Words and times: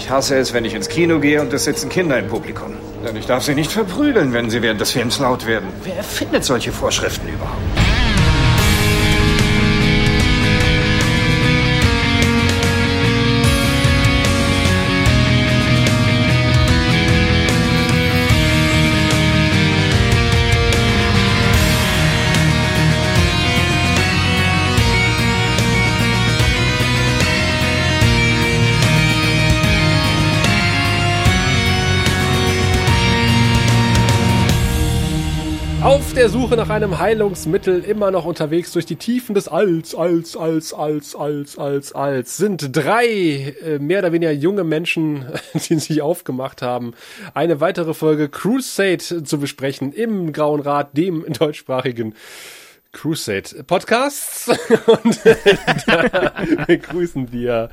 Ich 0.00 0.08
hasse 0.08 0.38
es, 0.38 0.54
wenn 0.54 0.64
ich 0.64 0.72
ins 0.72 0.88
Kino 0.88 1.20
gehe 1.20 1.42
und 1.42 1.52
es 1.52 1.64
sitzen 1.64 1.90
Kinder 1.90 2.18
im 2.18 2.26
Publikum. 2.26 2.72
Denn 3.04 3.14
ich 3.16 3.26
darf 3.26 3.44
sie 3.44 3.54
nicht 3.54 3.70
verprügeln, 3.70 4.32
wenn 4.32 4.48
sie 4.48 4.62
während 4.62 4.80
des 4.80 4.92
Films 4.92 5.18
laut 5.18 5.44
werden. 5.44 5.68
Wer 5.84 5.96
erfindet 5.98 6.42
solche 6.42 6.72
Vorschriften 6.72 7.28
überhaupt? 7.28 7.60
Der 36.20 36.28
Suche 36.28 36.54
nach 36.54 36.68
einem 36.68 36.98
Heilungsmittel, 36.98 37.82
immer 37.82 38.10
noch 38.10 38.26
unterwegs 38.26 38.72
durch 38.72 38.84
die 38.84 38.96
Tiefen 38.96 39.34
des 39.34 39.48
Alls, 39.48 39.94
Alls, 39.94 40.36
Alls, 40.36 40.74
Alls, 40.74 41.14
Alls, 41.14 41.56
Alls, 41.56 41.92
Alls, 41.94 42.36
sind 42.36 42.76
drei 42.76 43.06
äh, 43.06 43.78
mehr 43.78 44.00
oder 44.00 44.12
weniger 44.12 44.30
junge 44.30 44.62
Menschen, 44.62 45.24
die 45.54 45.76
sich 45.76 46.02
aufgemacht 46.02 46.60
haben, 46.60 46.92
eine 47.32 47.62
weitere 47.62 47.94
Folge 47.94 48.28
Crusade 48.28 49.22
zu 49.24 49.38
besprechen 49.38 49.94
im 49.94 50.34
Grauen 50.34 50.60
Rat, 50.60 50.94
dem 50.94 51.24
deutschsprachigen 51.32 52.14
Crusade 52.92 53.64
Podcasts 53.66 54.48
und 55.04 55.24
äh, 55.24 55.36
da 55.86 56.34
begrüßen 56.66 57.32
wir 57.32 57.70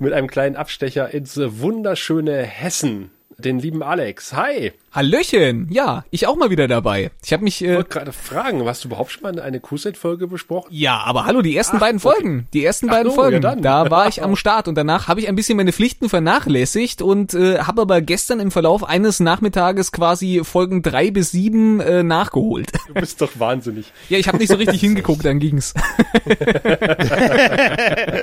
mit 0.00 0.12
einem 0.12 0.28
kleinen 0.28 0.56
Abstecher 0.56 1.14
ins 1.14 1.40
wunderschöne 1.42 2.42
Hessen 2.42 3.10
den 3.38 3.58
lieben 3.58 3.82
Alex. 3.82 4.34
Hi. 4.34 4.72
Hallöchen, 4.96 5.68
ja, 5.70 6.06
ich 6.10 6.26
auch 6.26 6.36
mal 6.36 6.48
wieder 6.48 6.68
dabei. 6.68 7.10
Ich 7.22 7.32
habe 7.34 7.44
mich. 7.44 7.60
Ich 7.62 7.68
Äh, 7.68 7.76
wollte 7.76 7.90
gerade 7.90 8.12
fragen, 8.12 8.64
hast 8.66 8.82
du 8.82 8.88
überhaupt 8.88 9.12
schon 9.12 9.24
mal 9.24 9.38
eine 9.38 9.60
Crusade-Folge 9.60 10.26
besprochen? 10.26 10.68
ja, 10.70 10.98
aber 11.04 11.26
hallo, 11.26 11.42
die 11.42 11.54
ersten 11.54 11.78
beiden 11.78 12.00
Folgen, 12.00 12.48
die 12.54 12.64
ersten 12.64 12.88
Ach 12.88 12.94
beiden 12.94 13.10
ja 13.10 13.14
Folgen, 13.14 13.40
dann. 13.42 13.60
da 13.60 13.90
war 13.90 14.08
ich 14.08 14.22
am 14.22 14.36
Start 14.36 14.68
und 14.68 14.74
danach 14.74 15.06
habe 15.06 15.20
ich 15.20 15.28
ein 15.28 15.36
bisschen 15.36 15.58
meine 15.58 15.72
Pflichten 15.74 16.08
vernachlässigt 16.08 17.02
und 17.02 17.34
äh, 17.34 17.58
habe 17.58 17.82
aber 17.82 18.00
gestern 18.00 18.40
im 18.40 18.50
Verlauf 18.50 18.84
eines 18.84 19.20
Nachmittages 19.20 19.92
quasi 19.92 20.40
Folgen 20.44 20.80
drei 20.80 21.10
bis 21.10 21.30
sieben 21.30 21.80
äh, 21.80 22.02
nachgeholt. 22.02 22.72
Du 22.88 22.94
bist 22.94 23.20
doch 23.20 23.32
wahnsinnig. 23.38 23.92
ja, 24.08 24.16
ich 24.16 24.28
habe 24.28 24.38
nicht 24.38 24.48
so 24.48 24.56
richtig 24.56 24.80
hingeguckt, 24.80 25.26
dann 25.26 25.38
ging's. 25.40 25.74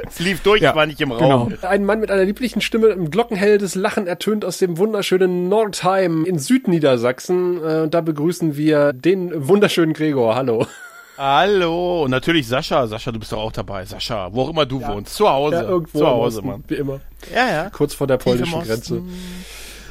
Es 0.07 0.19
lief 0.19 0.41
durch, 0.41 0.61
Ja, 0.63 0.71
ich 0.71 0.75
war 0.75 0.85
nicht 0.87 1.01
im 1.01 1.11
Raum. 1.11 1.49
genau. 1.49 1.67
Ein 1.67 1.85
Mann 1.85 1.99
mit 1.99 2.09
einer 2.09 2.23
lieblichen 2.25 2.61
Stimme, 2.61 2.91
ein 2.91 3.11
glockenhelles 3.11 3.75
Lachen 3.75 4.07
ertönt 4.07 4.43
aus 4.43 4.57
dem 4.57 4.77
wunderschönen 4.79 5.49
Nordheim 5.49 6.25
in 6.25 6.39
Südniedersachsen. 6.63 7.63
Äh, 7.63 7.87
Da 7.89 8.01
begrüßen 8.01 8.55
wir 8.57 8.93
den 8.93 9.47
wunderschönen 9.47 9.93
Gregor. 9.93 10.35
Hallo. 10.35 10.65
Hallo. 11.17 12.03
Und 12.03 12.11
natürlich 12.11 12.47
Sascha. 12.47 12.87
Sascha, 12.87 13.11
du 13.11 13.19
bist 13.19 13.31
doch 13.31 13.39
auch 13.39 13.51
dabei. 13.51 13.85
Sascha, 13.85 14.33
wo 14.33 14.43
auch 14.43 14.49
immer 14.49 14.65
du 14.65 14.81
wohnst. 14.81 15.13
Zu 15.13 15.29
Hause. 15.29 15.55
Ja, 15.57 15.61
irgendwo 15.63 15.99
Zu 15.99 16.07
Hause, 16.07 16.37
Osten, 16.39 16.47
Mann. 16.49 16.63
wie 16.67 16.75
immer. 16.75 16.99
Ja, 17.33 17.49
ja. 17.51 17.69
Kurz 17.69 17.93
vor 17.93 18.07
der 18.07 18.17
polnischen 18.17 18.61
Grenze. 18.63 19.01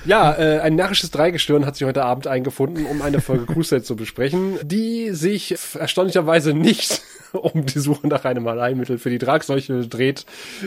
Ja, 0.05 0.33
äh, 0.33 0.59
ein 0.61 0.75
närrisches 0.75 1.13
Dreigestirn 1.13 1.65
hat 1.65 1.77
sich 1.77 1.87
heute 1.87 2.03
Abend 2.05 2.27
eingefunden, 2.27 2.87
um 2.87 3.03
eine 3.03 3.21
Folge 3.21 3.47
Crusade 3.53 3.85
zu 3.85 3.95
besprechen, 3.95 4.59
die 4.65 5.11
sich 5.11 5.55
erstaunlicherweise 5.79 6.55
nicht 6.55 7.03
um 7.33 7.67
die 7.67 7.79
Suche 7.79 8.09
nach 8.09 8.25
einem 8.25 8.49
Alleinmittel 8.49 8.99
für 8.99 9.11
die 9.11 9.19
Tragseuche 9.19 9.87
dreht. 9.87 10.27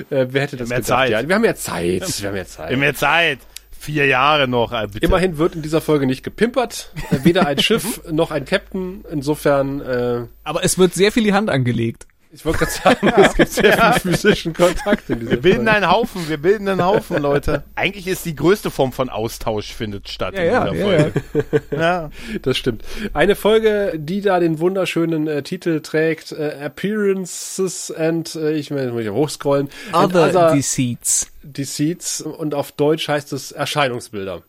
Äh, 0.10 0.28
wer 0.30 0.44
hätte 0.44 0.56
das 0.56 0.70
Mehr 0.70 0.78
gedacht? 0.78 0.88
Zeit. 0.88 1.12
Ja, 1.12 1.28
wir 1.28 1.36
haben 1.36 1.44
ja 1.44 1.56
Zeit. 1.56 2.22
Wir 2.22 2.30
haben 2.30 2.38
ja 2.38 2.46
Zeit. 2.46 2.70
Wir 2.70 2.74
haben 2.76 2.80
mehr 2.80 2.96
Zeit. 2.96 3.40
Vier 3.86 4.08
Jahre 4.08 4.48
noch, 4.48 4.74
äh, 4.74 4.88
bitte. 4.88 5.06
Immerhin 5.06 5.38
wird 5.38 5.54
in 5.54 5.62
dieser 5.62 5.80
Folge 5.80 6.08
nicht 6.08 6.24
gepimpert. 6.24 6.90
Weder 7.22 7.46
ein 7.46 7.60
Schiff 7.60 8.02
noch 8.12 8.32
ein 8.32 8.44
Captain. 8.44 9.06
Insofern, 9.12 9.80
äh, 9.80 10.26
Aber 10.44 10.64
es 10.64 10.80
wird 10.80 10.96
sehr 10.96 11.12
viel 11.12 11.24
die 11.24 11.34
Hand 11.34 11.52
angelegt. 11.52 12.08
Ich 12.36 12.46
wollte 12.46 12.60
gerade 12.66 12.72
sagen, 12.72 13.08
es 13.16 13.34
gibt 13.34 13.50
sehr 13.50 13.94
viel 13.94 14.12
physischen 14.12 14.54
Kontakt 14.54 15.10
in 15.10 15.22
dieser 15.22 15.32
Wir 15.32 15.42
bilden 15.42 15.66
Folge. 15.66 15.72
einen 15.72 15.90
Haufen, 15.90 16.28
wir 16.28 16.38
bilden 16.38 16.68
einen 16.68 16.84
Haufen, 16.84 17.22
Leute. 17.22 17.64
Eigentlich 17.76 18.08
ist 18.08 18.26
die 18.26 18.36
größte 18.36 18.72
Form 18.72 18.92
von 18.92 19.10
Austausch 19.10 19.74
findet 19.74 20.10
statt 20.10 20.36
Ja, 20.36 20.42
in 20.42 20.52
ja, 20.52 20.70
dieser 20.70 20.76
ja, 20.76 20.86
Folge. 20.86 21.62
Ja. 21.72 22.10
Das 22.42 22.58
stimmt. 22.58 22.84
Eine 23.14 23.36
Folge, 23.36 23.94
die 23.96 24.20
da 24.20 24.42
den 24.42 24.60
wunderschönen 24.60 25.28
äh, 25.28 25.44
Titel 25.44 25.80
trägt, 25.80 26.34
äh, 26.34 26.58
Appearances 26.62 27.90
and, 27.92 28.36
äh, 28.36 28.52
ich 28.52 28.70
meine, 28.70 28.92
muss 28.92 29.04
ich 29.04 29.10
hochscrollen, 29.10 29.70
and 29.94 30.14
Other 30.14 30.54
Deceits. 30.54 31.32
Deceits 31.42 32.20
und 32.20 32.54
auf 32.54 32.74
Deutsch 32.74 33.08
heißt 33.08 33.32
es 33.32 33.54
Erscheinungsbilder. 33.54 34.44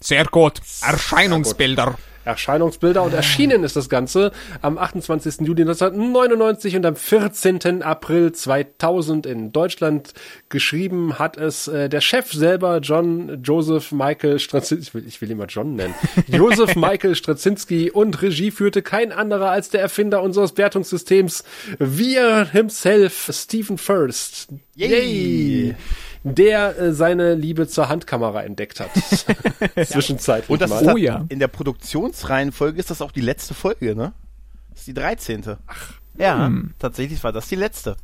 Sehr 0.00 0.24
gut. 0.24 0.60
Erscheinungsbilder. 0.82 1.96
Erscheinungsbilder 2.24 3.02
und 3.02 3.14
erschienen 3.14 3.64
ist 3.64 3.76
das 3.76 3.88
Ganze 3.88 4.32
am 4.62 4.78
28. 4.78 5.40
Juli 5.40 5.62
1999 5.62 6.76
und 6.76 6.86
am 6.86 6.96
14. 6.96 7.82
April 7.82 8.32
2000 8.32 9.26
in 9.26 9.52
Deutschland 9.52 10.12
geschrieben 10.48 11.18
hat 11.18 11.36
es 11.36 11.68
äh, 11.68 11.88
der 11.88 12.00
Chef 12.00 12.32
selber, 12.32 12.78
John 12.78 13.42
Joseph 13.42 13.92
Michael 13.92 14.38
Straczynski, 14.38 14.82
ich 14.82 14.94
will, 14.94 15.04
ich 15.06 15.20
will 15.20 15.30
ihn 15.30 15.38
mal 15.38 15.46
John 15.48 15.74
nennen, 15.74 15.94
Joseph 16.28 16.76
Michael 16.76 17.14
Straczynski 17.14 17.90
und 17.90 18.20
Regie 18.22 18.50
führte 18.50 18.82
kein 18.82 19.12
anderer 19.12 19.50
als 19.50 19.70
der 19.70 19.80
Erfinder 19.80 20.22
unseres 20.22 20.56
Wertungssystems, 20.56 21.44
wir 21.78 22.46
himself, 22.46 23.30
Stephen 23.32 23.78
First. 23.78 24.48
Yay. 24.74 25.74
Der 26.22 26.78
äh, 26.78 26.92
seine 26.92 27.34
Liebe 27.34 27.66
zur 27.66 27.88
Handkamera 27.88 28.42
entdeckt 28.42 28.80
hat. 28.80 28.90
Zwischenzeitlich 29.86 30.50
Und 30.50 30.60
das 30.60 30.70
mal. 30.70 30.82
ist 30.82 30.88
Oh 30.88 30.96
ja. 30.96 31.24
in 31.28 31.38
der 31.38 31.48
Produktionsreihenfolge 31.48 32.78
ist 32.78 32.90
das 32.90 33.00
auch 33.02 33.12
die 33.12 33.20
letzte 33.22 33.54
Folge, 33.54 33.94
ne? 33.94 34.12
Das 34.70 34.80
ist 34.80 34.88
die 34.88 34.94
13. 34.94 35.56
Ach. 35.66 35.92
Ja, 36.18 36.46
Hm. 36.46 36.74
tatsächlich 36.78 37.22
war 37.24 37.32
das 37.32 37.48
die 37.48 37.56
letzte, 37.56 37.96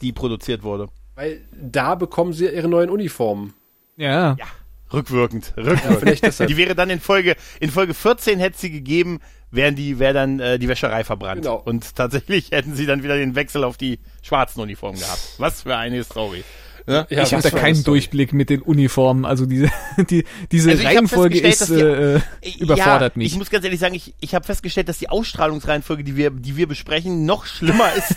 die 0.00 0.12
produziert 0.12 0.62
wurde. 0.62 0.88
Weil 1.14 1.42
da 1.60 1.94
bekommen 1.94 2.32
sie 2.32 2.46
ihre 2.46 2.68
neuen 2.68 2.88
Uniformen. 2.88 3.52
Ja. 3.96 4.36
Ja, 4.38 4.46
rückwirkend, 4.92 5.52
rückwirkend. 5.56 6.22
Deshalb. 6.22 6.48
die 6.48 6.56
wäre 6.56 6.74
dann 6.74 6.88
in 6.88 7.00
Folge, 7.00 7.36
in 7.60 7.70
Folge 7.70 7.92
14 7.92 8.38
hätte 8.38 8.58
sie 8.58 8.70
gegeben, 8.70 9.20
wären 9.50 9.74
die, 9.76 9.98
wäre 9.98 10.14
dann 10.14 10.40
äh, 10.40 10.58
die 10.58 10.68
Wäscherei 10.68 11.04
verbrannt. 11.04 11.42
Genau. 11.42 11.56
Und 11.56 11.94
tatsächlich 11.94 12.50
hätten 12.52 12.74
sie 12.74 12.86
dann 12.86 13.02
wieder 13.02 13.16
den 13.16 13.34
Wechsel 13.34 13.64
auf 13.64 13.76
die 13.76 13.98
schwarzen 14.22 14.60
Uniformen 14.62 14.98
gehabt. 14.98 15.34
Was 15.36 15.62
für 15.62 15.76
eine 15.76 16.02
Story. 16.04 16.44
Ja? 16.86 17.06
Ja, 17.10 17.22
ich 17.22 17.32
habe 17.32 17.42
da 17.42 17.50
keinen. 17.50 17.84
Durchblick 17.84 18.32
mit 18.32 18.50
den 18.50 18.62
Uniformen. 18.62 19.24
Also 19.24 19.46
diese, 19.46 19.70
die, 20.10 20.24
diese 20.52 20.70
Also 20.70 20.84
Reihenfolge 20.84 21.40
ist 21.40 21.58
festgestellt, 21.58 22.22
äh, 22.42 22.48
überfordert 22.58 23.14
ja, 23.14 23.18
mich. 23.18 23.32
Ich 23.32 23.38
muss 23.38 23.50
ganz 23.50 23.64
ehrlich 23.64 23.80
sagen, 23.80 23.94
ich, 23.94 24.14
ich 24.20 24.34
habe 24.34 24.44
festgestellt, 24.44 24.88
dass 24.88 24.98
die 24.98 25.08
Ausstrahlungsreihenfolge, 25.08 26.04
die 26.04 26.16
wir, 26.16 26.30
die 26.30 26.56
wir 26.56 26.68
besprechen, 26.68 27.24
noch 27.26 27.46
schlimmer 27.46 27.92
ist 27.96 28.16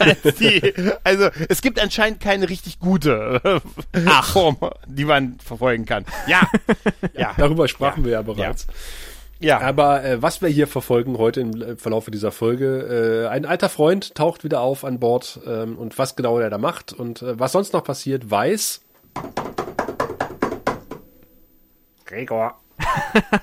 als 0.00 0.36
die. 0.38 0.74
Also 1.04 1.28
es 1.48 1.62
gibt 1.62 1.80
anscheinend 1.80 2.20
keine 2.20 2.48
richtig 2.48 2.78
gute 2.78 3.60
äh, 3.92 4.22
Form, 4.22 4.58
die 4.86 5.04
man 5.04 5.38
verfolgen 5.44 5.86
kann. 5.86 6.04
Ja, 6.26 6.48
ja, 7.16 7.34
Darüber 7.36 7.68
sprachen 7.68 8.04
wir 8.04 8.12
ja 8.12 8.22
bereits. 8.22 8.66
Ja. 9.40 9.60
Aber 9.60 10.04
äh, 10.04 10.22
was 10.22 10.42
wir 10.42 10.48
hier 10.48 10.66
verfolgen 10.66 11.18
heute 11.18 11.40
im 11.40 11.62
äh, 11.62 11.76
Verlauf 11.76 12.06
dieser 12.06 12.32
Folge, 12.32 13.26
äh, 13.26 13.28
ein 13.28 13.44
alter 13.44 13.68
Freund 13.68 14.14
taucht 14.14 14.44
wieder 14.44 14.60
auf 14.60 14.84
an 14.84 15.00
Bord 15.00 15.40
ähm, 15.46 15.78
und 15.78 15.98
was 15.98 16.16
genau 16.16 16.38
er 16.38 16.50
da 16.50 16.58
macht 16.58 16.92
und 16.92 17.22
äh, 17.22 17.38
was 17.38 17.52
sonst 17.52 17.72
noch 17.72 17.84
passiert, 17.84 18.30
weiß 18.30 18.82
Gregor. 22.04 22.60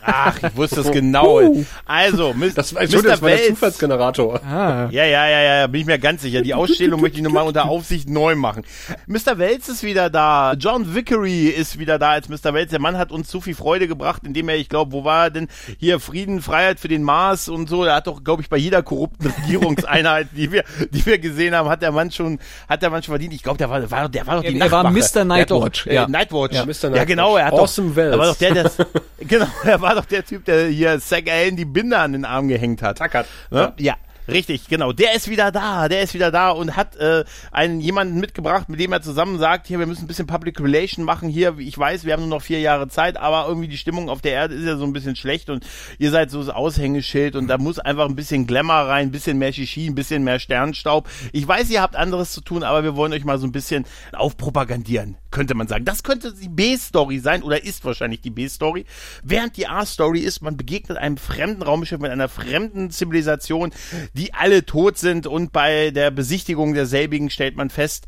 Ach, 0.03 0.37
ich 0.41 0.55
wusste 0.55 0.81
es 0.81 0.91
genau. 0.91 1.41
Also, 1.85 2.33
Mis 2.33 2.53
Das, 2.53 2.71
Mr. 2.73 3.01
Das 3.01 3.21
war 3.21 3.29
der. 3.29 3.47
Zufallsgenerator. 3.47 4.41
ah. 4.45 4.87
Ja, 4.91 5.05
ja, 5.05 5.27
ja, 5.27 5.41
ja, 5.41 5.67
bin 5.67 5.81
ich 5.81 5.87
mir 5.87 5.97
ganz 5.99 6.21
sicher. 6.21 6.41
Die 6.41 6.53
Ausstellung 6.53 7.01
möchte 7.01 7.17
ich 7.17 7.23
nochmal 7.23 7.45
unter 7.47 7.65
Aufsicht 7.65 8.09
neu 8.09 8.35
machen. 8.35 8.63
Mr. 9.07 9.37
Welz 9.37 9.67
ist 9.69 9.83
wieder 9.83 10.09
da. 10.09 10.53
John 10.53 10.93
Vickery 10.93 11.47
ist 11.47 11.79
wieder 11.79 11.97
da 11.99 12.11
als 12.11 12.29
Mr. 12.29 12.53
Welz. 12.53 12.69
Der 12.71 12.79
Mann 12.79 12.97
hat 12.97 13.11
uns 13.11 13.27
zu 13.29 13.41
viel 13.41 13.55
Freude 13.55 13.87
gebracht, 13.87 14.21
indem 14.25 14.49
er, 14.49 14.55
ich 14.57 14.69
glaube, 14.69 14.91
wo 14.91 15.03
war 15.03 15.25
er 15.25 15.31
denn? 15.31 15.47
Hier 15.79 15.99
Frieden, 15.99 16.41
Freiheit 16.41 16.79
für 16.79 16.87
den 16.87 17.03
Mars 17.03 17.49
und 17.49 17.67
so. 17.69 17.83
Er 17.83 17.95
hat 17.95 18.07
doch, 18.07 18.23
glaube 18.23 18.41
ich, 18.41 18.49
bei 18.49 18.57
jeder 18.57 18.83
korrupten 18.83 19.27
Regierungseinheit, 19.41 20.27
die 20.33 20.51
wir, 20.51 20.63
die 20.91 21.05
wir 21.05 21.17
gesehen 21.17 21.55
haben, 21.55 21.69
hat 21.69 21.81
der 21.81 21.91
Mann 21.91 22.11
schon, 22.11 22.39
hat 22.69 22.81
der 22.81 22.89
Mann 22.89 23.01
schon 23.03 23.13
verdient. 23.13 23.33
Ich 23.33 23.43
glaube, 23.43 23.57
der 23.57 23.69
war, 23.69 23.79
der 23.79 23.89
war, 23.91 24.09
der 24.09 24.27
war 24.27 24.35
doch 24.37 24.43
die 24.43 24.59
Er- 24.59 24.71
war. 24.71 24.91
Mr. 24.91 25.23
Nightwatch, 25.25 25.87
Äh, 25.87 25.95
ja. 25.95 26.07
Nightwatch. 26.07 26.53
Ja, 26.55 26.65
Mr. 26.65 26.73
Ja, 26.83 26.89
Nightwatch. 26.89 27.07
genau. 27.07 27.37
Er 27.37 27.45
hat 27.45 27.53
Awesome 27.53 27.89
doch, 27.89 27.95
Wells. 27.95 28.13
er 28.13 28.19
war 28.19 28.25
doch 28.27 28.37
der, 28.37 28.53
der, 28.53 28.71
genau, 29.27 29.47
er 29.63 29.81
war 29.81 29.95
doch 29.95 30.05
der 30.05 30.25
Typ, 30.25 30.45
der 30.45 30.67
hier 30.67 30.99
Zack 30.99 31.29
Allen 31.29 31.55
die 31.55 31.65
Binde 31.65 31.97
an 31.97 32.13
den 32.13 32.25
Arm 32.25 32.47
gehängt 32.47 32.81
hat. 32.81 32.97
Tackert. 32.97 33.27
Ne? 33.51 33.73
Ja. 33.79 33.95
Richtig, 34.27 34.67
genau. 34.69 34.93
Der 34.93 35.15
ist 35.15 35.29
wieder 35.29 35.51
da, 35.51 35.89
der 35.89 36.01
ist 36.01 36.13
wieder 36.13 36.31
da 36.31 36.51
und 36.51 36.77
hat 36.77 36.95
äh, 36.95 37.25
einen 37.51 37.81
jemanden 37.81 38.19
mitgebracht, 38.19 38.69
mit 38.69 38.79
dem 38.79 38.93
er 38.93 39.01
zusammen 39.01 39.37
sagt, 39.37 39.67
hier, 39.67 39.79
wir 39.79 39.85
müssen 39.85 40.05
ein 40.05 40.07
bisschen 40.07 40.27
Public 40.27 40.61
Relation 40.61 41.03
machen. 41.03 41.27
Hier, 41.27 41.57
ich 41.57 41.77
weiß, 41.77 42.05
wir 42.05 42.13
haben 42.13 42.21
nur 42.21 42.37
noch 42.37 42.41
vier 42.41 42.61
Jahre 42.61 42.87
Zeit, 42.87 43.17
aber 43.17 43.47
irgendwie 43.47 43.67
die 43.67 43.77
Stimmung 43.77 44.09
auf 44.09 44.21
der 44.21 44.31
Erde 44.31 44.55
ist 44.55 44.65
ja 44.65 44.77
so 44.77 44.85
ein 44.85 44.93
bisschen 44.93 45.17
schlecht 45.17 45.49
und 45.49 45.65
ihr 45.97 46.11
seid 46.11 46.31
so 46.31 46.39
das 46.39 46.49
Aushängeschild 46.49 47.35
und 47.35 47.47
da 47.47 47.57
muss 47.57 47.79
einfach 47.79 48.07
ein 48.07 48.15
bisschen 48.15 48.47
Glamour 48.47 48.75
rein, 48.75 49.07
ein 49.07 49.11
bisschen 49.11 49.37
mehr 49.37 49.51
Shishi, 49.51 49.87
ein 49.87 49.95
bisschen 49.95 50.23
mehr 50.23 50.39
Sternstaub. 50.39 51.09
Ich 51.33 51.45
weiß, 51.45 51.69
ihr 51.69 51.81
habt 51.81 51.95
anderes 51.97 52.31
zu 52.31 52.41
tun, 52.41 52.63
aber 52.63 52.83
wir 52.83 52.95
wollen 52.95 53.11
euch 53.11 53.25
mal 53.25 53.37
so 53.39 53.45
ein 53.45 53.51
bisschen 53.51 53.85
aufpropagandieren, 54.13 55.17
könnte 55.31 55.53
man 55.53 55.67
sagen. 55.67 55.83
Das 55.83 56.03
könnte 56.03 56.33
die 56.33 56.49
B-Story 56.49 57.19
sein 57.19 57.43
oder 57.43 57.63
ist 57.63 57.83
wahrscheinlich 57.83 58.21
die 58.21 58.29
B-Story. 58.29 58.85
Während 59.21 59.57
die 59.57 59.67
A-Story 59.67 60.19
ist, 60.19 60.41
man 60.41 60.55
begegnet 60.55 60.97
einem 60.97 61.17
fremden 61.17 61.61
Raumschiff 61.61 61.99
mit 61.99 62.11
einer 62.11 62.29
fremden 62.29 62.89
Zivilisation, 62.89 63.71
die 64.13 64.33
alle 64.33 64.65
tot 64.65 64.97
sind 64.97 65.27
und 65.27 65.51
bei 65.51 65.91
der 65.91 66.11
Besichtigung 66.11 66.73
derselbigen 66.73 67.29
stellt 67.29 67.55
man 67.55 67.69
fest, 67.69 68.05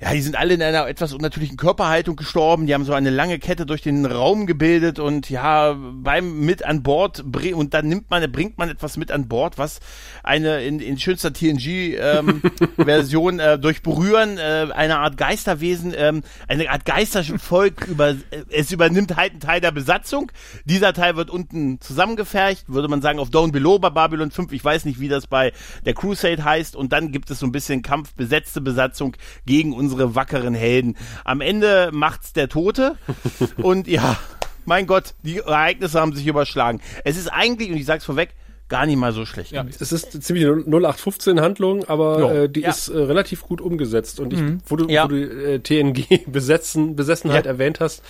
ja, 0.00 0.12
die 0.12 0.22
sind 0.22 0.36
alle 0.36 0.54
in 0.54 0.62
einer 0.62 0.86
etwas 0.86 1.12
unnatürlichen 1.12 1.56
Körperhaltung 1.56 2.14
gestorben. 2.14 2.66
Die 2.66 2.74
haben 2.74 2.84
so 2.84 2.92
eine 2.92 3.10
lange 3.10 3.40
Kette 3.40 3.66
durch 3.66 3.82
den 3.82 4.06
Raum 4.06 4.46
gebildet 4.46 5.00
und 5.00 5.28
ja, 5.28 5.76
beim 5.76 6.38
mit 6.40 6.64
an 6.64 6.84
Bord 6.84 7.24
und 7.52 7.74
dann 7.74 7.88
nimmt 7.88 8.08
man, 8.08 8.30
bringt 8.30 8.58
man 8.58 8.70
etwas 8.70 8.96
mit 8.96 9.10
an 9.10 9.26
Bord, 9.26 9.58
was 9.58 9.80
eine 10.22 10.62
in, 10.62 10.78
in 10.78 11.00
schönster 11.00 11.32
TNG-Version 11.32 13.34
ähm, 13.34 13.40
äh, 13.44 13.58
durch 13.58 13.82
Berühren 13.82 14.38
äh, 14.38 14.68
eine 14.72 14.98
Art 14.98 15.16
Geisterwesen, 15.16 15.92
ähm, 15.96 16.22
eine 16.46 16.70
Art 16.70 16.84
Geistervolk 16.84 17.88
über, 17.88 18.10
äh, 18.10 18.16
es 18.50 18.70
übernimmt 18.70 19.16
halt 19.16 19.32
einen 19.32 19.40
Teil 19.40 19.60
der 19.60 19.72
Besatzung. 19.72 20.30
Dieser 20.64 20.92
Teil 20.92 21.16
wird 21.16 21.28
unten 21.28 21.80
zusammengefercht, 21.80 22.68
würde 22.68 22.86
man 22.86 23.02
sagen 23.02 23.18
auf 23.18 23.30
Down 23.30 23.50
Below 23.50 23.80
bei 23.80 23.90
Babylon 23.90 24.30
5. 24.30 24.52
Ich 24.52 24.64
weiß 24.64 24.84
nicht, 24.84 25.00
wie 25.00 25.08
das 25.08 25.26
bei 25.26 25.52
der 25.84 25.94
Crusade 25.94 26.44
heißt. 26.44 26.76
Und 26.76 26.92
dann 26.92 27.10
gibt 27.10 27.32
es 27.32 27.40
so 27.40 27.46
ein 27.46 27.52
bisschen 27.52 27.82
Kampf, 27.82 28.14
besetzte 28.14 28.60
Besatzung 28.60 29.16
gegen 29.44 29.72
uns 29.72 29.87
unsere 29.88 30.14
wackeren 30.14 30.54
Helden. 30.54 30.96
Am 31.24 31.40
Ende 31.40 31.90
macht's 31.92 32.32
der 32.32 32.48
Tote 32.48 32.96
und 33.56 33.88
ja, 33.88 34.16
mein 34.64 34.86
Gott, 34.86 35.14
die 35.22 35.38
Ereignisse 35.38 36.00
haben 36.00 36.14
sich 36.14 36.26
überschlagen. 36.26 36.80
Es 37.04 37.16
ist 37.16 37.28
eigentlich, 37.28 37.70
und 37.70 37.76
ich 37.78 37.86
sag's 37.86 38.04
vorweg, 38.04 38.34
gar 38.68 38.86
nicht 38.86 38.96
mal 38.96 39.12
so 39.12 39.24
schlecht. 39.24 39.52
Ja, 39.52 39.64
es 39.68 39.92
ist 39.92 40.22
ziemlich 40.22 40.44
0815 40.44 41.40
Handlung, 41.40 41.84
aber 41.84 42.34
äh, 42.34 42.48
die 42.48 42.60
ja. 42.60 42.70
ist 42.70 42.88
äh, 42.88 42.98
relativ 42.98 43.42
gut 43.42 43.60
umgesetzt. 43.60 44.20
Und 44.20 44.32
ich, 44.32 44.40
mhm. 44.40 44.58
wo 44.66 44.76
du, 44.76 44.88
ja. 44.88 45.04
wo 45.04 45.08
du 45.08 45.16
äh, 45.16 45.60
TNG 45.60 46.26
besetzen, 46.26 46.94
Besessenheit 46.94 47.46
ja. 47.46 47.52
erwähnt 47.52 47.80
hast, 47.80 48.02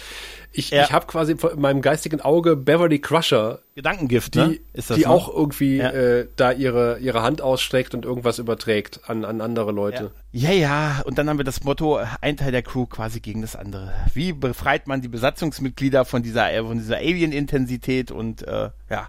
ich, 0.51 0.71
ja. 0.71 0.85
ich 0.85 0.93
habe 0.93 1.07
quasi 1.07 1.33
in 1.33 1.61
meinem 1.61 1.83
geistigen 1.83 2.21
Auge 2.21 2.57
Beverly 2.57 2.99
Crusher. 2.99 3.61
Gedankengift, 3.75 4.35
die, 4.35 4.39
ne? 4.39 4.59
Ist 4.73 4.91
das 4.91 4.97
die 4.97 5.05
ne? 5.05 5.11
auch 5.11 5.33
irgendwie 5.33 5.77
ja. 5.77 5.91
äh, 5.91 6.27
da 6.37 6.53
ihre, 6.53 6.99
ihre 6.99 7.23
Hand 7.23 7.43
ausstreckt 7.43 7.95
und 7.95 8.05
irgendwas 8.05 8.39
überträgt 8.39 9.09
an, 9.09 9.25
an 9.25 9.41
andere 9.41 9.73
Leute. 9.73 10.11
Ja. 10.33 10.51
ja, 10.51 10.57
ja, 10.57 11.03
und 11.05 11.19
dann 11.19 11.29
haben 11.29 11.39
wir 11.39 11.45
das 11.45 11.63
Motto, 11.63 12.01
ein 12.21 12.37
Teil 12.37 12.51
der 12.51 12.63
Crew 12.63 12.87
quasi 12.87 13.21
gegen 13.21 13.43
das 13.43 13.55
andere. 13.55 13.93
Wie 14.15 14.33
befreit 14.33 14.89
man 14.89 15.03
die 15.03 15.09
Besatzungsmitglieder 15.09 16.05
von 16.05 16.23
dieser, 16.23 16.49
von 16.65 16.79
dieser 16.79 16.97
Alien-Intensität 16.97 18.11
und 18.11 18.43
äh, 18.43 18.71
ja, 18.91 19.09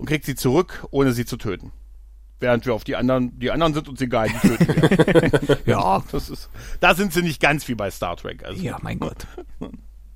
und 0.00 0.06
kriegt 0.06 0.24
sie 0.24 0.34
zurück, 0.34 0.86
ohne 0.90 1.12
sie 1.12 1.24
zu 1.24 1.36
töten 1.36 1.70
während 2.40 2.66
wir 2.66 2.74
auf 2.74 2.84
die 2.84 2.96
anderen, 2.96 3.38
die 3.38 3.50
anderen 3.50 3.74
sind 3.74 3.88
uns 3.88 4.00
egal, 4.00 4.28
die 4.28 4.48
töten 4.48 4.66
wir. 4.66 5.58
ja, 5.66 6.02
das 6.10 6.30
ist, 6.30 6.48
da 6.80 6.94
sind 6.94 7.12
sie 7.12 7.22
nicht 7.22 7.40
ganz 7.40 7.68
wie 7.68 7.74
bei 7.74 7.90
Star 7.90 8.16
Trek. 8.16 8.44
Also. 8.44 8.62
Ja, 8.62 8.78
mein 8.82 8.98
Gott. 8.98 9.26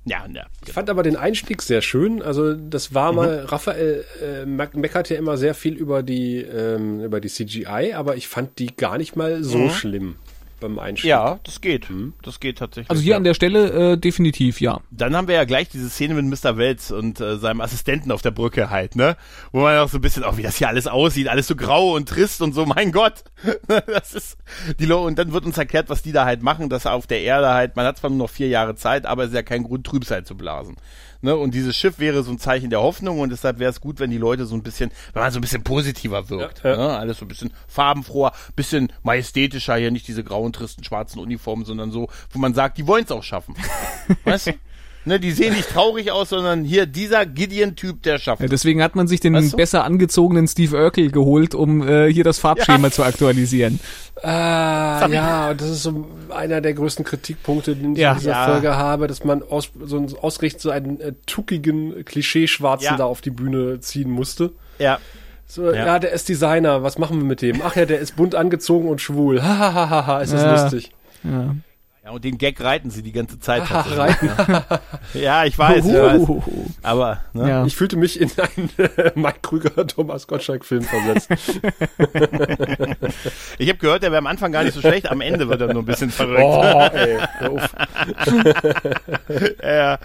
Ja, 0.07 0.27
ja. 0.31 0.45
Ich 0.63 0.71
fand 0.71 0.91
aber 0.91 1.01
den 1.01 1.15
Einstieg 1.15 1.63
sehr 1.63 1.81
schön. 1.81 2.21
Also 2.21 2.53
das 2.53 2.93
war 2.93 3.11
mhm. 3.11 3.17
mal, 3.17 3.39
Raphael 3.45 4.05
äh, 4.21 4.45
meckert 4.45 5.09
ja 5.09 5.17
immer 5.17 5.35
sehr 5.35 5.55
viel 5.55 5.73
über 5.73 6.03
die, 6.03 6.41
ähm, 6.41 7.01
über 7.03 7.19
die 7.19 7.27
CGI, 7.27 7.93
aber 7.95 8.15
ich 8.15 8.27
fand 8.27 8.59
die 8.59 8.75
gar 8.75 8.99
nicht 8.99 9.15
mal 9.15 9.43
so 9.43 9.57
mhm. 9.57 9.69
schlimm 9.71 10.15
beim 10.59 10.79
Einstieg. 10.79 11.09
Ja, 11.09 11.39
das 11.43 11.61
geht. 11.61 11.89
Hm. 11.89 12.13
Das 12.21 12.39
geht 12.39 12.57
tatsächlich. 12.57 12.89
Also 12.89 13.01
hier 13.01 13.11
ja. 13.11 13.17
an 13.17 13.23
der 13.23 13.33
Stelle 13.33 13.93
äh, 13.93 13.97
definitiv, 13.97 14.61
ja. 14.61 14.81
Dann 14.91 15.15
haben 15.15 15.27
wir 15.27 15.35
ja 15.35 15.45
gleich 15.45 15.69
diese 15.69 15.89
Szene 15.89 16.13
mit 16.13 16.25
Mr. 16.25 16.57
Welz 16.57 16.91
und 16.91 17.19
äh, 17.19 17.37
seinem 17.37 17.61
Assistenten 17.61 18.11
auf 18.11 18.21
der 18.21 18.31
Brücke 18.31 18.69
halt, 18.69 18.95
ne? 18.95 19.17
Wo 19.51 19.61
man 19.61 19.77
auch 19.77 19.89
so 19.89 19.97
ein 19.97 20.01
bisschen, 20.01 20.23
auch 20.23 20.33
oh, 20.33 20.37
wie 20.37 20.43
das 20.43 20.57
hier 20.57 20.67
alles 20.67 20.87
aussieht, 20.87 21.27
alles 21.27 21.47
so 21.47 21.55
grau 21.55 21.95
und 21.95 22.09
trist 22.09 22.41
und 22.41 22.53
so, 22.53 22.65
mein 22.65 22.91
Gott. 22.91 23.23
das 23.87 24.13
ist 24.13 24.37
die 24.79 24.85
Lo 24.85 25.05
und 25.05 25.19
dann 25.19 25.31
wird 25.31 25.45
uns 25.45 25.57
erklärt, 25.57 25.89
was 25.89 26.01
die 26.01 26.11
da 26.11 26.25
halt 26.25 26.41
machen, 26.41 26.69
dass 26.69 26.85
auf 26.85 27.07
der 27.07 27.21
Erde 27.21 27.49
halt, 27.49 27.75
man 27.75 27.85
hat 27.85 27.97
zwar 27.97 28.09
nur 28.09 28.19
noch 28.19 28.29
vier 28.29 28.47
Jahre 28.47 28.75
Zeit, 28.75 29.05
aber 29.05 29.23
es 29.23 29.29
ist 29.29 29.35
ja 29.35 29.43
kein 29.43 29.63
Grund, 29.63 29.85
Trübsal 29.85 30.23
zu 30.23 30.35
blasen. 30.35 30.75
Ne? 31.25 31.35
Und 31.35 31.53
dieses 31.53 31.75
Schiff 31.75 31.99
wäre 31.99 32.23
so 32.23 32.31
ein 32.31 32.39
Zeichen 32.39 32.69
der 32.69 32.81
Hoffnung 32.81 33.19
und 33.19 33.31
deshalb 33.31 33.59
wäre 33.59 33.71
es 33.71 33.81
gut, 33.81 33.99
wenn 33.99 34.11
die 34.11 34.17
Leute 34.17 34.45
so 34.45 34.55
ein 34.55 34.63
bisschen, 34.63 34.91
wenn 35.13 35.23
man 35.23 35.31
so 35.31 35.39
ein 35.39 35.41
bisschen 35.41 35.63
positiver 35.63 36.29
wirkt. 36.29 36.63
Ja, 36.63 36.69
ja. 36.71 36.77
Ne? 36.77 36.97
Alles 36.97 37.17
so 37.17 37.25
ein 37.25 37.27
bisschen 37.27 37.51
farbenfroher, 37.67 38.31
bisschen 38.55 38.93
majestätischer, 39.03 39.75
hier 39.75 39.91
nicht 39.91 40.07
diese 40.07 40.23
grauen, 40.23 40.53
tristen, 40.53 40.83
schwarzen 40.83 41.19
Uniformen, 41.19 41.65
sondern 41.65 41.91
so, 41.91 42.09
wo 42.29 42.39
man 42.39 42.53
sagt, 42.53 42.77
die 42.77 42.87
wollen 42.87 43.03
es 43.03 43.11
auch 43.11 43.23
schaffen. 43.23 43.55
weißt 44.23 44.47
du? 44.47 44.51
Ne, 45.07 45.19
die 45.19 45.31
sehen 45.31 45.53
nicht 45.53 45.69
traurig 45.69 46.11
aus, 46.11 46.29
sondern 46.29 46.63
hier 46.63 46.87
dieser 46.87 47.27
Gideon-Typ, 47.27 48.01
der 48.01 48.17
schafft. 48.17 48.41
Ja, 48.41 48.47
deswegen 48.47 48.81
hat 48.81 48.95
man 48.95 49.07
sich 49.07 49.19
den 49.19 49.35
weißt 49.35 49.53
du? 49.53 49.57
besser 49.57 49.83
angezogenen 49.83 50.47
Steve 50.47 50.75
Urkel 50.75 51.11
geholt, 51.11 51.53
um 51.53 51.87
äh, 51.87 52.11
hier 52.11 52.23
das 52.23 52.39
Farbschema 52.39 52.87
ja. 52.87 52.91
zu 52.91 53.03
aktualisieren. 53.03 53.79
Äh, 54.23 54.27
ja, 54.27 55.53
das 55.53 55.69
ist 55.69 55.83
so 55.83 56.07
einer 56.29 56.59
der 56.59 56.73
größten 56.73 57.05
Kritikpunkte, 57.05 57.75
den 57.75 57.93
ich 57.93 57.99
ja. 57.99 58.13
in 58.13 58.19
dieser 58.19 58.31
ja. 58.31 58.47
Folge 58.47 58.75
habe, 58.75 59.05
dass 59.05 59.23
man 59.23 59.43
aus, 59.43 59.69
so 59.79 59.97
ein, 59.97 60.11
ausgerechnet 60.19 60.61
so 60.61 60.71
einen 60.71 60.99
äh, 60.99 61.13
tuckigen 61.27 62.03
Klischee-Schwarzen 62.03 62.97
da 62.97 63.05
auf 63.05 63.21
die 63.21 63.29
Bühne 63.31 63.79
ziehen 63.81 64.09
musste. 64.09 64.53
Ja. 64.79 64.97
So, 65.45 65.71
ja. 65.71 65.85
ja. 65.85 65.99
der 65.99 66.13
ist 66.13 66.27
Designer, 66.29 66.81
was 66.81 66.97
machen 66.97 67.19
wir 67.19 67.25
mit 67.25 67.43
dem? 67.43 67.61
Ach 67.63 67.75
ja, 67.75 67.85
der 67.85 67.99
ist 67.99 68.15
bunt 68.15 68.33
angezogen 68.33 68.89
und 68.89 69.01
schwul. 69.01 69.43
Hahaha, 69.43 70.21
ist 70.21 70.33
das 70.33 70.41
ja. 70.41 70.63
lustig. 70.63 70.91
Ja. 71.23 71.55
Ja, 72.05 72.11
und 72.11 72.23
den 72.23 72.37
Gag 72.37 72.61
reiten 72.61 72.91
sie 72.91 73.01
die 73.01 73.11
ganze 73.11 73.39
Zeit. 73.39 73.63
Ach, 73.67 73.97
reiten. 73.97 74.29
ja, 75.15 75.43
ich 75.45 75.57
weiß, 75.57 75.87
ich 75.87 75.91
weiß. 75.91 76.21
Aber, 76.83 77.21
ne? 77.33 77.49
ja. 77.49 77.65
Ich 77.65 77.75
fühlte 77.75 77.97
mich 77.97 78.21
in 78.21 78.29
einen 78.37 78.69
äh, 78.77 79.11
Mike 79.15 79.39
Krüger, 79.41 79.87
Thomas 79.87 80.27
Gottschalk-Film 80.27 80.83
versetzt. 80.83 81.31
ich 83.57 83.69
habe 83.69 83.79
gehört, 83.79 84.03
der 84.03 84.11
wäre 84.11 84.19
am 84.19 84.27
Anfang 84.27 84.51
gar 84.51 84.63
nicht 84.63 84.75
so 84.75 84.81
schlecht, 84.81 85.09
am 85.09 85.19
Ende 85.19 85.49
wird 85.49 85.61
er 85.61 85.73
nur 85.73 85.81
ein 85.81 85.87
bisschen 85.87 86.11
verrückt. 86.11 86.43
Oh, 86.43 86.89
ey, 86.93 87.17
ja. 89.63 89.97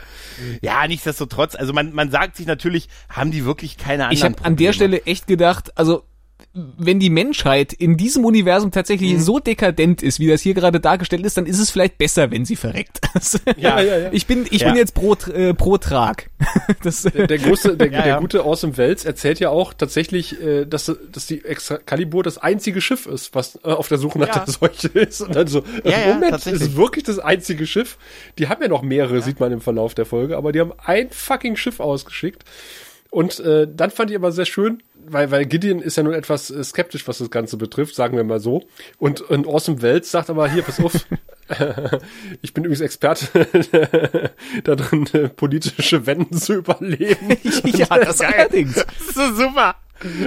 ja, 0.63 0.89
nichtsdestotrotz, 0.89 1.55
also 1.55 1.75
man, 1.75 1.93
man 1.93 2.11
sagt 2.11 2.37
sich 2.37 2.47
natürlich, 2.47 2.89
haben 3.11 3.31
die 3.31 3.45
wirklich 3.45 3.77
keine 3.77 4.05
anderen 4.05 4.17
Ich 4.17 4.25
habe 4.25 4.43
an 4.43 4.57
der 4.57 4.73
Stelle 4.73 5.05
echt 5.05 5.27
gedacht, 5.27 5.77
also 5.77 6.05
wenn 6.53 6.99
die 6.99 7.11
Menschheit 7.11 7.73
in 7.73 7.97
diesem 7.97 8.25
Universum 8.25 8.71
tatsächlich 8.71 9.15
mhm. 9.15 9.21
so 9.21 9.39
dekadent 9.39 10.03
ist, 10.03 10.21
wie 10.21 10.29
das 10.29 10.41
hier 10.41 10.55
gerade 10.55 10.81
dargestellt 10.81 11.25
ist, 11.25 11.37
dann 11.37 11.47
ist 11.47 11.59
es 11.59 11.71
vielleicht 11.71 11.99
besser, 11.99 12.31
wenn 12.31 12.45
sie 12.45 12.57
verreckt. 12.57 13.01
ja, 13.57 13.81
ja, 13.81 13.99
ja. 13.99 14.09
Ich 14.13 14.27
bin, 14.27 14.47
ich 14.51 14.63
ja. 14.63 14.69
bin 14.69 14.77
jetzt 14.77 14.95
pro, 14.95 15.15
äh, 15.33 15.55
pro 15.55 15.79
Trag. 15.79 16.31
Das, 16.83 17.03
der, 17.03 17.27
der, 17.27 17.39
große, 17.39 17.77
der, 17.77 17.91
ja, 17.91 18.03
der 18.03 18.17
gute 18.19 18.43
Awesome 18.43 18.77
Wels 18.77 19.05
erzählt 19.05 19.39
ja 19.41 19.51
auch 19.51 19.75
tatsächlich, 19.75 20.41
äh, 20.41 20.65
dass, 20.65 20.91
dass 21.13 21.27
die 21.27 21.45
Excalibur 21.45 22.23
das 22.23 22.39
einzige 22.39 22.81
Schiff 22.81 23.07
ist, 23.07 23.35
was 23.35 23.57
äh, 23.65 23.69
auf 23.69 23.89
der 23.89 23.99
Suche 23.99 24.19
nach 24.19 24.45
der 24.45 24.47
Seuche 24.47 24.89
ist. 24.89 25.21
Und 25.21 25.35
dann 25.35 25.47
so, 25.47 25.63
ja, 25.85 26.15
Moment, 26.15 26.35
ist 26.35 26.47
es 26.47 26.77
wirklich 26.77 27.05
das 27.05 27.19
einzige 27.19 27.67
Schiff? 27.67 27.99
Die 28.39 28.49
haben 28.49 28.63
ja 28.63 28.69
noch 28.69 28.83
mehrere, 28.83 29.21
sieht 29.21 29.41
man 29.41 29.53
im 29.53 29.61
Verlauf 29.61 29.95
der 29.95 30.07
Folge, 30.07 30.37
aber 30.37 30.53
die 30.53 30.61
haben 30.61 30.73
ein 30.79 31.11
fucking 31.11 31.57
Schiff 31.57 31.81
ausgeschickt. 31.81 32.45
Und 33.11 33.41
äh, 33.41 33.67
dann 33.69 33.91
fand 33.91 34.11
ich 34.11 34.17
aber 34.17 34.33
sehr 34.33 34.47
schön, 34.47 34.83
weil, 34.95 35.31
weil 35.31 35.47
Gideon 35.47 35.81
ist 35.81 35.97
ja 35.97 36.03
nun 36.03 36.15
etwas 36.15 36.51
äh, 36.51 36.63
skeptisch, 36.63 37.07
was 37.09 37.19
das 37.19 37.31
Ganze 37.31 37.57
betrifft, 37.57 37.95
sagen 37.95 38.17
wir 38.17 38.25
mal 38.25 38.41
so. 38.41 38.63
Und, 38.99 39.21
und 39.21 39.47
Awesome 39.47 39.83
Welt 39.83 40.07
sagt 40.07 40.31
aber, 40.31 40.49
hier, 40.49 40.63
pass 40.63 40.81
auf, 40.81 40.93
ich 42.43 42.55
bin 42.55 42.65
übrigens 42.65 42.81
Experte 42.81 43.27
da 44.65 44.77
drin, 44.77 45.09
äh, 45.13 45.29
politische 45.29 46.07
Wenden 46.07 46.39
zu 46.39 46.55
überleben. 46.55 47.37
ja, 47.65 47.87
das 47.87 48.21
allerdings. 48.21 48.75
Das 48.75 48.87
ist 49.09 49.15
so 49.15 49.35
super. 49.35 49.75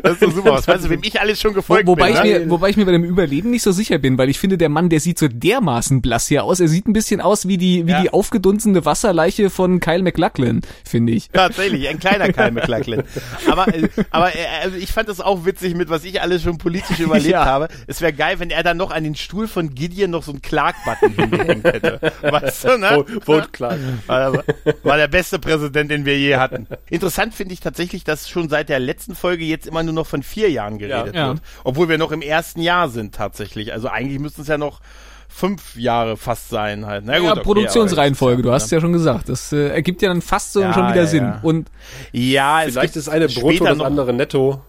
Das 0.01 0.13
ist 0.13 0.19
so 0.19 0.29
super. 0.29 0.53
Was 0.53 0.67
meinst 0.67 0.85
du, 0.85 0.89
wem 0.89 1.01
ich 1.03 1.19
alles 1.19 1.41
schon 1.41 1.53
gefolgt 1.53 1.87
Wo, 1.87 1.91
wobei 1.91 2.13
bin? 2.13 2.15
Ich 2.15 2.23
ne? 2.23 2.39
mir, 2.39 2.49
wobei 2.49 2.69
ich 2.69 2.77
mir 2.77 2.85
bei 2.85 2.91
dem 2.91 3.03
Überleben 3.03 3.49
nicht 3.49 3.63
so 3.63 3.71
sicher 3.71 3.97
bin, 3.97 4.17
weil 4.17 4.29
ich 4.29 4.39
finde, 4.39 4.57
der 4.57 4.69
Mann, 4.69 4.89
der 4.89 4.99
sieht 4.99 5.17
so 5.17 5.27
dermaßen 5.27 6.01
blass 6.01 6.27
hier 6.27 6.43
aus. 6.43 6.59
Er 6.59 6.67
sieht 6.67 6.87
ein 6.87 6.93
bisschen 6.93 7.21
aus 7.21 7.47
wie 7.47 7.57
die, 7.57 7.87
wie 7.87 7.91
ja. 7.91 8.01
die 8.01 8.11
aufgedunsene 8.11 8.85
Wasserleiche 8.85 9.49
von 9.49 9.79
Kyle 9.79 10.03
McLachlan, 10.03 10.61
finde 10.85 11.13
ich. 11.13 11.29
Tatsächlich, 11.29 11.87
ein 11.89 11.99
kleiner 11.99 12.31
Kyle 12.31 12.51
McLachlan. 12.51 13.03
Aber, 13.49 13.67
äh, 13.73 13.89
aber 14.11 14.35
äh, 14.35 14.45
also 14.63 14.77
ich 14.77 14.91
fand 14.91 15.09
das 15.09 15.21
auch 15.21 15.45
witzig 15.45 15.75
mit, 15.75 15.89
was 15.89 16.03
ich 16.03 16.21
alles 16.21 16.43
schon 16.43 16.57
politisch 16.57 16.99
überlebt 16.99 17.29
ja. 17.29 17.45
habe. 17.45 17.67
Es 17.87 18.01
wäre 18.01 18.13
geil, 18.13 18.39
wenn 18.39 18.49
er 18.49 18.63
dann 18.63 18.77
noch 18.77 18.91
an 18.91 19.03
den 19.03 19.15
Stuhl 19.15 19.47
von 19.47 19.73
Gideon 19.73 20.11
noch 20.11 20.23
so 20.23 20.31
einen 20.31 20.41
Clark-Button 20.41 21.13
hingehängt 21.15 21.63
hätte. 21.65 21.99
Weißt 22.21 22.65
du, 22.65 22.77
ne? 22.77 23.05
Vote 23.25 23.49
Clark. 23.51 23.79
War, 24.07 24.43
war 24.83 24.97
der 24.97 25.07
beste 25.07 25.39
Präsident, 25.39 25.91
den 25.91 26.05
wir 26.05 26.17
je 26.17 26.35
hatten. 26.35 26.67
Interessant 26.89 27.33
finde 27.33 27.53
ich 27.53 27.59
tatsächlich, 27.59 28.03
dass 28.03 28.29
schon 28.29 28.49
seit 28.49 28.69
der 28.69 28.79
letzten 28.79 29.15
Folge 29.15 29.45
jetzt 29.45 29.62
jetzt 29.63 29.67
immer 29.67 29.83
nur 29.83 29.93
noch 29.93 30.07
von 30.07 30.23
vier 30.23 30.49
Jahren 30.49 30.77
geredet 30.77 31.15
ja. 31.15 31.29
wird. 31.29 31.41
Obwohl 31.63 31.89
wir 31.89 31.97
noch 31.97 32.11
im 32.11 32.21
ersten 32.21 32.61
Jahr 32.61 32.89
sind 32.89 33.15
tatsächlich. 33.15 33.73
Also 33.73 33.87
eigentlich 33.87 34.19
müssten 34.19 34.41
es 34.41 34.47
ja 34.47 34.57
noch 34.57 34.81
fünf 35.27 35.75
Jahre 35.75 36.15
fast 36.15 36.49
sein 36.49 36.85
halt. 36.85 37.05
Na 37.05 37.17
gut, 37.17 37.25
ja, 37.25 37.31
okay, 37.31 37.41
Produktionsreihenfolge, 37.41 38.43
du 38.43 38.51
hast 38.51 38.65
es 38.65 38.71
ja 38.71 38.79
schon 38.79 38.93
gesagt. 38.93 39.29
Das 39.29 39.51
äh, 39.51 39.69
ergibt 39.69 40.01
ja 40.01 40.09
dann 40.09 40.21
fast 40.21 40.53
so 40.53 40.61
ja, 40.61 40.73
schon 40.73 40.89
wieder 40.89 41.01
ja, 41.01 41.07
Sinn. 41.07 41.33
Und 41.41 41.69
ja, 42.11 42.61
vielleicht 42.65 42.95
ist 42.95 43.09
eine 43.09 43.27
brutto, 43.27 43.65
das 43.65 43.79
andere 43.79 44.13
netto. 44.13 44.61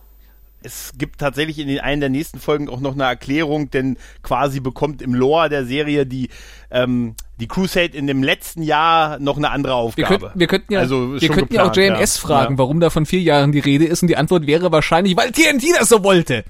es 0.62 0.92
gibt 0.96 1.20
tatsächlich 1.20 1.58
in 1.58 1.68
den 1.68 1.80
einen 1.80 2.00
der 2.00 2.10
nächsten 2.10 2.40
Folgen 2.40 2.70
auch 2.70 2.80
noch 2.80 2.94
eine 2.94 3.04
Erklärung, 3.04 3.70
denn 3.70 3.98
quasi 4.22 4.60
bekommt 4.60 5.02
im 5.02 5.14
Lore 5.14 5.50
der 5.50 5.66
Serie 5.66 6.06
die 6.06 6.30
ähm, 6.70 7.14
die 7.40 7.48
Crusade 7.48 7.96
in 7.96 8.06
dem 8.06 8.22
letzten 8.22 8.62
Jahr 8.62 9.18
noch 9.18 9.36
eine 9.36 9.50
andere 9.50 9.74
Aufgabe. 9.74 10.08
Wir, 10.10 10.18
könnt, 10.18 10.32
wir 10.34 10.46
könnten 10.46 10.72
ja, 10.72 10.78
also 10.80 11.20
wir 11.20 11.28
könnten 11.28 11.48
geplant, 11.48 11.76
ja 11.76 11.92
auch 11.94 11.98
JMS 11.98 12.16
ja. 12.16 12.28
fragen, 12.28 12.58
warum 12.58 12.80
da 12.80 12.90
von 12.90 13.06
vier 13.06 13.20
Jahren 13.20 13.52
die 13.52 13.58
Rede 13.58 13.84
ist 13.84 14.02
und 14.02 14.08
die 14.08 14.16
Antwort 14.16 14.46
wäre 14.46 14.70
wahrscheinlich, 14.70 15.16
weil 15.16 15.32
TNT 15.32 15.64
das 15.78 15.88
so 15.88 16.04
wollte. 16.04 16.44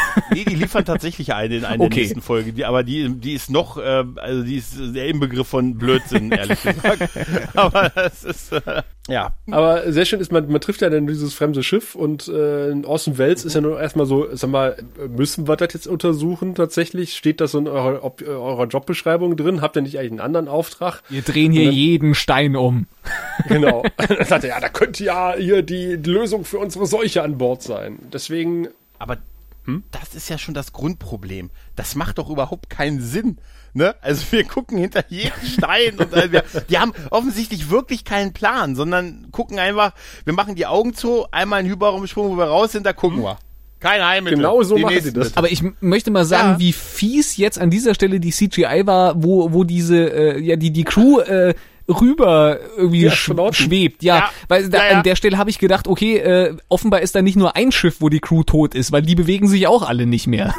nee, 0.32 0.44
die 0.44 0.54
liefern 0.54 0.84
tatsächlich 0.84 1.32
eine 1.32 1.56
in 1.56 1.64
einer 1.64 1.84
okay. 1.84 1.94
der 1.94 2.02
nächsten 2.02 2.22
Folgen, 2.22 2.54
die, 2.54 2.64
aber 2.64 2.82
die, 2.82 3.08
die 3.08 3.34
ist 3.34 3.50
noch, 3.50 3.78
äh, 3.78 4.04
also 4.16 4.42
die 4.42 4.56
ist 4.56 4.74
der 4.78 5.06
Inbegriff 5.06 5.48
von 5.48 5.76
Blödsinn, 5.76 6.32
ehrlich 6.32 6.62
gesagt. 6.62 7.08
aber 7.54 7.90
das 7.94 8.24
ist, 8.24 8.52
äh, 8.52 8.82
ja. 9.08 9.32
Aber 9.50 9.90
sehr 9.92 10.04
schön 10.04 10.20
ist, 10.20 10.30
man, 10.30 10.50
man 10.50 10.60
trifft 10.60 10.80
ja 10.80 10.88
dann 10.88 11.06
dieses 11.06 11.34
fremde 11.34 11.62
Schiff 11.62 11.94
und 11.94 12.28
äh, 12.28 12.72
Orson 12.84 13.18
Welles 13.18 13.44
ist 13.44 13.54
ja 13.54 13.60
nur 13.60 13.80
erstmal 13.80 14.06
so, 14.06 14.28
sag 14.32 14.50
mal, 14.50 14.76
müssen 15.08 15.48
wir 15.48 15.56
das 15.56 15.72
jetzt 15.74 15.86
untersuchen 15.88 16.54
tatsächlich? 16.54 17.16
Steht 17.16 17.40
das 17.40 17.52
so 17.52 17.58
in 17.58 17.68
eurer, 17.68 18.04
ob, 18.04 18.22
eurer 18.22 18.66
Jobbeschreibung 18.66 19.36
drin? 19.36 19.60
Habt 19.60 19.76
ihr 19.76 19.82
nicht 19.82 19.98
eigentlich 19.98 20.12
einen 20.12 20.20
anderen 20.20 20.48
Auftrag? 20.48 21.02
Wir 21.08 21.22
drehen 21.22 21.52
hier 21.52 21.66
dann, 21.66 21.74
jeden 21.74 22.14
Stein 22.14 22.56
um. 22.56 22.86
Genau. 23.48 23.82
dann 23.96 24.24
sagt 24.24 24.44
er, 24.44 24.50
ja, 24.50 24.60
da 24.60 24.68
könnte 24.68 25.02
ja 25.02 25.34
hier 25.36 25.62
die, 25.62 25.98
die 25.98 26.10
Lösung 26.10 26.44
für 26.44 26.58
unsere 26.58 26.86
Seuche 26.86 27.22
an 27.22 27.38
Bord 27.38 27.62
sein. 27.62 27.98
Deswegen. 28.12 28.68
Aber 28.98 29.18
hm? 29.64 29.84
Das 29.90 30.14
ist 30.14 30.28
ja 30.28 30.38
schon 30.38 30.54
das 30.54 30.72
Grundproblem. 30.72 31.50
Das 31.76 31.94
macht 31.94 32.18
doch 32.18 32.28
überhaupt 32.28 32.68
keinen 32.68 33.00
Sinn. 33.00 33.38
Ne? 33.74 33.94
Also 34.02 34.24
wir 34.30 34.44
gucken 34.44 34.78
hinter 34.78 35.04
jeden 35.08 35.46
Stein 35.46 35.98
und 35.98 36.12
äh, 36.12 36.32
wir, 36.32 36.44
die 36.68 36.78
haben 36.78 36.92
offensichtlich 37.10 37.70
wirklich 37.70 38.04
keinen 38.04 38.32
Plan, 38.32 38.76
sondern 38.76 39.28
gucken 39.30 39.58
einfach, 39.58 39.94
wir 40.24 40.34
machen 40.34 40.56
die 40.56 40.66
Augen 40.66 40.94
zu, 40.94 41.26
einmal 41.30 41.60
einen 41.60 41.70
Hyperraumsprung, 41.70 42.30
wo 42.30 42.36
wir 42.36 42.44
raus 42.44 42.72
sind, 42.72 42.84
da 42.84 42.92
gucken 42.92 43.18
hm? 43.18 43.24
wir. 43.24 43.38
Kein 43.82 44.04
Heilmittel. 44.04 44.36
Genau 44.36 44.62
so 44.62 44.78
machen 44.78 45.00
sie 45.00 45.12
das. 45.12 45.36
Aber 45.36 45.50
ich 45.50 45.64
möchte 45.80 46.12
mal 46.12 46.24
sagen, 46.24 46.52
ja. 46.52 46.58
wie 46.60 46.72
fies 46.72 47.36
jetzt 47.36 47.58
an 47.58 47.68
dieser 47.68 47.94
Stelle 47.94 48.20
die 48.20 48.30
CGI 48.30 48.82
war, 48.84 49.20
wo, 49.24 49.52
wo 49.52 49.64
diese, 49.64 49.96
äh, 49.96 50.40
ja, 50.40 50.54
die, 50.54 50.70
die 50.70 50.84
Crew 50.84 51.18
äh, 51.18 51.54
rüber 51.88 52.58
irgendwie 52.76 53.10
sch 53.10 53.32
schwebt. 53.52 54.02
Ja, 54.02 54.16
ja. 54.16 54.30
weil 54.48 54.68
da, 54.68 54.88
ja, 54.88 54.98
an 54.98 55.02
der 55.02 55.16
Stelle 55.16 55.38
habe 55.38 55.50
ich 55.50 55.58
gedacht, 55.58 55.88
okay, 55.88 56.18
äh, 56.18 56.56
offenbar 56.68 57.00
ist 57.00 57.14
da 57.14 57.22
nicht 57.22 57.36
nur 57.36 57.56
ein 57.56 57.72
Schiff, 57.72 57.96
wo 58.00 58.08
die 58.08 58.20
Crew 58.20 58.42
tot 58.42 58.74
ist, 58.74 58.92
weil 58.92 59.02
die 59.02 59.14
bewegen 59.14 59.48
sich 59.48 59.66
auch 59.66 59.82
alle 59.82 60.06
nicht 60.06 60.26
mehr. 60.26 60.54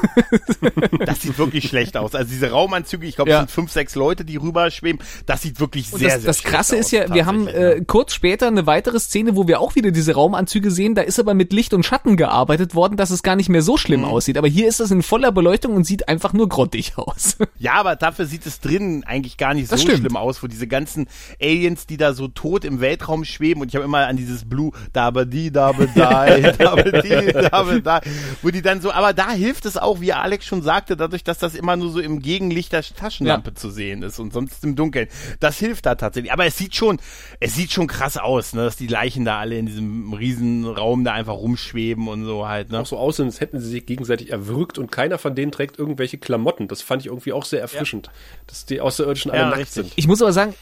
das 1.06 1.22
sieht 1.22 1.38
wirklich 1.38 1.68
schlecht 1.68 1.98
aus. 1.98 2.16
Also 2.16 2.30
diese 2.30 2.52
Raumanzüge, 2.52 3.08
ich 3.08 3.16
glaube, 3.16 3.32
es 3.32 3.38
sind 3.38 3.52
fünf, 3.52 3.72
sechs 3.72 3.96
Leute, 3.96 4.26
die 4.26 4.38
rüber 4.38 4.70
schweben. 4.72 5.00
Das 5.26 5.42
sieht 5.42 5.60
wirklich 5.60 5.90
sehr, 5.90 6.10
das, 6.10 6.22
sehr 6.22 6.28
Das 6.28 6.44
Krasse 6.44 6.76
ist 6.76 6.92
ja, 6.92 7.14
wir 7.14 7.26
haben 7.26 7.48
äh, 7.48 7.82
kurz 7.86 8.14
später 8.14 8.48
eine 8.48 8.66
weitere 8.66 9.00
Szene, 9.00 9.36
wo 9.36 9.48
wir 9.48 9.60
auch 9.60 9.76
wieder 9.76 9.92
diese 9.92 10.14
Raumanzüge 10.14 10.72
sehen. 10.72 10.96
Da 10.96 11.02
ist 11.02 11.20
aber 11.20 11.34
mit 11.34 11.54
Licht 11.54 11.74
und 11.74 11.86
Schatten 11.86 12.18
gearbeitet 12.18 12.76
worden, 12.76 12.98
dass 12.98 13.10
es 13.10 13.24
gar 13.24 13.36
nicht 13.36 13.50
mehr 13.50 13.62
so 13.62 13.78
schlimm 13.78 14.02
mhm. 14.02 14.08
aussieht. 14.08 14.38
Aber 14.38 14.48
hier 14.48 14.68
ist 14.68 14.80
es 14.80 14.92
in 14.92 15.04
voller 15.04 15.32
Beleuchtung 15.32 15.76
und 15.76 15.86
sieht 15.86 16.08
einfach 16.08 16.34
nur 16.34 16.50
grottig 16.50 16.94
aus. 16.98 17.38
Ja, 17.58 17.74
aber 17.74 17.96
dafür 17.96 18.26
sieht 18.26 18.46
es 18.46 18.60
drinnen 18.60 19.04
eigentlich 19.04 19.38
gar 19.38 19.54
nicht 19.54 19.70
so 19.70 19.78
schlimm 19.78 20.16
aus, 20.16 20.44
wo 20.44 20.48
diese 20.48 20.68
ganzen 20.68 21.08
Aliens, 21.42 21.86
die 21.86 21.98
da 21.98 22.14
so 22.14 22.28
tot 22.28 22.66
im 22.66 22.80
Weltraum 22.80 23.26
schweben 23.26 23.62
und 23.62 23.70
ich 23.70 23.76
habe 23.76 23.86
immer 23.86 24.08
an 24.08 24.18
dieses 24.18 24.46
Blue 24.46 24.72
Dabadi 24.94 25.52
Dabadai 25.52 26.42
Dabadi 26.58 27.32
Dabadai, 27.34 28.02
wo 28.42 28.50
die 28.50 28.62
dann 28.62 28.82
so, 28.82 28.92
aber 28.92 29.14
da 29.14 29.32
hilft 29.32 29.66
es 29.66 29.78
auch, 29.78 30.02
wie 30.02 30.14
Alex 30.14 30.46
schon 30.46 30.62
sagte, 30.62 30.98
dadurch, 30.98 31.24
dass 31.24 31.38
das 31.38 31.56
immer 31.56 31.76
nur 31.76 31.90
so 31.90 32.00
im 32.00 32.20
Gegenlicht 32.20 32.74
der 32.74 32.84
Taschenlampe 32.84 33.52
ja. 33.52 33.56
zu 33.56 33.70
sehen 33.70 34.04
ist 34.04 34.20
und 34.20 34.34
sonst 34.34 34.64
im 34.64 34.76
Dunkeln. 34.76 35.08
Das 35.40 35.58
hilft 35.60 35.86
da 35.86 35.96
tatsächlich. 35.96 36.32
Aber 36.32 36.46
es 36.46 36.58
sieht 36.58 36.76
schon, 36.76 37.00
es 37.40 37.56
sieht 37.56 37.72
schon 37.72 37.88
krass 37.88 38.18
aus, 38.18 38.54
ne, 38.54 38.64
dass 38.64 38.76
die 38.76 38.88
Leichen 38.88 39.26
da 39.26 39.40
alle 39.40 39.58
in 39.58 39.66
diesem 39.66 40.14
riesen 40.14 40.66
Raum 40.66 41.04
da 41.04 41.14
einfach 41.14 41.36
rumschweben 41.36 42.08
und 42.08 42.26
so 42.26 42.48
halt, 42.48 42.72
ne. 42.72 42.80
Auch 42.80 42.86
so 42.86 42.98
aussehen, 42.98 43.26
als 43.26 43.40
hätten 43.40 43.60
sie 43.60 43.70
sich 43.70 43.86
gegenseitig 43.86 44.32
erwürgt 44.32 44.78
und 44.78 44.92
keiner 44.92 45.18
von 45.18 45.36
denen 45.36 45.52
trägt 45.52 45.80
irgendwelche 45.80 46.18
Klamotten. 46.18 46.68
Das 46.68 46.82
fand 46.82 47.02
ich 47.02 47.08
irgendwie 47.08 47.34
auch 47.34 47.46
sehr 47.46 47.62
erfrischend, 47.62 48.08
ja. 48.08 48.14
dass 48.48 48.66
die 48.66 48.82
Außerirdischen 48.82 49.32
alle 49.32 49.42
ja, 49.42 49.46
nackt 49.48 49.60
richtig. 49.60 49.74
sind. 49.74 49.94
Ich 49.96 50.08
muss 50.08 50.22
aber 50.22 50.34
sagen, 50.34 50.54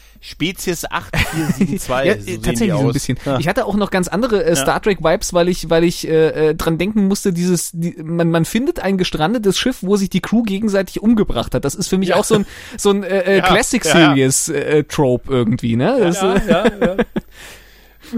Spezies 0.42 0.84
8472. 0.84 1.88
ja, 1.88 2.34
so 2.34 2.40
tatsächlich 2.42 2.72
so 2.72 2.86
ein 2.86 2.92
bisschen. 2.92 3.18
Ja. 3.24 3.38
Ich 3.38 3.48
hatte 3.48 3.64
auch 3.64 3.76
noch 3.76 3.90
ganz 3.90 4.08
andere 4.08 4.44
äh, 4.44 4.56
Star 4.56 4.82
Trek 4.82 5.02
Vibes, 5.02 5.32
weil 5.32 5.48
ich, 5.48 5.70
weil 5.70 5.84
ich 5.84 6.08
äh, 6.08 6.50
äh, 6.50 6.54
dran 6.54 6.78
denken 6.78 7.06
musste, 7.06 7.32
dieses, 7.32 7.70
die, 7.72 7.96
man, 8.02 8.30
man 8.30 8.44
findet 8.44 8.80
ein 8.80 8.98
gestrandetes 8.98 9.56
Schiff, 9.56 9.78
wo 9.82 9.96
sich 9.96 10.10
die 10.10 10.20
Crew 10.20 10.42
gegenseitig 10.42 11.00
umgebracht 11.00 11.54
hat. 11.54 11.64
Das 11.64 11.74
ist 11.74 11.88
für 11.88 11.98
mich 11.98 12.10
ja. 12.10 12.16
auch 12.16 12.24
so 12.24 12.36
ein, 12.36 12.46
so 12.76 12.90
ein 12.90 13.04
äh, 13.04 13.38
äh, 13.38 13.40
Classic 13.40 13.84
Series 13.84 14.48
äh, 14.48 14.84
Trope 14.84 15.32
irgendwie, 15.32 15.76
ne? 15.76 15.96
Das, 16.00 16.20
ja, 16.20 16.36
ja, 16.46 16.64
ja. 16.66 16.96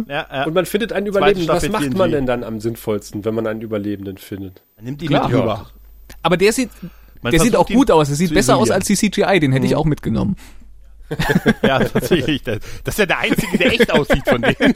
Ja, 0.09 0.26
ja. 0.33 0.45
Und 0.47 0.54
man 0.54 0.66
findet 0.66 0.93
einen 0.93 1.07
Überlebenden. 1.07 1.47
Was 1.47 1.69
macht 1.69 1.97
man 1.97 2.11
denn 2.11 2.26
dann 2.26 2.43
am 2.43 2.59
sinnvollsten, 2.59 3.25
wenn 3.25 3.33
man 3.33 3.47
einen 3.47 3.61
Überlebenden 3.61 4.19
findet? 4.19 4.62
Man 4.75 4.87
nimmt 4.87 5.00
die 5.00 5.07
Klar. 5.07 5.28
mit 5.28 5.38
rüber. 5.38 5.71
Aber 6.21 6.37
der 6.37 6.52
sieht, 6.52 6.71
man 7.23 7.31
der 7.31 7.38
sieht 7.38 7.54
auch 7.54 7.69
gut 7.69 7.93
aus. 7.93 8.09
Der 8.09 8.16
sieht 8.16 8.35
besser 8.35 8.57
aus 8.57 8.73
als 8.73 8.87
die 8.87 8.97
CGI. 8.97 9.38
Den 9.38 9.52
hätte 9.52 9.66
mhm. 9.66 9.71
ich 9.71 9.76
auch 9.76 9.85
mitgenommen. 9.85 10.37
ja, 11.62 11.78
tatsächlich. 11.80 12.42
Das, 12.42 12.58
das 12.82 12.94
ist 12.94 12.99
ja 12.99 13.06
der 13.06 13.18
einzige, 13.18 13.58
der 13.58 13.73
echt 13.73 13.92
aussieht 13.92 14.26
von 14.26 14.40
denen. 14.42 14.75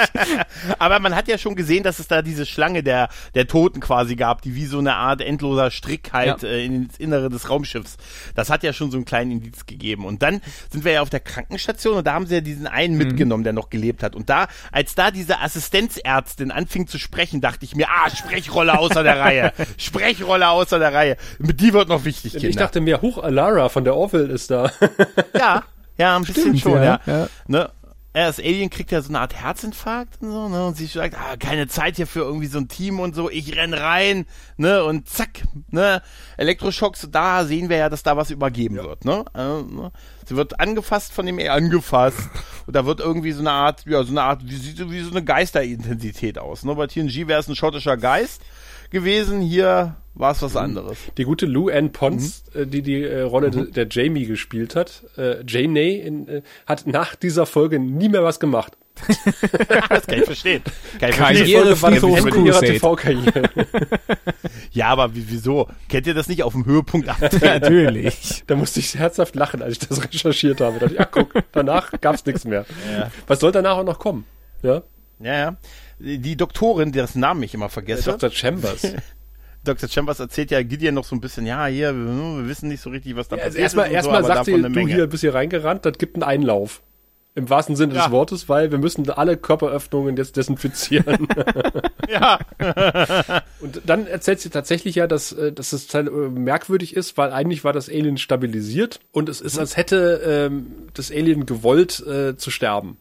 Aber 0.78 0.98
man 0.98 1.14
hat 1.14 1.28
ja 1.28 1.38
schon 1.38 1.54
gesehen, 1.54 1.82
dass 1.82 1.98
es 1.98 2.08
da 2.08 2.22
diese 2.22 2.44
Schlange 2.46 2.82
der, 2.82 3.08
der 3.34 3.46
Toten 3.46 3.80
quasi 3.80 4.16
gab, 4.16 4.42
die 4.42 4.54
wie 4.54 4.66
so 4.66 4.78
eine 4.78 4.96
Art 4.96 5.20
endloser 5.20 5.70
Strick 5.70 6.12
halt 6.12 6.42
ja. 6.42 6.48
äh, 6.48 6.64
ins 6.64 6.98
Innere 6.98 7.28
des 7.28 7.48
Raumschiffs. 7.48 7.96
Das 8.34 8.50
hat 8.50 8.62
ja 8.62 8.72
schon 8.72 8.90
so 8.90 8.96
einen 8.96 9.04
kleinen 9.04 9.30
Indiz 9.30 9.66
gegeben. 9.66 10.04
Und 10.04 10.22
dann 10.22 10.40
sind 10.70 10.84
wir 10.84 10.92
ja 10.92 11.02
auf 11.02 11.10
der 11.10 11.20
Krankenstation 11.20 11.96
und 11.96 12.06
da 12.06 12.14
haben 12.14 12.26
sie 12.26 12.34
ja 12.34 12.40
diesen 12.40 12.66
einen 12.66 12.94
mhm. 12.94 13.06
mitgenommen, 13.06 13.44
der 13.44 13.52
noch 13.52 13.70
gelebt 13.70 14.02
hat. 14.02 14.16
Und 14.16 14.28
da, 14.28 14.48
als 14.72 14.94
da 14.94 15.10
diese 15.10 15.40
Assistenzärztin 15.40 16.50
anfing 16.50 16.88
zu 16.88 16.98
sprechen, 16.98 17.40
dachte 17.40 17.64
ich 17.64 17.76
mir, 17.76 17.88
ah, 17.88 18.10
Sprechrolle 18.10 18.78
außer 18.78 19.02
der 19.02 19.20
Reihe. 19.20 19.52
Sprechrolle 19.76 20.48
außer 20.48 20.78
der 20.78 20.92
Reihe. 20.92 21.16
Mit 21.38 21.60
die 21.60 21.72
wird 21.72 21.88
noch 21.88 22.04
wichtig, 22.04 22.32
Kinder. 22.32 22.48
Ich 22.48 22.56
dachte 22.56 22.80
mir, 22.80 23.02
Huch, 23.02 23.18
Alara 23.18 23.68
von 23.68 23.84
der 23.84 23.94
Orville 23.94 24.32
ist 24.32 24.50
da. 24.50 24.72
ja, 25.36 25.60
ja, 25.96 26.16
ein 26.16 26.22
bisschen 26.22 26.56
Stimmt, 26.56 26.60
schon, 26.60 26.82
ja. 26.82 27.00
ja. 27.06 27.28
Ne? 27.46 27.70
Er 28.12 28.26
als 28.26 28.40
Alien 28.40 28.70
kriegt 28.70 28.90
ja 28.90 29.00
so 29.02 29.10
eine 29.10 29.20
Art 29.20 29.40
Herzinfarkt 29.40 30.20
und 30.20 30.32
so, 30.32 30.48
ne? 30.48 30.66
Und 30.66 30.76
sie 30.76 30.86
sagt, 30.86 31.14
ah, 31.14 31.36
keine 31.36 31.68
Zeit 31.68 31.94
hier 31.94 32.08
für 32.08 32.20
irgendwie 32.20 32.48
so 32.48 32.58
ein 32.58 32.66
Team 32.66 32.98
und 32.98 33.14
so, 33.14 33.30
ich 33.30 33.56
renn 33.56 33.72
rein, 33.72 34.26
ne? 34.56 34.82
Und 34.82 35.08
zack, 35.08 35.42
ne? 35.68 36.02
Elektroschocks, 36.36 37.06
da 37.12 37.44
sehen 37.44 37.68
wir 37.68 37.76
ja, 37.76 37.88
dass 37.88 38.02
da 38.02 38.16
was 38.16 38.32
übergeben 38.32 38.76
ja. 38.76 38.82
wird, 38.82 39.04
ne? 39.04 39.24
Äh, 39.32 39.62
ne? 39.62 39.92
Sie 40.26 40.34
wird 40.34 40.58
angefasst 40.58 41.12
von 41.12 41.24
dem 41.24 41.36
Alien, 41.38 41.52
angefasst. 41.52 42.18
und 42.66 42.74
da 42.74 42.84
wird 42.84 42.98
irgendwie 42.98 43.30
so 43.30 43.40
eine 43.40 43.52
Art, 43.52 43.86
ja, 43.86 44.02
so 44.02 44.10
eine 44.10 44.22
Art, 44.22 44.42
wie 44.44 44.56
sieht 44.56 44.90
wie 44.90 45.02
so 45.02 45.12
eine 45.12 45.22
Geisterintensität 45.22 46.36
aus, 46.36 46.64
ne? 46.64 46.74
Bei 46.74 46.88
TNG 46.88 47.28
wäre 47.28 47.38
es 47.38 47.46
ein 47.46 47.54
schottischer 47.54 47.96
Geist 47.96 48.42
gewesen, 48.90 49.40
hier 49.40 49.96
war 50.14 50.32
es 50.32 50.42
was 50.42 50.56
anderes. 50.56 50.98
Die 51.16 51.24
gute 51.24 51.46
Lou 51.46 51.70
Ann 51.70 51.92
Pons, 51.92 52.44
mhm. 52.54 52.60
Äh, 52.60 52.66
die 52.66 52.82
die 52.82 53.02
äh, 53.02 53.22
Rolle 53.22 53.50
mhm. 53.50 53.72
der 53.72 53.86
Jamie 53.90 54.26
gespielt 54.26 54.76
hat, 54.76 55.04
äh, 55.16 55.42
Janey, 55.46 55.94
in, 55.94 56.28
äh, 56.28 56.42
hat 56.66 56.86
nach 56.86 57.14
dieser 57.14 57.46
Folge 57.46 57.78
nie 57.78 58.08
mehr 58.08 58.22
was 58.22 58.40
gemacht. 58.40 58.76
das 59.88 60.06
kann 60.06 60.18
ich 60.18 60.24
verstehen. 60.24 60.62
Kann 60.98 61.10
ich 61.10 61.16
Karriere 61.16 61.76
verstehen. 61.76 62.16
von 62.16 62.46
ihrer 62.46 62.60
TV-Karriere. 62.60 63.48
ja, 64.72 64.88
aber 64.88 65.10
wieso? 65.14 65.68
Kennt 65.88 66.06
ihr 66.06 66.12
das 66.12 66.28
nicht 66.28 66.42
auf 66.42 66.52
dem 66.52 66.66
Höhepunkt 66.66 67.08
ab? 67.08 67.16
Natürlich. 67.40 68.44
Da 68.46 68.56
musste 68.56 68.80
ich 68.80 68.96
herzhaft 68.96 69.34
lachen, 69.36 69.62
als 69.62 69.74
ich 69.74 69.88
das 69.88 70.04
recherchiert 70.04 70.60
habe. 70.60 70.74
Da 70.74 70.80
dachte 70.80 70.94
ich, 70.94 70.98
ja, 70.98 71.06
guck, 71.06 71.32
danach 71.52 71.92
gab's 72.00 72.26
nichts 72.26 72.44
mehr. 72.44 72.66
Ja. 72.92 73.10
Was 73.26 73.40
soll 73.40 73.52
danach 73.52 73.78
auch 73.78 73.84
noch 73.84 73.98
kommen? 73.98 74.26
Ja? 74.62 74.82
Ja, 75.20 75.34
ja. 75.38 75.56
Die 76.00 76.36
Doktorin, 76.36 76.92
deren 76.92 77.20
Namen 77.20 77.42
ich 77.42 77.54
immer 77.54 77.68
vergesse. 77.68 78.10
Dr. 78.10 78.30
Chambers. 78.30 78.82
Dr. 79.64 79.88
Chambers 79.88 80.18
erzählt 80.18 80.50
ja 80.50 80.62
Gideon 80.62 80.94
noch 80.94 81.04
so 81.04 81.14
ein 81.14 81.20
bisschen, 81.20 81.44
ja, 81.44 81.66
hier, 81.66 81.94
wir, 81.94 82.48
wissen 82.48 82.70
nicht 82.70 82.80
so 82.80 82.88
richtig, 82.88 83.14
was 83.16 83.28
da 83.28 83.36
ja, 83.36 83.44
passiert 83.44 83.62
erstmal, 83.62 83.88
ist. 83.88 83.92
Erstmal 83.92 84.22
so, 84.22 84.28
sagt 84.28 84.44
sie, 84.46 84.62
du 84.62 84.86
hier 84.86 85.06
bist 85.06 85.20
hier 85.20 85.34
reingerannt, 85.34 85.84
das 85.84 85.98
gibt 85.98 86.16
einen 86.16 86.22
Einlauf. 86.22 86.82
Im 87.36 87.48
wahrsten 87.48 87.76
Sinne 87.76 87.94
ja. 87.94 88.04
des 88.04 88.10
Wortes, 88.10 88.48
weil 88.48 88.72
wir 88.72 88.78
müssen 88.78 89.08
alle 89.08 89.36
Körperöffnungen 89.36 90.16
jetzt 90.16 90.36
desinfizieren. 90.36 91.28
ja. 92.08 92.40
und 93.60 93.82
dann 93.86 94.06
erzählt 94.08 94.40
sie 94.40 94.50
tatsächlich 94.50 94.96
ja, 94.96 95.06
dass, 95.06 95.30
äh, 95.32 95.52
dass 95.52 95.72
es 95.72 95.92
äh, 95.94 96.02
merkwürdig 96.02 96.96
ist, 96.96 97.16
weil 97.18 97.30
eigentlich 97.32 97.62
war 97.62 97.72
das 97.72 97.88
Alien 97.88 98.18
stabilisiert 98.18 98.98
und 99.12 99.28
es 99.28 99.40
ist, 99.40 99.58
als 99.58 99.76
hätte 99.76 100.48
ähm, 100.50 100.88
das 100.94 101.12
Alien 101.12 101.46
gewollt 101.46 102.04
äh, 102.04 102.36
zu 102.36 102.50
sterben. 102.50 102.96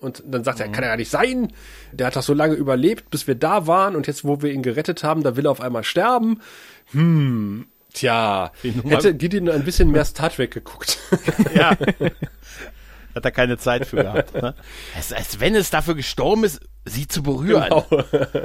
Und 0.00 0.22
dann 0.26 0.44
sagt 0.44 0.58
mhm. 0.58 0.66
er, 0.66 0.72
kann 0.72 0.84
er 0.84 0.90
ja 0.90 0.96
nicht 0.96 1.10
sein. 1.10 1.52
Der 1.92 2.06
hat 2.06 2.16
doch 2.16 2.22
so 2.22 2.34
lange 2.34 2.54
überlebt, 2.54 3.10
bis 3.10 3.26
wir 3.26 3.34
da 3.34 3.66
waren. 3.66 3.96
Und 3.96 4.06
jetzt, 4.06 4.24
wo 4.24 4.42
wir 4.42 4.52
ihn 4.52 4.62
gerettet 4.62 5.02
haben, 5.02 5.22
da 5.22 5.36
will 5.36 5.46
er 5.46 5.50
auf 5.50 5.60
einmal 5.60 5.84
sterben. 5.84 6.40
Hm, 6.92 7.66
tja, 7.92 8.52
hätte 8.62 9.14
Gideon 9.14 9.48
ein 9.48 9.64
bisschen 9.64 9.90
mehr 9.90 10.04
Star 10.04 10.30
Trek 10.30 10.52
geguckt. 10.52 10.98
ja. 11.54 11.76
Hat 13.18 13.24
er 13.24 13.32
keine 13.32 13.58
Zeit 13.58 13.84
für 13.84 13.96
gehabt. 13.96 14.32
Ne? 14.32 14.54
Als, 14.96 15.12
als 15.12 15.40
wenn 15.40 15.56
es 15.56 15.70
dafür 15.70 15.96
gestorben 15.96 16.44
ist, 16.44 16.60
sie 16.84 17.08
zu 17.08 17.24
berühren. 17.24 17.64
Genau. 17.64 17.86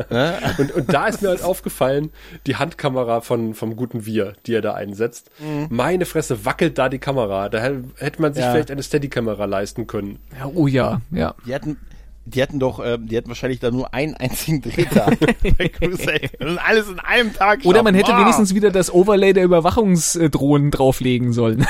Ne? 0.09 0.33
und, 0.57 0.71
und 0.71 0.93
da 0.93 1.05
ist 1.07 1.21
mir 1.21 1.29
halt 1.29 1.43
aufgefallen, 1.43 2.11
die 2.47 2.55
Handkamera 2.55 3.21
von, 3.21 3.53
vom 3.53 3.75
guten 3.75 4.07
Wir, 4.07 4.33
die 4.47 4.55
er 4.55 4.61
da 4.61 4.73
einsetzt. 4.73 5.29
Mhm. 5.39 5.67
Meine 5.69 6.05
Fresse, 6.05 6.43
wackelt 6.43 6.79
da 6.79 6.89
die 6.89 6.97
Kamera. 6.97 7.49
Da 7.49 7.59
hätte 7.59 8.21
man 8.21 8.33
sich 8.33 8.43
ja. 8.43 8.51
vielleicht 8.51 8.71
eine 8.71 8.81
Steady-Kamera 8.81 9.45
leisten 9.45 9.85
können. 9.85 10.19
Ja, 10.37 10.47
oh 10.53 10.65
ja, 10.65 11.01
ja. 11.11 11.35
Die 11.45 11.53
hatten, 11.53 11.77
die 12.25 12.41
hatten 12.41 12.59
doch, 12.59 12.79
äh, 12.79 12.97
die 12.99 13.17
hatten 13.17 13.27
wahrscheinlich 13.27 13.59
da 13.59 13.69
nur 13.69 13.93
einen 13.93 14.13
einzigen 14.13 14.61
Drehtag 14.61 15.17
bei 15.57 15.67
Crusade. 15.67 16.29
Und 16.39 16.57
alles 16.57 16.87
in 16.87 16.99
einem 16.99 17.33
Tag. 17.33 17.65
Oder 17.65 17.83
man 17.83 17.95
hätte 17.95 18.13
oh. 18.13 18.19
wenigstens 18.19 18.55
wieder 18.55 18.71
das 18.71 18.93
Overlay 18.93 19.33
der 19.33 19.43
Überwachungsdrohnen 19.43 20.71
drauflegen 20.71 21.33
sollen. 21.33 21.65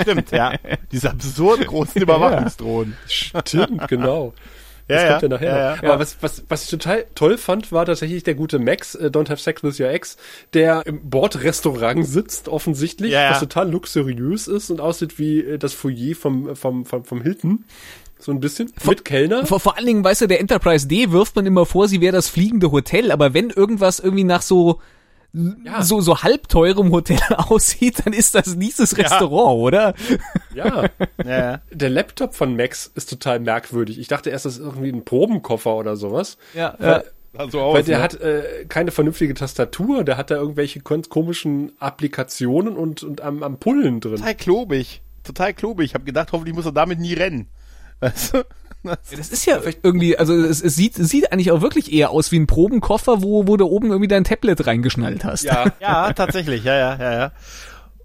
Stimmt, 0.00 0.30
ja. 0.30 0.52
Diese 0.92 1.10
absurd 1.10 1.66
großen 1.66 2.00
Überwachungsdrohnen. 2.02 2.96
Stimmt, 3.06 3.88
genau. 3.88 4.32
Das 4.86 5.02
ja, 5.02 5.08
kommt 5.10 5.22
ja, 5.22 5.28
nachher. 5.28 5.56
Ja, 5.56 5.76
ja. 5.76 5.82
Aber 5.82 5.98
was, 5.98 6.18
was, 6.20 6.44
was 6.48 6.64
ich 6.64 6.70
total 6.70 7.06
toll 7.14 7.38
fand, 7.38 7.72
war 7.72 7.86
tatsächlich 7.86 8.22
der 8.22 8.34
gute 8.34 8.58
Max, 8.58 8.94
äh, 8.94 9.06
Don't 9.06 9.30
Have 9.30 9.40
Sex 9.40 9.62
With 9.62 9.80
Your 9.80 9.88
Ex, 9.88 10.16
der 10.52 10.86
im 10.86 11.08
Bordrestaurant 11.08 12.06
sitzt, 12.06 12.48
offensichtlich, 12.48 13.12
ja, 13.12 13.30
was 13.30 13.40
total 13.40 13.70
luxuriös 13.70 14.46
ist 14.46 14.70
und 14.70 14.80
aussieht 14.80 15.18
wie 15.18 15.40
äh, 15.40 15.58
das 15.58 15.72
Foyer 15.72 16.14
vom, 16.14 16.54
vom, 16.54 16.84
vom, 16.84 17.04
vom 17.04 17.22
Hilton. 17.22 17.64
So 18.18 18.32
ein 18.32 18.40
bisschen. 18.40 18.72
Vor, 18.76 18.90
mit 18.92 19.04
Kellner. 19.04 19.46
Vor, 19.46 19.60
vor 19.60 19.76
allen 19.76 19.86
Dingen, 19.86 20.04
weißt 20.04 20.22
du, 20.22 20.26
der 20.26 20.40
Enterprise 20.40 20.86
D 20.86 21.10
wirft 21.10 21.36
man 21.36 21.46
immer 21.46 21.66
vor, 21.66 21.88
sie 21.88 22.00
wäre 22.00 22.14
das 22.14 22.28
fliegende 22.28 22.70
Hotel, 22.70 23.10
aber 23.10 23.34
wenn 23.34 23.50
irgendwas 23.50 24.00
irgendwie 24.00 24.24
nach 24.24 24.42
so 24.42 24.80
ja. 25.64 25.82
so, 25.82 26.00
so 26.00 26.22
halbteurem 26.22 26.92
Hotel 26.92 27.18
aussieht, 27.36 28.02
dann 28.04 28.12
ist 28.12 28.34
das 28.34 28.56
dieses 28.58 28.92
ja. 28.92 28.98
Restaurant, 28.98 29.60
oder? 29.60 29.94
Ja. 30.54 30.84
ja. 31.24 31.60
Der 31.70 31.90
Laptop 31.90 32.34
von 32.34 32.56
Max 32.56 32.90
ist 32.94 33.10
total 33.10 33.40
merkwürdig. 33.40 33.98
Ich 33.98 34.08
dachte 34.08 34.30
erst, 34.30 34.46
das 34.46 34.54
ist 34.54 34.60
irgendwie 34.60 34.90
ein 34.90 35.04
Probenkoffer 35.04 35.74
oder 35.74 35.96
sowas. 35.96 36.38
Ja. 36.54 36.74
Weil, 36.78 37.04
also 37.36 37.60
aus, 37.60 37.74
weil 37.74 37.82
der 37.82 37.98
ne? 37.98 38.04
hat 38.04 38.20
äh, 38.20 38.64
keine 38.68 38.92
vernünftige 38.92 39.34
Tastatur, 39.34 40.04
der 40.04 40.16
hat 40.16 40.30
da 40.30 40.36
irgendwelche 40.36 40.80
komischen 40.80 41.72
Applikationen 41.80 42.76
und, 42.76 43.02
und 43.02 43.20
am, 43.20 43.42
am 43.42 43.58
Pullen 43.58 44.00
drin. 44.00 44.16
Total 44.16 44.34
klobig. 44.34 45.02
Total 45.24 45.52
klobig. 45.52 45.86
Ich 45.86 45.94
habe 45.94 46.04
gedacht, 46.04 46.32
hoffentlich 46.32 46.54
muss 46.54 46.66
er 46.66 46.72
damit 46.72 47.00
nie 47.00 47.14
rennen. 47.14 47.48
Weißt 48.00 48.34
du? 48.34 48.44
Das 48.84 49.30
ist 49.30 49.46
ja 49.46 49.60
irgendwie, 49.82 50.18
also 50.18 50.34
es, 50.34 50.62
es 50.62 50.76
sieht, 50.76 50.98
es 50.98 51.08
sieht 51.08 51.32
eigentlich 51.32 51.50
auch 51.50 51.62
wirklich 51.62 51.92
eher 51.92 52.10
aus 52.10 52.30
wie 52.32 52.38
ein 52.38 52.46
Probenkoffer, 52.46 53.22
wo, 53.22 53.46
wo 53.46 53.56
du 53.56 53.66
oben 53.66 53.88
irgendwie 53.88 54.08
dein 54.08 54.24
Tablet 54.24 54.66
reingeschnallt 54.66 55.24
hast. 55.24 55.44
Ja, 55.44 55.72
ja, 55.80 56.12
tatsächlich, 56.12 56.64
ja, 56.64 56.76
ja, 56.76 56.96
ja, 56.96 57.12
ja. 57.12 57.32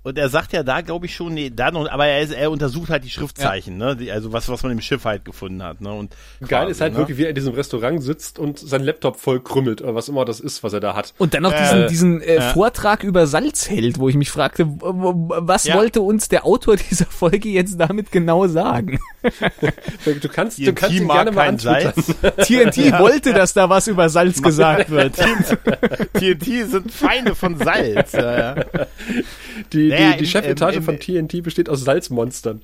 Und 0.01 0.17
er 0.17 0.29
sagt 0.29 0.53
ja 0.53 0.63
da, 0.63 0.79
glaube 0.79 1.07
ich 1.07 1.15
schon, 1.15 1.33
nee, 1.33 1.51
da 1.53 1.71
noch, 1.71 1.89
aber 1.89 2.07
er, 2.07 2.29
er 2.29 2.51
untersucht 2.51 2.89
halt 2.89 3.03
die 3.03 3.09
Schriftzeichen, 3.09 3.79
ja. 3.79 3.87
ne? 3.87 3.95
Die, 3.97 4.11
also 4.11 4.31
was, 4.31 4.47
was 4.47 4.63
man 4.63 4.71
im 4.71 4.79
Schiff 4.79 5.03
halt 5.03 5.25
gefunden 5.25 5.61
hat, 5.61 5.81
ne? 5.81 5.91
Und 5.91 6.15
geil 6.39 6.47
quasi, 6.61 6.71
ist 6.71 6.81
halt 6.81 6.93
ne? 6.93 6.99
wirklich, 6.99 7.17
wie 7.17 7.23
er 7.23 7.29
in 7.29 7.35
diesem 7.35 7.53
Restaurant 7.53 8.01
sitzt 8.01 8.39
und 8.39 8.59
sein 8.59 8.81
Laptop 8.83 9.19
voll 9.19 9.41
krümmelt 9.41 9.81
oder 9.81 9.95
was 9.95 10.07
immer 10.07 10.23
das 10.23 10.39
ist, 10.39 10.63
was 10.63 10.71
er 10.71 10.79
da 10.79 10.95
hat. 10.95 11.13
Und 11.17 11.33
dann 11.33 11.43
noch 11.43 11.51
äh, 11.51 11.59
diesen, 11.59 11.87
diesen 11.87 12.21
äh, 12.21 12.35
ja. 12.35 12.53
Vortrag 12.53 13.03
über 13.03 13.27
Salz 13.27 13.69
hält, 13.69 13.99
wo 13.99 14.07
ich 14.07 14.15
mich 14.15 14.31
fragte, 14.31 14.67
was 14.69 15.65
ja. 15.65 15.75
wollte 15.75 15.99
uns 15.99 16.29
der 16.29 16.45
Autor 16.45 16.77
dieser 16.89 17.05
Folge 17.05 17.49
jetzt 17.49 17.77
damit 17.77 18.09
genau 18.09 18.47
sagen? 18.47 18.99
du 19.21 20.29
kannst, 20.29 20.59
du 20.59 20.73
kannst 20.73 20.95
ihn 20.95 21.09
gerne 21.09 21.31
mal 21.31 21.59
Salz. 21.59 21.95
TNT 22.37 22.77
wollte, 22.99 23.33
dass 23.33 23.53
da 23.53 23.69
was 23.69 23.87
über 23.87 24.07
Salz 24.07 24.41
gesagt 24.41 24.91
wird. 24.91 25.15
TNT 26.13 26.69
sind 26.69 26.91
Feinde 26.91 27.35
von 27.35 27.57
Salz. 27.57 28.13
Ja, 28.13 28.55
ja. 28.55 28.65
Die, 29.89 29.95
naja, 29.95 30.13
die, 30.13 30.19
die 30.19 30.29
Chefetage 30.29 30.77
im, 30.77 30.83
von 30.83 30.99
TNT 30.99 31.43
besteht 31.43 31.69
aus 31.69 31.81
Salzmonstern. 31.81 32.61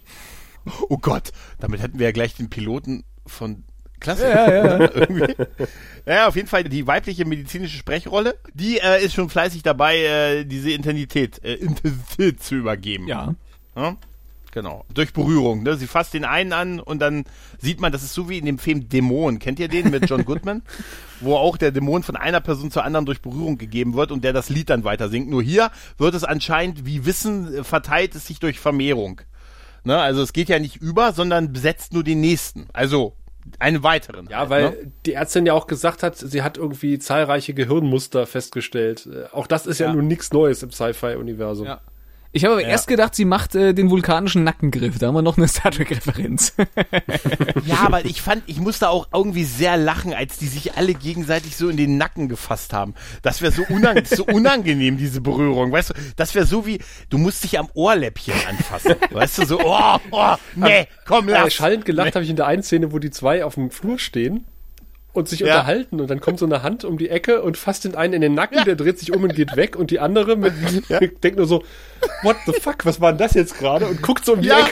Oh 0.90 0.98
Gott, 0.98 1.32
damit 1.60 1.82
hätten 1.82 2.00
wir 2.00 2.08
ja 2.08 2.12
gleich 2.12 2.36
den 2.36 2.50
Piloten 2.50 3.04
von 3.26 3.64
Klasse. 4.00 4.30
Ja, 4.30 4.52
ja, 4.52 4.80
ja. 4.80 4.90
Irgendwie. 4.96 5.36
Ja, 6.06 6.28
auf 6.28 6.36
jeden 6.36 6.48
Fall 6.48 6.64
die 6.64 6.86
weibliche 6.86 7.26
medizinische 7.26 7.78
Sprechrolle, 7.78 8.38
die 8.54 8.78
äh, 8.78 9.04
ist 9.04 9.14
schon 9.14 9.30
fleißig 9.30 9.64
dabei, 9.64 9.98
äh, 9.98 10.46
diese 10.46 10.72
Intensität, 10.72 11.44
äh, 11.44 11.54
Intensität 11.56 12.44
zu 12.44 12.56
übergeben. 12.56 13.08
Ja. 13.08 13.36
ja. 13.76 13.98
Genau. 14.56 14.86
Durch 14.94 15.12
Berührung. 15.12 15.64
Ne? 15.64 15.76
Sie 15.76 15.86
fasst 15.86 16.14
den 16.14 16.24
einen 16.24 16.54
an 16.54 16.80
und 16.80 17.00
dann 17.00 17.26
sieht 17.60 17.82
man, 17.82 17.92
das 17.92 18.04
ist 18.04 18.14
so 18.14 18.30
wie 18.30 18.38
in 18.38 18.46
dem 18.46 18.58
Film 18.58 18.88
Dämon. 18.88 19.38
Kennt 19.38 19.60
ihr 19.60 19.68
den 19.68 19.92
mit 19.92 20.10
John 20.10 20.24
Goodman? 20.26 20.62
Wo 21.20 21.36
auch 21.36 21.58
der 21.58 21.72
Dämon 21.72 22.04
von 22.04 22.16
einer 22.16 22.40
Person 22.40 22.72
zur 22.72 22.86
anderen 22.86 23.06
durch 23.06 23.22
Berührung 23.22 23.58
gegeben 23.58 23.96
wird 23.96 24.14
und 24.14 24.24
der 24.24 24.32
das 24.32 24.48
Lied 24.48 24.70
dann 24.70 24.86
weiter 24.86 25.10
singt. 25.10 25.30
Nur 25.30 25.44
hier 25.44 25.72
wird 25.98 26.16
es 26.16 26.24
anscheinend 26.24 26.86
wie 26.86 27.06
Wissen 27.06 27.54
äh, 27.54 27.64
verteilt 27.66 28.16
es 28.16 28.28
sich 28.28 28.40
durch 28.40 28.62
Vermehrung. 28.62 29.20
Ne? 29.84 30.00
Also 30.00 30.22
es 30.22 30.32
geht 30.32 30.48
ja 30.48 30.58
nicht 30.58 30.78
über, 30.78 31.12
sondern 31.12 31.52
besetzt 31.52 31.92
nur 31.92 32.06
den 32.06 32.22
nächsten. 32.22 32.68
Also 32.72 33.14
einen 33.60 33.84
weiteren. 33.84 34.30
Ja, 34.30 34.40
halt, 34.40 34.50
weil 34.52 34.70
ne? 34.70 34.92
die 35.06 35.14
Ärztin 35.16 35.46
ja 35.46 35.52
auch 35.52 35.68
gesagt 35.68 36.02
hat, 36.02 36.16
sie 36.16 36.44
hat 36.44 36.58
irgendwie 36.58 36.98
zahlreiche 36.98 37.54
Gehirnmuster 37.54 38.26
festgestellt. 38.26 39.06
Äh, 39.06 39.26
auch 39.34 39.48
das 39.48 39.68
ist 39.68 39.80
ja, 39.80 39.88
ja 39.88 39.94
nun 39.94 40.08
nichts 40.08 40.32
Neues 40.32 40.64
im 40.64 40.72
Sci-Fi-Universum. 40.72 41.68
Ja. 41.68 41.82
Ich 42.36 42.44
habe 42.44 42.56
aber 42.56 42.64
ja. 42.64 42.68
erst 42.68 42.90
gedacht, 42.90 43.16
sie 43.16 43.24
macht 43.24 43.56
äh, 43.56 43.74
den 43.74 43.90
vulkanischen 43.90 44.44
Nackengriff. 44.44 45.00
Da 45.00 45.08
haben 45.08 45.16
wir 45.16 45.22
noch 45.22 45.38
eine 45.38 45.48
Star 45.48 45.72
Trek-Referenz. 45.72 46.54
ja, 47.66 47.78
aber 47.86 48.04
ich 48.04 48.22
fand, 48.22 48.44
ich 48.46 48.60
musste 48.60 48.90
auch 48.90 49.08
irgendwie 49.14 49.46
sehr 49.46 49.78
lachen, 49.78 50.14
als 50.14 50.38
die 50.38 50.48
sich 50.48 50.76
alle 50.76 50.96
gegenseitig 50.96 51.56
so 51.56 51.70
in 51.70 51.78
den 51.78 51.98
Nacken 51.98 52.28
gefasst 52.28 52.74
haben. 52.74 52.94
Das 53.22 53.42
wäre 53.42 53.54
so, 53.54 53.64
unang 53.70 54.04
so 54.04 54.26
unangenehm, 54.26 54.98
diese 54.98 55.22
Berührung. 55.22 55.72
Weißt 55.72 55.92
du, 55.92 55.94
das 56.18 56.36
wäre 56.36 56.46
so 56.46 56.66
wie, 56.66 56.80
du 57.10 57.18
musst 57.18 57.42
dich 57.46 57.58
am 57.58 57.70
Ohrläppchen 57.74 58.36
anfassen. 58.50 58.96
weißt 59.12 59.38
du, 59.38 59.46
so, 59.46 59.60
oh, 59.64 59.98
oh, 60.12 60.36
nee, 60.56 60.88
komm, 61.06 61.30
lass. 61.30 61.48
Äh, 61.48 61.52
schallend 61.52 61.86
gelacht 61.86 62.08
nee. 62.08 62.14
habe 62.16 62.26
ich 62.26 62.30
in 62.30 62.36
der 62.36 62.48
einen 62.48 62.64
Szene, 62.64 62.92
wo 62.92 63.00
die 63.00 63.12
zwei 63.12 63.46
auf 63.46 63.56
dem 63.56 63.72
Flur 63.72 63.98
stehen 63.98 64.46
und 65.16 65.28
sich 65.28 65.40
ja. 65.40 65.48
unterhalten 65.48 66.00
und 66.00 66.10
dann 66.10 66.20
kommt 66.20 66.40
so 66.40 66.46
eine 66.46 66.64
Hand 66.64 66.84
um 66.84 66.98
die 66.98 67.10
Ecke 67.10 67.42
und 67.42 67.58
fasst 67.58 67.86
den 67.86 67.96
einen 67.96 68.14
in 68.14 68.22
den 68.22 68.34
Nacken, 68.34 68.58
ja. 68.58 68.64
der 68.64 68.76
dreht 68.76 69.00
sich 69.00 69.14
um 69.14 69.24
und 69.24 69.36
geht 69.36 69.56
weg 69.56 69.76
und 69.76 69.92
die 69.92 70.00
andere 70.00 70.36
mit, 70.36 70.54
ja. 70.90 71.00
denkt 71.00 71.38
nur 71.38 71.48
so, 71.48 71.64
what 72.24 72.36
the 72.46 72.54
fuck, 72.54 72.86
was 72.86 73.02
war 73.02 73.12
denn 73.12 73.20
das 73.20 73.34
jetzt 73.34 73.58
gerade 73.58 73.88
und 73.88 74.02
guckt 74.02 74.26
so 74.26 74.34
um 74.34 74.42
die 74.42 74.50
Ecke. 74.50 74.72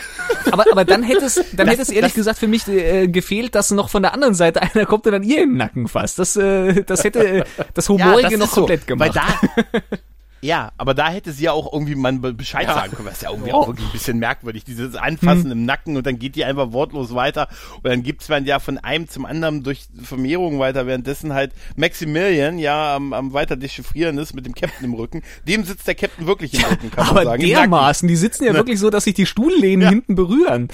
Aber, 0.51 0.65
aber 0.71 0.85
dann 0.85 1.03
hätte 1.03 1.25
es, 1.25 1.43
dann 1.53 1.67
hätte 1.69 1.81
es 1.81 1.89
ehrlich 1.89 2.11
das, 2.11 2.15
gesagt 2.15 2.39
für 2.39 2.47
mich 2.47 2.67
äh, 2.67 3.07
gefehlt, 3.07 3.55
dass 3.55 3.71
noch 3.71 3.89
von 3.89 4.03
der 4.03 4.13
anderen 4.13 4.33
Seite 4.33 4.61
einer 4.61 4.85
kommt 4.85 5.05
und 5.05 5.13
dann 5.13 5.23
ihr 5.23 5.43
in 5.43 5.49
den 5.49 5.57
Nacken 5.57 5.87
fasst. 5.87 6.19
Das, 6.19 6.35
äh, 6.35 6.83
das 6.83 7.03
hätte 7.03 7.25
äh, 7.25 7.43
das 7.73 7.89
Humorige 7.89 8.37
das 8.37 8.39
noch 8.39 8.51
komplett 8.51 8.81
so, 8.81 8.87
gemacht. 8.87 9.15
Weil 9.15 9.23
da, 9.71 9.97
Ja, 10.43 10.73
aber 10.77 10.93
da 10.93 11.09
hätte 11.09 11.31
sie 11.31 11.45
ja 11.45 11.53
auch 11.53 11.71
irgendwie 11.71 11.95
mal 11.95 12.11
Bescheid 12.11 12.67
ja. 12.67 12.73
sagen 12.73 12.93
können, 12.93 13.07
was 13.07 13.21
ja 13.21 13.31
irgendwie 13.31 13.53
auch 13.53 13.67
wirklich 13.67 13.87
ein 13.87 13.91
bisschen 13.93 14.19
merkwürdig, 14.19 14.65
dieses 14.65 14.95
Anfassen 14.95 15.45
hm. 15.45 15.51
im 15.51 15.65
Nacken 15.65 15.95
und 15.95 16.05
dann 16.05 16.19
geht 16.19 16.35
die 16.35 16.43
einfach 16.43 16.73
wortlos 16.73 17.15
weiter 17.15 17.47
und 17.77 17.85
dann 17.85 18.03
gibt's 18.03 18.27
man 18.27 18.43
ja 18.43 18.59
von 18.59 18.77
einem 18.77 19.07
zum 19.07 19.25
anderen 19.25 19.63
durch 19.63 19.85
Vermehrung 20.03 20.59
weiter, 20.59 20.85
währenddessen 20.85 21.33
halt 21.33 21.53
Maximilian 21.77 22.59
ja 22.59 22.97
am, 22.97 23.13
am 23.13 23.31
weiter 23.31 23.55
dechiffrieren 23.55 24.17
ist 24.17 24.33
mit 24.33 24.45
dem 24.45 24.53
Captain 24.53 24.83
im 24.85 24.93
Rücken. 24.93 25.21
Dem 25.47 25.63
sitzt 25.63 25.87
der 25.87 25.95
Captain 25.95 26.27
wirklich 26.27 26.53
im 26.55 26.65
Rücken, 26.65 26.91
kann 26.91 27.07
aber 27.07 27.23
man 27.23 27.25
sagen. 27.25 27.43
dermaßen, 27.43 28.07
die 28.09 28.17
sitzen 28.17 28.43
ja 28.43 28.51
ne? 28.51 28.57
wirklich 28.57 28.79
so, 28.79 28.89
dass 28.89 29.05
sich 29.05 29.13
die 29.13 29.25
Stuhllehnen 29.25 29.83
ja. 29.83 29.89
hinten 29.89 30.15
berühren. 30.15 30.67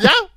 Ja, 0.00 0.10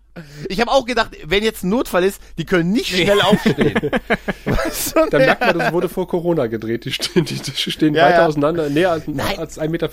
ich 0.50 0.60
habe 0.62 0.72
auch 0.72 0.86
gedacht, 0.86 1.12
wenn 1.26 1.44
jetzt 1.44 1.64
ein 1.64 1.70
Notfall 1.70 2.04
ist, 2.04 2.22
die 2.38 2.46
können 2.46 2.72
nicht 2.72 2.88
schnell 2.88 3.22
aufstehen. 3.22 3.74
Dann 5.12 5.22
merkt 5.22 5.42
man, 5.42 5.60
das 5.60 5.74
wurde 5.74 5.90
vor 5.90 6.08
Corona 6.08 6.48
gedreht. 6.48 6.86
Die 6.86 6.92
stehen, 6.92 7.26
die 7.26 7.38
stehen 7.56 7.96
ja, 7.96 8.06
weiter 8.06 8.22
ja. 8.22 8.28
auseinander, 8.28 8.70
näher 8.70 8.92
als, 8.92 9.08
als 9.08 9.60
1,50 9.60 9.70
Meter. 9.70 9.90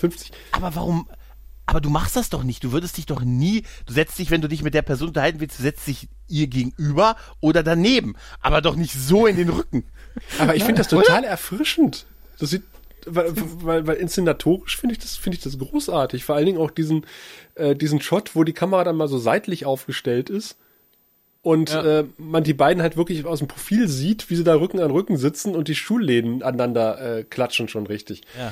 Aber 0.51 0.75
warum? 0.75 1.07
Aber 1.67 1.81
du 1.81 1.89
machst 1.89 2.15
das 2.15 2.29
doch 2.29 2.43
nicht. 2.43 2.63
Du 2.63 2.71
würdest 2.71 2.97
dich 2.97 3.05
doch 3.05 3.21
nie, 3.21 3.63
du 3.85 3.93
setzt 3.93 4.19
dich, 4.19 4.29
wenn 4.29 4.41
du 4.41 4.47
dich 4.47 4.61
mit 4.61 4.73
der 4.73 4.83
Person 4.83 5.07
unterhalten 5.07 5.39
willst, 5.39 5.57
du 5.57 5.63
setzt 5.63 5.87
dich 5.87 6.09
ihr 6.27 6.47
gegenüber 6.47 7.15
oder 7.39 7.63
daneben. 7.63 8.15
Aber 8.39 8.61
doch 8.61 8.75
nicht 8.75 8.93
so 8.93 9.25
in 9.25 9.35
den 9.35 9.49
Rücken. 9.49 9.85
Aber 10.37 10.55
ich 10.55 10.63
finde 10.63 10.79
das 10.79 10.89
total 10.89 11.23
erfrischend. 11.23 12.05
Das 12.39 12.51
sieht 12.51 12.63
weil, 13.05 13.33
weil, 13.35 13.87
weil 13.87 13.95
inszenatorisch 13.97 14.77
finde 14.77 14.93
ich 14.93 14.99
das 14.99 15.15
finde 15.15 15.37
ich 15.37 15.43
das 15.43 15.57
großartig. 15.57 16.23
Vor 16.23 16.35
allen 16.35 16.45
Dingen 16.45 16.59
auch 16.59 16.71
diesen 16.71 17.05
äh, 17.55 17.75
diesen 17.75 18.01
Shot, 18.01 18.35
wo 18.35 18.43
die 18.43 18.53
Kamera 18.53 18.83
dann 18.83 18.95
mal 18.97 19.07
so 19.07 19.17
seitlich 19.17 19.65
aufgestellt 19.65 20.29
ist 20.29 20.57
und 21.45 21.69
ja. 21.69 21.99
äh, 21.99 22.05
man 22.17 22.43
die 22.43 22.55
beiden 22.55 22.81
halt 22.81 22.97
wirklich 22.97 23.23
aus 23.23 23.37
dem 23.37 23.47
Profil 23.47 23.87
sieht, 23.87 24.31
wie 24.31 24.35
sie 24.35 24.43
da 24.43 24.55
Rücken 24.55 24.79
an 24.79 24.89
Rücken 24.89 25.15
sitzen 25.15 25.55
und 25.55 25.67
die 25.67 25.75
Stuhlläden 25.75 26.41
aneinander 26.41 27.19
äh, 27.19 27.23
klatschen 27.23 27.67
schon 27.67 27.85
richtig. 27.85 28.21
Ja. 28.35 28.51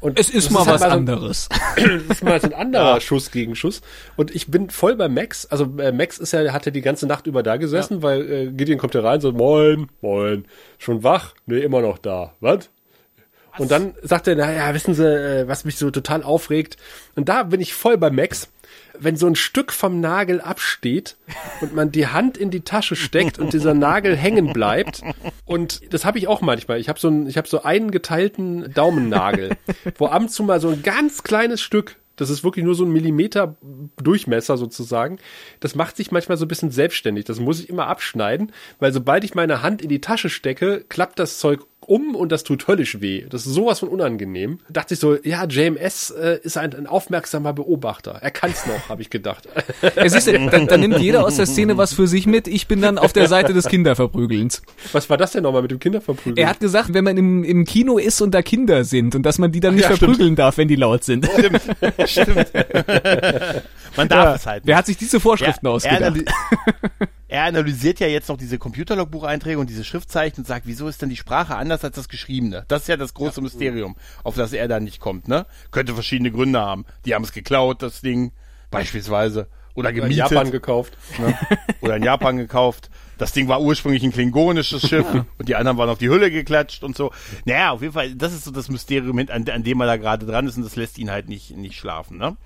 Und 0.00 0.20
es 0.20 0.28
ist 0.28 0.50
mal 0.50 0.60
ist 0.60 0.66
was 0.66 0.82
halt 0.82 0.90
mal 0.90 0.96
anderes. 0.98 1.48
das 1.76 2.18
ist 2.18 2.22
mal 2.22 2.38
so 2.38 2.48
ein 2.48 2.52
anderer 2.52 2.94
ja. 2.94 3.00
Schuss 3.00 3.30
gegen 3.30 3.56
Schuss. 3.56 3.80
Und 4.16 4.34
ich 4.34 4.48
bin 4.48 4.68
voll 4.68 4.96
bei 4.96 5.08
Max. 5.08 5.46
Also 5.46 5.64
äh, 5.78 5.92
Max 5.92 6.18
ist 6.18 6.32
ja, 6.32 6.52
hat 6.52 6.66
ja 6.66 6.72
die 6.72 6.82
ganze 6.82 7.06
Nacht 7.06 7.26
über 7.26 7.42
da 7.42 7.56
gesessen, 7.56 7.94
ja. 7.94 8.02
weil 8.02 8.30
äh, 8.30 8.52
Gideon 8.52 8.78
kommt 8.78 8.94
ja 8.94 9.00
rein, 9.00 9.22
so 9.22 9.32
moin, 9.32 9.88
moin, 10.02 10.44
schon 10.76 11.02
wach? 11.02 11.34
Nee, 11.46 11.60
immer 11.60 11.80
noch 11.80 11.96
da. 11.96 12.34
Was? 12.40 12.68
Und 13.58 13.70
dann 13.70 13.94
sagt 14.02 14.28
er, 14.28 14.36
naja, 14.36 14.72
wissen 14.74 14.94
Sie, 14.94 15.04
äh, 15.04 15.48
was 15.48 15.64
mich 15.64 15.76
so 15.76 15.90
total 15.90 16.22
aufregt. 16.22 16.76
Und 17.14 17.28
da 17.28 17.42
bin 17.44 17.60
ich 17.60 17.74
voll 17.74 17.98
bei 17.98 18.10
Max. 18.10 18.48
Wenn 18.98 19.16
so 19.16 19.26
ein 19.26 19.36
Stück 19.36 19.72
vom 19.72 20.00
Nagel 20.00 20.40
absteht 20.40 21.16
und 21.60 21.74
man 21.74 21.92
die 21.92 22.06
Hand 22.08 22.38
in 22.38 22.50
die 22.50 22.62
Tasche 22.62 22.96
steckt 22.96 23.38
und 23.38 23.52
dieser 23.52 23.74
Nagel 23.74 24.16
hängen 24.16 24.52
bleibt. 24.52 25.02
Und 25.44 25.92
das 25.92 26.04
habe 26.04 26.18
ich 26.18 26.28
auch 26.28 26.40
manchmal. 26.40 26.80
Ich 26.80 26.88
habe 26.88 26.98
so, 26.98 27.08
einen, 27.08 27.26
ich 27.26 27.36
hab 27.36 27.46
so 27.46 27.62
einen 27.62 27.90
geteilten 27.90 28.72
Daumennagel, 28.72 29.56
wo 29.98 30.06
ab 30.06 30.22
und 30.22 30.30
zu 30.30 30.42
mal 30.42 30.60
so 30.60 30.68
ein 30.68 30.82
ganz 30.82 31.22
kleines 31.22 31.60
Stück 31.60 31.96
das 32.16 32.30
ist 32.30 32.42
wirklich 32.42 32.64
nur 32.64 32.74
so 32.74 32.84
ein 32.84 32.90
Millimeter 32.90 33.56
Durchmesser 33.96 34.56
sozusagen. 34.56 35.18
Das 35.60 35.74
macht 35.74 35.96
sich 35.96 36.10
manchmal 36.10 36.38
so 36.38 36.46
ein 36.46 36.48
bisschen 36.48 36.70
selbstständig. 36.70 37.26
Das 37.26 37.38
muss 37.38 37.60
ich 37.60 37.68
immer 37.68 37.86
abschneiden, 37.86 38.52
weil 38.78 38.92
sobald 38.92 39.22
ich 39.24 39.34
meine 39.34 39.62
Hand 39.62 39.82
in 39.82 39.90
die 39.90 40.00
Tasche 40.00 40.30
stecke, 40.30 40.84
klappt 40.88 41.18
das 41.18 41.38
Zeug 41.38 41.66
um 41.86 42.14
und 42.14 42.32
das 42.32 42.44
tut 42.44 42.68
höllisch 42.68 43.00
weh. 43.00 43.26
Das 43.28 43.46
ist 43.46 43.54
sowas 43.54 43.80
von 43.80 43.88
unangenehm. 43.88 44.58
Dachte 44.68 44.94
ich 44.94 45.00
so, 45.00 45.16
ja, 45.22 45.44
JMS 45.44 46.10
äh, 46.10 46.38
ist 46.42 46.56
ein, 46.56 46.74
ein 46.74 46.86
aufmerksamer 46.86 47.52
Beobachter. 47.52 48.18
Er 48.20 48.30
kann's 48.30 48.66
noch, 48.66 48.88
habe 48.88 49.02
ich 49.02 49.10
gedacht. 49.10 49.48
Es 49.96 50.14
ist, 50.14 50.28
dann, 50.28 50.66
dann 50.66 50.80
nimmt 50.80 50.98
jeder 50.98 51.24
aus 51.24 51.36
der 51.36 51.46
Szene 51.46 51.76
was 51.76 51.92
für 51.92 52.06
sich 52.06 52.26
mit. 52.26 52.48
Ich 52.48 52.66
bin 52.66 52.80
dann 52.80 52.98
auf 52.98 53.12
der 53.12 53.28
Seite 53.28 53.52
des 53.52 53.66
Kinderverprügelns. 53.66 54.62
Was 54.92 55.08
war 55.08 55.16
das 55.16 55.32
denn 55.32 55.42
nochmal 55.42 55.62
mit 55.62 55.70
dem 55.70 55.78
Kinderverprügeln? 55.78 56.36
Er 56.36 56.48
hat 56.48 56.60
gesagt, 56.60 56.92
wenn 56.92 57.04
man 57.04 57.16
im, 57.16 57.44
im 57.44 57.64
Kino 57.64 57.98
ist 57.98 58.20
und 58.20 58.32
da 58.32 58.42
Kinder 58.42 58.84
sind 58.84 59.14
und 59.14 59.22
dass 59.22 59.38
man 59.38 59.52
die 59.52 59.60
dann 59.60 59.74
nicht 59.74 59.84
ja, 59.84 59.90
verprügeln 59.90 60.18
stimmt. 60.18 60.38
darf, 60.38 60.58
wenn 60.58 60.68
die 60.68 60.76
laut 60.76 61.04
sind. 61.04 61.26
Stimmt, 61.26 61.62
stimmt. 62.06 62.52
man 63.96 64.08
darf 64.08 64.24
ja. 64.24 64.34
es 64.34 64.46
halt 64.46 64.64
nicht. 64.64 64.68
Wer 64.68 64.76
hat 64.76 64.86
sich 64.86 64.96
diese 64.96 65.20
Vorschriften 65.20 65.66
ja, 65.66 65.72
ausgedacht? 65.72 66.16
er 67.28 67.44
analysiert 67.44 68.00
ja 68.00 68.06
jetzt 68.06 68.28
noch 68.28 68.36
diese 68.36 68.58
Computerlogbucheinträge 68.58 69.58
und 69.58 69.68
diese 69.68 69.84
Schriftzeichen 69.84 70.38
und 70.38 70.46
sagt, 70.46 70.66
wieso 70.66 70.88
ist 70.88 71.02
denn 71.02 71.08
die 71.08 71.16
Sprache 71.16 71.56
anders 71.56 71.84
als 71.84 71.96
das 71.96 72.08
Geschriebene? 72.08 72.64
Das 72.68 72.82
ist 72.82 72.88
ja 72.88 72.96
das 72.96 73.14
große 73.14 73.36
ja. 73.36 73.42
Mysterium, 73.42 73.96
auf 74.22 74.36
das 74.36 74.52
er 74.52 74.68
da 74.68 74.80
nicht 74.80 75.00
kommt, 75.00 75.28
ne? 75.28 75.46
Könnte 75.70 75.94
verschiedene 75.94 76.30
Gründe 76.30 76.60
haben. 76.60 76.84
Die 77.04 77.14
haben 77.14 77.24
es 77.24 77.32
geklaut, 77.32 77.82
das 77.82 78.00
Ding, 78.00 78.32
beispielsweise. 78.70 79.48
Oder 79.74 79.92
gemietet. 79.92 80.18
Oder 80.18 80.28
in 80.28 80.34
Japan 80.34 80.50
gekauft. 80.50 80.96
Ne? 81.18 81.38
Oder 81.82 81.96
in 81.96 82.02
Japan 82.02 82.36
gekauft. 82.38 82.90
Das 83.18 83.32
Ding 83.32 83.48
war 83.48 83.60
ursprünglich 83.60 84.02
ein 84.02 84.12
klingonisches 84.12 84.88
Schiff 84.88 85.06
und 85.38 85.48
die 85.48 85.54
anderen 85.54 85.78
waren 85.78 85.88
auf 85.88 85.98
die 85.98 86.08
Hülle 86.08 86.30
geklatscht 86.30 86.82
und 86.82 86.96
so. 86.96 87.12
Naja, 87.44 87.70
auf 87.70 87.82
jeden 87.82 87.92
Fall, 87.92 88.14
das 88.14 88.32
ist 88.32 88.44
so 88.44 88.50
das 88.50 88.68
Mysterium, 88.68 89.18
an, 89.18 89.48
an 89.48 89.62
dem 89.62 89.80
er 89.80 89.86
da 89.86 89.96
gerade 89.96 90.26
dran 90.26 90.46
ist 90.46 90.56
und 90.56 90.64
das 90.64 90.76
lässt 90.76 90.98
ihn 90.98 91.10
halt 91.10 91.28
nicht, 91.28 91.56
nicht 91.56 91.78
schlafen, 91.78 92.18
ne? 92.18 92.36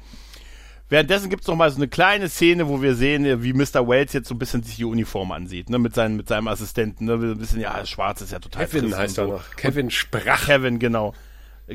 Währenddessen 0.90 1.30
gibt's 1.30 1.46
noch 1.46 1.54
mal 1.54 1.70
so 1.70 1.76
eine 1.76 1.86
kleine 1.86 2.28
Szene, 2.28 2.68
wo 2.68 2.82
wir 2.82 2.96
sehen, 2.96 3.42
wie 3.42 3.52
Mr. 3.52 3.88
Wells 3.88 4.12
jetzt 4.12 4.28
so 4.28 4.34
ein 4.34 4.38
bisschen 4.38 4.64
sich 4.64 4.76
die 4.76 4.84
Uniform 4.84 5.30
ansieht, 5.30 5.70
ne, 5.70 5.78
mit 5.78 5.94
seinem, 5.94 6.16
mit 6.16 6.28
seinem 6.28 6.48
Assistenten, 6.48 7.04
ne, 7.06 7.14
ein 7.14 7.38
bisschen, 7.38 7.60
ja, 7.60 7.86
schwarz 7.86 8.20
ist 8.20 8.32
ja 8.32 8.40
total 8.40 8.66
Kevin 8.66 8.96
heißt 8.96 9.18
er 9.18 9.28
noch. 9.28 9.56
Kevin 9.56 9.90
Sprach. 9.90 10.46
Kevin, 10.46 10.80
genau. 10.80 11.14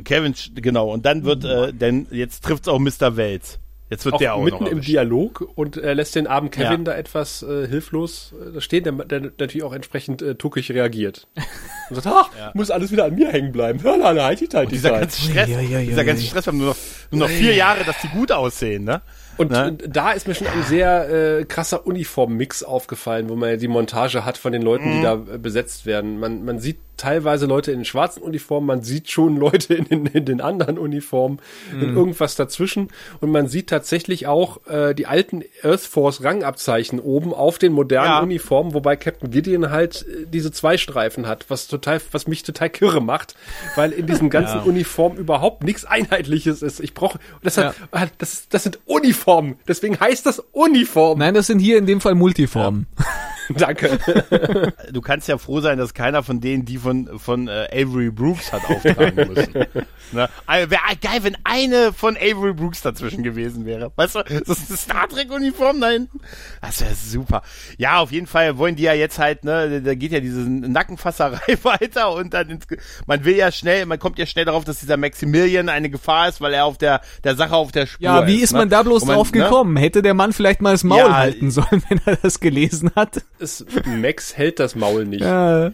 Kevin, 0.03 0.35
genau. 0.55 0.91
Und 0.91 1.05
dann 1.05 1.23
wird, 1.23 1.45
äh, 1.45 1.71
denn 1.71 2.07
jetzt 2.11 2.43
trifft's 2.43 2.67
auch 2.67 2.79
Mr. 2.79 3.15
Wells. 3.15 3.59
Jetzt 3.89 4.03
wird 4.03 4.15
auch 4.15 4.19
der 4.19 4.33
auch 4.33 4.43
mitten 4.43 4.63
noch 4.63 4.71
im 4.71 4.81
Dialog 4.81 5.47
und 5.53 5.77
er 5.77 5.93
lässt 5.93 6.15
den 6.15 6.25
armen 6.25 6.49
Kevin 6.49 6.71
ja. 6.71 6.77
da 6.77 6.95
etwas 6.95 7.43
äh, 7.43 7.67
hilflos 7.67 8.33
äh, 8.55 8.59
stehen, 8.59 8.83
der, 8.83 8.93
der 8.93 9.19
natürlich 9.21 9.63
auch 9.63 9.73
entsprechend 9.73 10.23
äh, 10.23 10.35
tuckig 10.35 10.71
reagiert. 10.71 11.27
Und 11.91 11.97
sagt, 11.97 12.07
ach, 12.07 12.29
ja. 12.35 12.51
muss 12.55 12.71
alles 12.71 12.91
wieder 12.91 13.05
an 13.05 13.13
mir 13.13 13.31
hängen 13.31 13.51
bleiben. 13.51 13.79
Na, 13.83 14.11
na, 14.11 14.23
halt 14.23 14.39
die 14.39 14.49
Zeit, 14.49 14.69
die 14.69 14.75
dieser 14.75 14.89
ganze 14.89 15.21
Stress, 15.21 15.49
ja, 15.49 15.59
ja, 15.59 15.79
ja, 15.79 15.85
dieser 15.85 16.03
ganze 16.03 16.23
Stress, 16.23 16.47
wir 16.47 16.51
haben 16.51 16.57
nur 16.57 16.69
noch, 16.69 16.77
nur 17.11 17.27
noch 17.27 17.29
vier 17.29 17.53
Jahre, 17.53 17.83
dass 17.83 18.01
die 18.01 18.07
gut 18.07 18.31
aussehen, 18.31 18.85
ne? 18.85 19.03
Und 19.37 19.51
ne? 19.51 19.73
da 19.73 20.11
ist 20.11 20.27
mir 20.27 20.33
schon 20.33 20.47
ein 20.47 20.63
sehr 20.63 21.09
äh, 21.39 21.45
krasser 21.45 21.85
Uniformmix 21.85 22.63
aufgefallen, 22.63 23.29
wo 23.29 23.35
man 23.35 23.49
ja 23.49 23.57
die 23.57 23.67
Montage 23.67 24.25
hat 24.25 24.37
von 24.37 24.51
den 24.51 24.61
Leuten, 24.61 24.89
mhm. 24.89 24.95
die 24.95 25.01
da 25.03 25.13
äh, 25.13 25.37
besetzt 25.37 25.85
werden. 25.85 26.19
Man, 26.19 26.43
man 26.45 26.59
sieht 26.59 26.79
teilweise 26.97 27.45
Leute 27.45 27.71
in 27.71 27.85
schwarzen 27.85 28.23
Uniformen, 28.23 28.67
man 28.67 28.81
sieht 28.83 29.09
schon 29.09 29.37
Leute 29.37 29.73
in 29.73 29.85
den, 29.85 30.05
in 30.07 30.25
den 30.25 30.41
anderen 30.41 30.77
Uniformen, 30.77 31.39
mhm. 31.73 31.81
in 31.81 31.95
irgendwas 31.95 32.35
dazwischen. 32.35 32.89
Und 33.21 33.31
man 33.31 33.47
sieht 33.47 33.67
tatsächlich 33.67 34.27
auch 34.27 34.65
äh, 34.67 34.93
die 34.93 35.05
alten 35.05 35.43
Earth 35.63 35.81
Force 35.81 36.23
Rangabzeichen 36.23 36.99
oben 36.99 37.33
auf 37.33 37.57
den 37.57 37.73
modernen 37.73 38.07
ja. 38.07 38.19
Uniformen, 38.19 38.73
wobei 38.73 38.95
Captain 38.95 39.31
Gideon 39.31 39.71
halt 39.71 40.05
äh, 40.07 40.25
diese 40.27 40.51
zwei 40.51 40.77
Streifen 40.77 41.27
hat, 41.27 41.45
was 41.49 41.67
total, 41.67 42.01
was 42.11 42.27
mich 42.27 42.43
total 42.43 42.69
kirre 42.69 43.01
macht, 43.01 43.35
weil 43.75 43.91
in 43.91 44.07
diesem 44.07 44.29
ganzen 44.31 44.57
ja. 44.57 44.63
Uniform 44.63 45.17
überhaupt 45.17 45.63
nichts 45.63 45.85
Einheitliches 45.85 46.61
ist. 46.61 46.79
Ich 46.79 46.93
brauche, 46.93 47.19
deshalb, 47.43 47.75
ja. 47.93 48.07
Das, 48.17 48.47
das 48.49 48.63
sind 48.63 48.79
Uniformen. 48.85 49.55
Deswegen 49.67 49.99
heißt 49.99 50.25
das 50.25 50.39
Uniform. 50.51 51.19
Nein, 51.19 51.33
das 51.33 51.47
sind 51.47 51.59
hier 51.59 51.77
in 51.77 51.85
dem 51.85 52.01
Fall 52.01 52.15
Multiformen. 52.15 52.87
Danke. 53.57 54.73
Du 54.91 55.01
kannst 55.01 55.27
ja 55.27 55.37
froh 55.37 55.61
sein, 55.61 55.77
dass 55.77 55.93
keiner 55.93 56.23
von 56.23 56.41
denen, 56.41 56.65
die 56.65 56.77
von, 56.77 57.19
von 57.19 57.47
äh, 57.47 57.67
Avery 57.71 58.09
Brooks 58.09 58.51
hat 58.51 58.65
auftragen 58.65 59.33
müssen. 59.33 59.53
ne? 60.11 60.29
Also, 60.45 60.71
Wäre 60.71 60.81
geil, 61.01 61.19
wenn 61.21 61.37
eine 61.43 61.93
von 61.93 62.17
Avery 62.17 62.53
Brooks 62.53 62.81
dazwischen 62.81 63.23
gewesen 63.23 63.65
wäre. 63.65 63.91
Weißt 63.95 64.15
du, 64.15 64.23
das 64.23 64.59
ist 64.59 64.69
eine 64.69 64.77
Star 64.77 65.07
Trek-Uniform 65.07 65.81
da 65.81 65.89
hinten. 65.89 66.19
Das 66.61 66.81
wäre 66.81 66.95
super. 66.95 67.41
Ja, 67.77 67.99
auf 67.99 68.11
jeden 68.11 68.27
Fall 68.27 68.57
wollen 68.57 68.75
die 68.75 68.83
ja 68.83 68.93
jetzt 68.93 69.19
halt, 69.19 69.43
ne, 69.43 69.81
da 69.81 69.95
geht 69.95 70.11
ja 70.11 70.19
diese 70.19 70.39
Nackenfasserei 70.39 71.57
weiter 71.63 72.13
und 72.13 72.33
dann 72.33 72.49
ins, 72.49 72.65
man 73.05 73.23
will 73.25 73.35
ja 73.35 73.51
schnell, 73.51 73.85
man 73.85 73.99
kommt 73.99 74.17
ja 74.19 74.25
schnell 74.25 74.45
darauf, 74.45 74.63
dass 74.63 74.79
dieser 74.79 74.97
Maximilian 74.97 75.69
eine 75.69 75.89
Gefahr 75.89 76.29
ist, 76.29 76.41
weil 76.41 76.53
er 76.53 76.65
auf 76.65 76.77
der, 76.77 77.01
der 77.23 77.35
Sache 77.35 77.55
auf 77.55 77.71
der 77.71 77.85
Spur 77.85 77.99
ist. 77.99 78.03
Ja, 78.03 78.27
wie 78.27 78.37
ist, 78.37 78.43
ist 78.43 78.53
man 78.53 78.67
ne? 78.67 78.69
da 78.69 78.83
bloß 78.83 79.05
man, 79.05 79.15
drauf 79.15 79.31
ne? 79.31 79.41
gekommen? 79.41 79.73
Ne? 79.75 79.81
Hätte 79.81 80.01
der 80.01 80.13
Mann 80.13 80.33
vielleicht 80.33 80.61
mal 80.61 80.71
das 80.71 80.83
Maul 80.83 80.99
ja, 80.99 81.15
halten 81.15 81.51
sollen, 81.51 81.83
wenn 81.89 82.01
er 82.05 82.15
das 82.17 82.39
gelesen 82.39 82.91
hat? 82.95 83.21
Ist, 83.39 83.65
Max 83.85 84.37
hält 84.37 84.59
das 84.59 84.75
Maul 84.75 85.05
nicht. 85.05 85.23
Ja. 85.23 85.71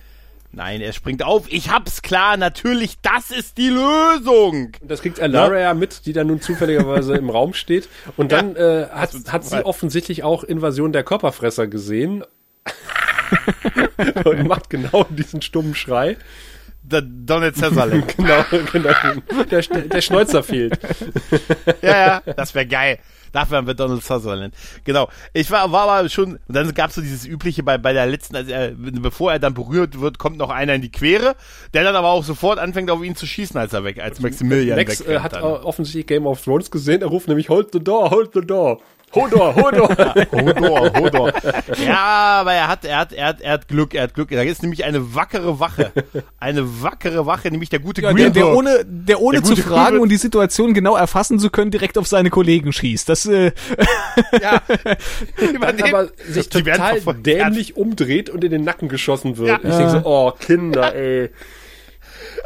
Nein, 0.54 0.82
er 0.82 0.92
springt 0.92 1.24
auf. 1.24 1.46
Ich 1.50 1.72
hab's 1.72 2.02
klar, 2.02 2.36
natürlich, 2.36 3.00
das 3.02 3.32
ist 3.32 3.58
die 3.58 3.70
Lösung. 3.70 4.74
Das 4.82 5.02
kriegt 5.02 5.22
Alara 5.22 5.60
ja 5.60 5.74
mit, 5.74 6.06
die 6.06 6.12
da 6.12 6.26
nun 6.26 6.42
zufälligerweise 6.42 7.16
im 7.16 7.30
Raum 7.30 7.54
steht. 7.54 7.88
Und 8.18 8.34
dann 8.34 8.56
ja, 8.56 8.82
äh, 8.82 8.90
hat, 8.90 9.14
hat 9.32 9.46
sie 9.46 9.66
offensichtlich 9.66 10.24
auch 10.24 10.44
Invasion 10.44 10.92
der 10.92 11.04
Körperfresser 11.04 11.68
gesehen. 11.68 12.26
und 14.26 14.48
macht 14.48 14.70
genau 14.70 15.06
diesen 15.10 15.42
stummen 15.42 15.74
Schrei. 15.74 16.18
Der 16.84 17.02
Donald 17.02 17.56
Sutherland. 17.56 18.18
genau, 18.18 18.44
genau. 18.74 18.94
Der, 19.50 19.62
der 19.62 20.02
Schnäuzer 20.02 20.44
fehlt. 20.44 20.78
ja, 21.82 22.22
ja, 22.26 22.34
das 22.36 22.54
wäre 22.56 22.66
geil. 22.66 23.00
Dafür 23.32 23.58
haben 23.58 23.68
wir 23.68 23.74
Donald 23.74 24.04
Sutherland. 24.04 24.54
Genau. 24.84 25.10
Ich 25.34 25.50
war, 25.52 25.72
war 25.72 25.88
aber 25.90 26.10
schon, 26.10 26.34
und 26.34 26.56
dann 26.56 26.74
gab 26.74 26.90
es 26.90 26.96
so 26.96 27.02
dieses 27.02 27.26
übliche 27.26 27.64
bei, 27.64 27.78
bei 27.78 27.94
der 27.94 28.06
letzten, 28.06 28.36
also 28.36 28.52
er, 28.52 28.72
bevor 28.72 29.32
er 29.32 29.40
dann 29.40 29.54
berührt 29.54 30.00
wird, 30.00 30.18
kommt 30.18 30.38
noch 30.38 30.50
einer 30.50 30.74
in 30.76 30.82
die 30.82 30.92
Quere, 30.92 31.36
der 31.74 31.84
dann 31.84 31.96
aber 31.96 32.10
auch 32.10 32.24
sofort 32.24 32.60
anfängt 32.60 32.90
auf 32.92 33.04
ihn 33.04 33.16
zu 33.16 33.26
schießen, 33.26 33.58
als 33.58 33.74
er 33.74 33.84
weg, 33.84 34.02
als 34.02 34.20
Maximilian 34.20 34.78
Max 34.78 35.02
äh, 35.02 35.20
hat 35.20 35.34
dann. 35.34 35.44
offensichtlich 35.44 36.08
Game 36.08 36.26
of 36.26 36.44
Thrones 36.44 36.72
gesehen, 36.72 37.02
er 37.02 37.08
ruft 37.08 37.28
nämlich 37.28 37.50
Hold 37.50 37.70
the 37.74 37.80
door, 37.80 38.10
hold 38.12 38.32
the 38.34 38.42
door. 38.42 38.82
Hodor, 39.14 39.56
Hodor. 39.56 39.90
Hodor, 40.32 40.94
Hodor. 40.94 41.34
Ja, 41.86 42.42
aber 42.42 42.54
er 42.54 42.68
hat, 42.68 42.86
er 42.86 42.98
hat, 42.98 43.12
er 43.12 43.28
hat, 43.28 43.42
er 43.42 43.54
hat 43.54 43.68
Glück, 43.68 43.94
er 43.94 44.04
hat 44.04 44.14
Glück. 44.14 44.30
Da 44.30 44.42
ist 44.42 44.62
nämlich 44.62 44.86
eine 44.86 45.16
wackere 45.16 45.60
Wache. 45.60 45.92
Eine 46.40 46.82
wackere 46.82 47.26
Wache, 47.26 47.52
nämlich 47.52 47.70
der 47.70 47.80
gute 47.80 48.02
ja, 48.02 48.14
der, 48.14 48.30
der 48.30 48.56
ohne, 48.56 48.86
der 48.86 49.22
ohne 49.22 49.42
der 49.42 49.46
zu 49.46 49.56
fragen 49.56 49.74
Greenberg. 49.74 50.02
und 50.02 50.10
die 50.10 50.18
Situation 50.18 50.74
genau 50.74 50.96
erfassen 50.96 51.40
zu 51.40 51.50
können, 51.50 51.72
direkt 51.72 51.98
auf 51.98 52.08
seine 52.08 52.30
Kollegen 52.30 52.72
schießt. 52.72 53.10
Das, 53.10 53.26
äh 53.26 53.52
ja. 54.42 54.62
Dann 55.60 55.82
aber 55.82 56.10
sich 56.28 56.50
total 56.50 57.02
dämlich 57.18 57.76
umdreht 57.76 58.30
und 58.30 58.44
in 58.44 58.52
den 58.52 58.64
Nacken 58.64 58.88
geschossen 58.88 59.38
wird. 59.38 59.64
Ja. 59.64 59.70
Ich 59.70 59.76
denke 59.76 59.92
so, 59.92 60.02
oh, 60.06 60.32
Kinder, 60.32 60.96
ey 60.96 61.32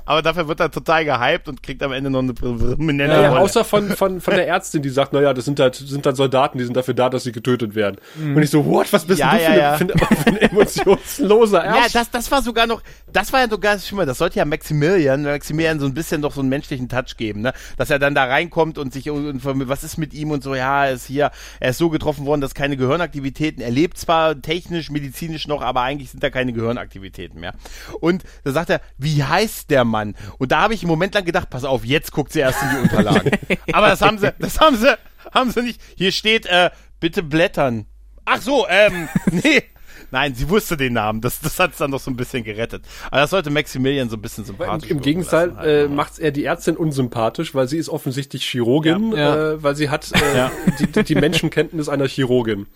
aber 0.05 0.21
dafür 0.21 0.47
wird 0.47 0.59
er 0.59 0.69
total 0.69 1.03
gehypt 1.03 1.47
und 1.47 1.63
kriegt 1.63 1.81
am 1.81 1.91
Ende 1.91 2.09
noch 2.09 2.19
eine 2.19 2.33
prominente 2.33 3.15
ja, 3.15 3.29
Rolle. 3.29 3.41
Außer 3.41 3.63
von, 3.65 3.89
von, 3.89 4.21
von 4.21 4.35
der 4.35 4.47
Ärztin, 4.47 4.81
die 4.81 4.89
sagt, 4.89 5.13
naja, 5.13 5.33
das 5.33 5.45
sind 5.45 5.59
halt, 5.59 5.75
sind 5.75 6.05
halt 6.05 6.15
Soldaten, 6.15 6.57
die 6.57 6.63
sind 6.63 6.77
dafür 6.77 6.93
da, 6.93 7.09
dass 7.09 7.23
sie 7.23 7.31
getötet 7.31 7.75
werden. 7.75 7.97
Mhm. 8.15 8.35
Und 8.35 8.43
ich 8.43 8.49
so, 8.49 8.65
what, 8.65 8.91
was 8.93 9.05
bist 9.05 9.19
ja, 9.19 9.31
denn 9.31 9.39
du 9.39 9.43
ja, 9.43 9.77
für, 9.77 9.87
ja. 9.87 9.97
Für, 9.97 10.15
für, 10.15 10.27
ein 10.29 10.37
emotionsloser 10.51 11.63
Arsch? 11.63 11.93
Ja, 11.93 11.99
das, 11.99 12.11
das 12.11 12.31
war 12.31 12.41
sogar 12.43 12.67
noch, 12.67 12.81
das 13.11 13.33
war 13.33 13.41
ja 13.41 13.49
sogar, 13.49 13.79
schau 13.79 13.95
mal, 13.95 14.05
das 14.05 14.19
sollte 14.19 14.37
ja 14.37 14.45
Maximilian, 14.45 15.23
Maximilian 15.23 15.79
so 15.79 15.87
ein 15.87 15.93
bisschen 15.93 16.21
doch 16.21 16.33
so 16.33 16.41
einen 16.41 16.49
menschlichen 16.49 16.87
Touch 16.87 17.17
geben, 17.17 17.41
ne? 17.41 17.53
Dass 17.77 17.89
er 17.89 17.97
dann 17.97 18.13
da 18.13 18.25
reinkommt 18.25 18.77
und 18.77 18.93
sich, 18.93 19.09
und, 19.09 19.41
was 19.43 19.83
ist 19.83 19.97
mit 19.97 20.13
ihm 20.13 20.29
und 20.29 20.43
so, 20.43 20.53
ja, 20.53 20.85
er 20.85 20.93
ist 20.93 21.05
hier, 21.05 21.31
er 21.59 21.71
ist 21.71 21.79
so 21.79 21.89
getroffen 21.89 22.25
worden, 22.25 22.41
dass 22.41 22.53
keine 22.53 22.77
Gehirnaktivitäten, 22.77 23.63
er 23.63 23.71
lebt 23.71 23.97
zwar 23.97 24.39
technisch, 24.39 24.91
medizinisch 24.91 25.47
noch, 25.47 25.61
aber 25.61 25.81
eigentlich 25.81 26.11
sind 26.11 26.23
da 26.23 26.29
keine 26.29 26.53
Gehirnaktivitäten 26.53 27.39
mehr. 27.39 27.53
Und 27.99 28.23
da 28.43 28.51
sagt 28.51 28.69
er, 28.69 28.81
wie 28.97 29.23
heißt 29.23 29.71
der 29.71 29.83
Mann? 29.83 29.94
Und 30.37 30.51
da 30.51 30.61
habe 30.61 30.73
ich 30.73 30.83
im 30.83 30.89
Moment 30.89 31.13
lang 31.13 31.25
gedacht, 31.25 31.49
pass 31.49 31.63
auf, 31.63 31.85
jetzt 31.85 32.11
guckt 32.11 32.33
sie 32.33 32.39
erst 32.39 32.61
in 32.63 32.69
die 32.71 32.81
Unterlagen. 32.83 33.31
Aber 33.73 33.87
das 33.87 34.01
haben 34.01 34.17
sie, 34.17 34.33
das 34.39 34.59
haben 34.59 34.77
sie, 34.77 34.97
haben 35.33 35.51
sie 35.51 35.61
nicht. 35.61 35.81
Hier 35.95 36.11
steht, 36.11 36.45
äh, 36.45 36.69
bitte 36.99 37.23
blättern. 37.23 37.85
Ach 38.25 38.41
so, 38.41 38.67
ähm, 38.67 39.07
nee. 39.31 39.63
Nein, 40.11 40.35
sie 40.35 40.49
wusste 40.49 40.77
den 40.77 40.93
Namen. 40.93 41.21
Das, 41.21 41.39
das 41.41 41.59
hat 41.59 41.71
es 41.71 41.77
dann 41.77 41.91
noch 41.91 41.99
so 41.99 42.11
ein 42.11 42.15
bisschen 42.15 42.43
gerettet. 42.43 42.85
Aber 43.07 43.21
das 43.21 43.31
sollte 43.31 43.49
Maximilian 43.49 44.09
so 44.09 44.15
ein 44.15 44.21
bisschen 44.21 44.45
sympathisch 44.45 44.89
Im 44.89 45.01
Gegenteil 45.01 45.55
halt, 45.57 45.85
äh, 45.85 45.87
macht 45.87 46.19
er 46.19 46.31
die 46.31 46.45
Ärztin 46.45 46.77
unsympathisch, 46.77 47.55
weil 47.55 47.67
sie 47.67 47.77
ist 47.77 47.89
offensichtlich 47.89 48.45
Chirurgin, 48.45 49.11
ja. 49.11 49.53
Äh, 49.53 49.63
weil 49.63 49.75
sie 49.75 49.89
hat 49.89 50.11
äh, 50.13 50.37
ja. 50.37 50.51
die, 50.79 51.03
die 51.03 51.15
Menschenkenntnis 51.19 51.89
einer 51.89 52.07
Chirurgin. 52.07 52.67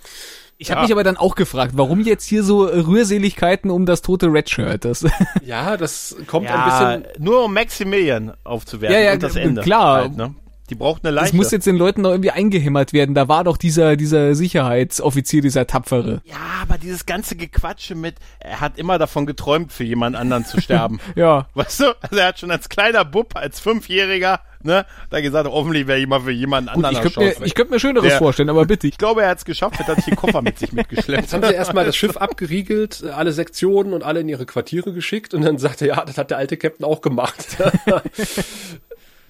Ich 0.62 0.72
habe 0.72 0.80
ja. 0.80 0.84
mich 0.84 0.92
aber 0.92 1.06
dann 1.06 1.16
auch 1.16 1.36
gefragt, 1.36 1.72
warum 1.76 2.02
jetzt 2.02 2.26
hier 2.26 2.44
so 2.44 2.66
Rührseligkeiten 2.66 3.72
um 3.72 3.86
das 3.86 4.02
tote 4.02 4.28
Redshirt? 4.28 4.84
Das 4.84 5.06
ja, 5.46 5.78
das 5.78 6.18
kommt 6.28 6.48
ja, 6.48 6.66
ein 6.66 7.02
bisschen 7.02 7.24
nur 7.24 7.46
um 7.46 7.54
Maximilian 7.54 8.34
aufzuwerten 8.44 8.94
ja, 8.94 9.04
ja, 9.06 9.14
und 9.14 9.24
das 9.24 9.38
Ende. 9.38 9.62
Klar. 9.62 10.02
Halt, 10.02 10.18
ne? 10.18 10.36
Die 10.70 10.76
braucht 10.76 11.04
eine 11.04 11.14
Leiche. 11.14 11.28
Das 11.28 11.34
muss 11.34 11.52
jetzt 11.52 11.66
den 11.66 11.78
Leuten 11.78 12.02
noch 12.02 12.12
irgendwie 12.12 12.32
eingehämmert 12.32 12.94
werden. 12.94 13.16
Da 13.16 13.28
war 13.28 13.44
doch 13.44 13.58
dieser, 13.58 13.96
dieser 13.96 14.36
Sicherheitsoffizier, 14.36 15.42
dieser 15.42 15.66
Tapfere. 15.66 16.22
Ja, 16.26 16.36
aber 16.62 16.78
dieses 16.78 17.06
ganze 17.06 17.36
Gequatsche 17.36 17.96
mit, 17.96 18.16
er 18.40 18.62
hat 18.62 18.78
immer 18.78 18.98
davon 19.00 19.26
geträumt, 19.26 19.74
für 19.74 19.84
jemand 19.84 20.16
anderen 20.16 20.46
zu 20.46 20.62
sterben. 20.62 21.00
ja. 21.16 21.48
Weißt 21.56 21.80
du? 21.80 21.96
Also 22.02 22.18
er 22.18 22.28
hat 22.28 22.40
schon 22.40 22.52
als 22.52 22.70
kleiner 22.70 23.04
Bub, 23.06 23.36
als 23.36 23.60
Fünfjähriger, 23.60 24.42
ne, 24.62 24.86
da 25.10 25.22
gesagt, 25.22 25.50
hoffentlich 25.50 25.88
wäre 25.88 26.00
jemand 26.00 26.26
für 26.26 26.32
jemanden 26.32 26.70
anderen. 26.70 26.96
Ich 26.96 27.02
könnte 27.02 27.20
mir, 27.20 27.46
ich 27.46 27.56
könnte 27.56 27.74
mir 27.74 27.80
Schöneres 27.80 28.10
der, 28.10 28.18
vorstellen, 28.18 28.50
aber 28.50 28.66
bitte. 28.66 28.88
Ich 28.88 28.98
glaube, 28.98 29.24
er 29.24 29.30
hat 29.30 29.40
es 29.40 29.46
geschafft, 29.46 29.80
er 29.80 29.88
hat 29.88 29.96
sich 29.96 30.06
den 30.06 30.16
Koffer 30.16 30.42
mit 30.42 30.60
sich 30.60 30.72
mitgeschleppt. 30.72 31.24
Jetzt 31.24 31.34
haben 31.34 31.44
sie 31.44 31.54
erstmal 31.54 31.86
das 31.86 31.96
Schiff 31.96 32.18
abgeriegelt, 32.18 33.04
alle 33.04 33.32
Sektionen 33.32 33.94
und 33.94 34.04
alle 34.04 34.20
in 34.20 34.30
ihre 34.30 34.46
Quartiere 34.46 34.94
geschickt 34.94 35.34
und 35.34 35.44
dann 35.44 35.58
sagte 35.58 35.86
er, 35.86 35.98
ja, 35.98 36.06
das 36.06 36.18
hat 36.18 36.30
der 36.30 36.38
alte 36.38 36.58
Captain 36.58 36.86
auch 36.86 37.02
gemacht. 37.02 37.58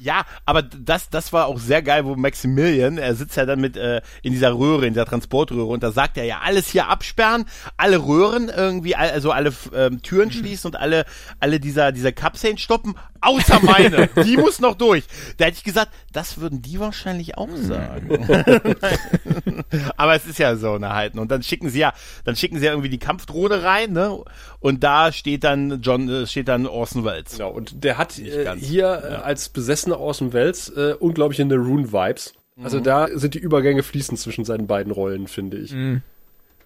Ja, 0.02 0.24
aber 0.46 0.62
das, 0.62 1.10
das 1.10 1.34
war 1.34 1.48
auch 1.48 1.60
sehr 1.60 1.82
geil, 1.82 2.06
wo 2.06 2.16
Maximilian, 2.16 2.98
er 2.98 3.16
sitzt 3.16 3.36
ja 3.36 3.46
dann 3.46 3.60
mit 3.60 3.76
äh, 3.76 4.02
in 4.22 4.32
dieser 4.32 4.58
Röhre, 4.58 4.86
in 4.86 4.94
dieser 4.94 5.06
Transportröhre 5.06 5.66
und 5.66 5.84
da 5.84 5.92
sagt 5.92 6.18
er 6.18 6.24
ja, 6.24 6.40
alles 6.44 6.70
hier 6.70 6.88
absperren, 6.88 7.46
alle 7.76 7.98
Röhren 8.06 8.50
irgendwie, 8.50 8.96
also 8.96 9.32
alle 9.32 9.54
ähm, 9.74 10.02
Türen 10.02 10.32
schließen 10.32 10.70
und 10.70 10.76
alle, 10.78 11.06
alle 11.40 11.60
dieser, 11.60 11.92
dieser 11.92 12.12
Kapseln 12.14 12.58
stoppen, 12.58 12.96
außer 13.22 13.60
meine, 13.62 14.08
die 14.24 14.38
muss 14.38 14.60
noch 14.60 14.76
durch. 14.76 15.04
Da 15.38 15.46
hätte 15.46 15.58
ich 15.58 15.64
gesagt, 15.64 15.92
das 16.14 16.40
würden 16.40 16.62
die 16.62 16.80
wahrscheinlich 16.80 17.38
auch 17.38 17.50
sagen. 17.54 18.28
aber 19.98 20.16
es 20.16 20.26
ist 20.26 20.40
ja 20.40 20.56
so 20.56 20.74
eine 20.74 20.94
Halten 20.94 21.20
und 21.20 21.30
dann 21.30 21.44
schicken 21.44 21.70
sie 21.70 21.80
ja, 21.80 21.94
dann 22.24 22.36
schicken 22.36 22.58
sie 22.58 22.66
ja 22.66 22.72
irgendwie 22.72 22.90
die 22.90 23.00
Kampfdrohne 23.00 23.64
rein, 23.64 23.92
ne? 23.92 24.18
Und 24.60 24.84
da 24.84 25.12
steht 25.12 25.44
dann 25.44 25.82
John, 25.82 26.10
äh, 26.10 26.28
steht 26.28 26.48
dann 26.48 26.68
Orson 26.68 27.04
Welles. 27.04 27.34
Genau, 27.34 27.50
und 27.50 27.84
der 27.84 27.98
hat 27.98 28.18
äh, 28.20 28.56
hier 28.58 28.84
ja. 28.84 28.98
äh, 28.98 29.16
als 29.22 29.50
besessen 29.50 29.89
Erwachsene 29.90 29.98
aus 29.98 30.18
dem 30.20 30.34
Wels 30.34 30.70
äh, 30.70 30.96
unglaubliche 31.00 31.46
Neroon-Vibes. 31.46 32.34
Also 32.62 32.80
mhm. 32.80 32.84
da 32.84 33.08
sind 33.14 33.36
die 33.36 33.40
Übergänge 33.40 33.84
fließend 33.84 34.20
zwischen 34.20 34.44
seinen 34.44 34.68
beiden 34.68 34.92
Rollen, 34.92 35.28
finde 35.28 35.58
ich. 35.58 35.72
Mhm. 35.72 36.02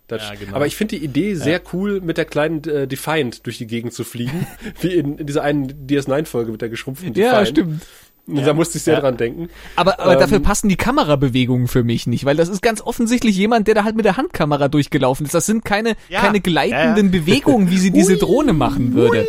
Ja, 0.10 0.36
genau. 0.36 0.56
Aber 0.56 0.68
ich 0.68 0.76
finde 0.76 0.98
die 0.98 1.04
Idee 1.04 1.34
sehr 1.34 1.58
ja. 1.58 1.64
cool, 1.72 2.00
mit 2.02 2.18
der 2.18 2.26
kleinen 2.26 2.64
äh, 2.66 2.88
Defiant 2.88 3.48
durch 3.48 3.58
die 3.58 3.66
Gegend 3.66 3.94
zu 3.94 4.04
fliegen. 4.04 4.46
wie 4.82 4.94
in, 4.94 5.18
in 5.18 5.26
dieser 5.26 5.44
einen 5.44 5.88
DS9-Folge 5.88 6.52
mit 6.52 6.62
der 6.62 6.70
geschrumpften 6.70 7.14
Defiant. 7.14 7.34
Ja, 7.34 7.46
stimmt. 7.46 7.82
Ja. 8.28 8.46
Da 8.46 8.54
musste 8.54 8.78
ich 8.78 8.84
sehr 8.84 8.96
ja. 8.96 9.00
dran 9.02 9.18
denken. 9.18 9.50
Aber, 9.76 10.00
aber 10.00 10.14
ähm, 10.14 10.20
dafür 10.20 10.40
passen 10.40 10.70
die 10.70 10.78
Kamerabewegungen 10.78 11.68
für 11.68 11.84
mich 11.84 12.08
nicht, 12.08 12.24
weil 12.24 12.38
das 12.38 12.48
ist 12.48 12.62
ganz 12.62 12.80
offensichtlich 12.80 13.36
jemand, 13.36 13.68
der 13.68 13.76
da 13.76 13.84
halt 13.84 13.98
mit 13.98 14.06
der 14.06 14.16
Handkamera 14.16 14.70
durchgelaufen 14.70 15.26
ist. 15.26 15.34
Das 15.34 15.46
sind 15.46 15.66
keine, 15.66 15.96
ja. 16.10 16.22
keine 16.22 16.40
gleitenden 16.40 17.12
Bewegungen, 17.12 17.70
wie 17.70 17.78
sie 17.78 17.92
diese 17.92 18.18
Drohne 18.20 18.54
machen 18.54 18.94
würde. 18.94 19.28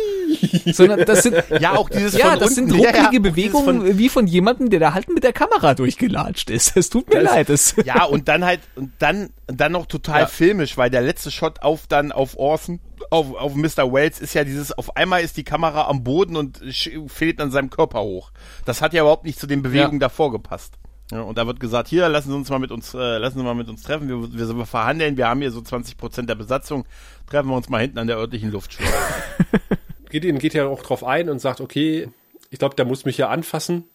Sondern 0.73 1.05
das 1.05 1.23
sind, 1.23 1.35
ja, 1.59 1.75
auch 1.75 1.89
dieses 1.89 2.17
ja, 2.17 2.35
das 2.35 2.57
unten. 2.57 2.69
sind 2.69 2.79
rucklige 2.79 3.19
Bewegungen 3.19 3.65
von, 3.65 3.97
wie 3.97 4.09
von 4.09 4.27
jemandem, 4.27 4.69
der 4.69 4.79
da 4.79 4.93
halt 4.93 5.09
mit 5.09 5.23
der 5.23 5.33
Kamera 5.33 5.73
durchgelatscht 5.73 6.49
ist. 6.49 6.75
Es 6.77 6.89
tut 6.89 7.09
mir 7.09 7.21
das, 7.21 7.33
leid. 7.33 7.49
Das 7.49 7.75
ja, 7.85 8.03
und 8.03 8.27
dann 8.27 8.45
halt, 8.45 8.61
und 8.75 8.91
dann, 8.99 9.29
dann 9.47 9.71
noch 9.71 9.85
total 9.85 10.27
filmisch, 10.27 10.77
weil 10.77 10.89
der 10.89 11.01
letzte 11.01 11.31
Shot 11.31 11.61
auf 11.61 11.87
dann 11.87 12.11
auf 12.11 12.37
Orson 12.37 12.79
auf, 13.09 13.35
auf 13.35 13.55
Mr. 13.55 13.91
Wells 13.91 14.19
ist 14.19 14.33
ja 14.33 14.43
dieses, 14.43 14.71
auf 14.71 14.95
einmal 14.95 15.21
ist 15.21 15.37
die 15.37 15.43
Kamera 15.43 15.87
am 15.87 16.03
Boden 16.03 16.35
und 16.35 16.61
fehlt 17.07 17.39
an 17.41 17.51
seinem 17.51 17.69
Körper 17.69 18.01
hoch. 18.01 18.31
Das 18.65 18.81
hat 18.81 18.93
ja 18.93 19.01
überhaupt 19.01 19.25
nicht 19.25 19.39
zu 19.39 19.47
den 19.47 19.61
Bewegungen 19.61 19.99
ja. 19.99 20.07
davor 20.07 20.31
gepasst. 20.31 20.75
Ja, 21.11 21.21
und 21.21 21.37
da 21.37 21.45
wird 21.45 21.59
gesagt, 21.59 21.87
hier, 21.87 22.09
lassen 22.09 22.29
Sie 22.29 22.35
uns 22.35 22.49
mal 22.49 22.57
mit 22.57 22.71
uns, 22.71 22.93
äh, 22.95 23.17
lassen 23.17 23.37
Sie 23.37 23.43
mal 23.43 23.53
mit 23.53 23.69
uns 23.69 23.83
treffen, 23.83 24.07
wir, 24.09 24.57
wir, 24.57 24.65
verhandeln, 24.65 25.17
wir 25.17 25.27
haben 25.27 25.39
hier 25.39 25.51
so 25.51 25.61
20 25.61 25.97
Prozent 25.97 26.29
der 26.29 26.35
Besatzung, 26.35 26.85
treffen 27.27 27.49
wir 27.49 27.55
uns 27.55 27.69
mal 27.69 27.79
hinten 27.79 27.99
an 27.99 28.07
der 28.07 28.17
örtlichen 28.17 28.51
Luftschleuse. 28.51 28.91
Gideon 30.09 30.39
geht 30.39 30.53
ja 30.53 30.67
auch 30.67 30.83
drauf 30.83 31.03
ein 31.03 31.29
und 31.29 31.39
sagt, 31.39 31.61
okay, 31.61 32.09
ich 32.49 32.59
glaube, 32.59 32.75
der 32.75 32.85
muss 32.85 33.05
mich 33.05 33.17
ja 33.17 33.29
anfassen 33.29 33.85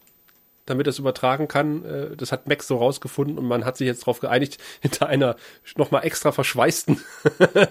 damit 0.70 0.86
er 0.86 0.90
es 0.90 0.98
übertragen 0.98 1.48
kann. 1.48 1.84
Äh, 1.84 2.16
das 2.16 2.32
hat 2.32 2.48
Max 2.48 2.66
so 2.66 2.78
rausgefunden 2.78 3.36
und 3.38 3.46
man 3.46 3.64
hat 3.64 3.76
sich 3.76 3.86
jetzt 3.86 4.02
darauf 4.02 4.20
geeinigt, 4.20 4.58
hinter 4.80 5.08
einer 5.08 5.36
nochmal 5.76 6.04
extra 6.04 6.32
verschweißten 6.32 6.98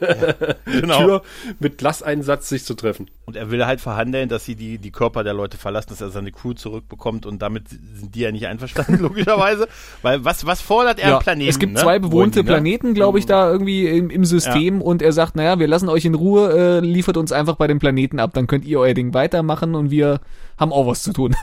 genau. 0.65 0.97
Tür 0.97 1.21
mit 1.59 1.77
Glaseinsatz 1.77 2.49
sich 2.49 2.65
zu 2.65 2.75
treffen. 2.75 3.09
Und 3.25 3.35
er 3.35 3.51
will 3.51 3.65
halt 3.65 3.81
verhandeln, 3.81 4.29
dass 4.29 4.45
sie 4.45 4.55
die, 4.55 4.77
die 4.77 4.91
Körper 4.91 5.23
der 5.23 5.33
Leute 5.33 5.57
verlassen, 5.57 5.89
dass 5.89 6.01
er 6.01 6.09
seine 6.09 6.31
Crew 6.31 6.53
zurückbekommt 6.53 7.25
und 7.25 7.41
damit 7.41 7.69
sind 7.69 8.13
die 8.13 8.19
ja 8.19 8.31
nicht 8.31 8.47
einverstanden, 8.47 8.97
logischerweise. 8.99 9.67
Weil 10.01 10.25
was, 10.25 10.45
was 10.45 10.61
fordert 10.61 10.99
er 10.99 11.09
ja, 11.11 11.19
Planeten? 11.19 11.49
Es 11.49 11.59
gibt 11.59 11.73
ne? 11.73 11.79
zwei 11.79 11.99
bewohnte 11.99 12.39
die, 12.39 12.45
ne? 12.45 12.51
Planeten, 12.51 12.93
glaube 12.93 13.19
ich, 13.19 13.25
da 13.25 13.49
irgendwie 13.49 13.87
im, 13.87 14.09
im 14.09 14.25
System 14.25 14.79
ja. 14.79 14.85
und 14.85 15.01
er 15.01 15.13
sagt, 15.13 15.35
naja, 15.35 15.59
wir 15.59 15.67
lassen 15.67 15.89
euch 15.89 16.05
in 16.05 16.15
Ruhe, 16.15 16.51
äh, 16.51 16.79
liefert 16.79 17.17
uns 17.17 17.31
einfach 17.31 17.55
bei 17.55 17.67
den 17.67 17.79
Planeten 17.79 18.19
ab, 18.19 18.31
dann 18.33 18.47
könnt 18.47 18.65
ihr 18.65 18.79
euer 18.79 18.93
Ding 18.93 19.13
weitermachen 19.13 19.75
und 19.75 19.91
wir 19.91 20.19
haben 20.57 20.73
auch 20.73 20.87
was 20.87 21.03
zu 21.03 21.13
tun. 21.13 21.35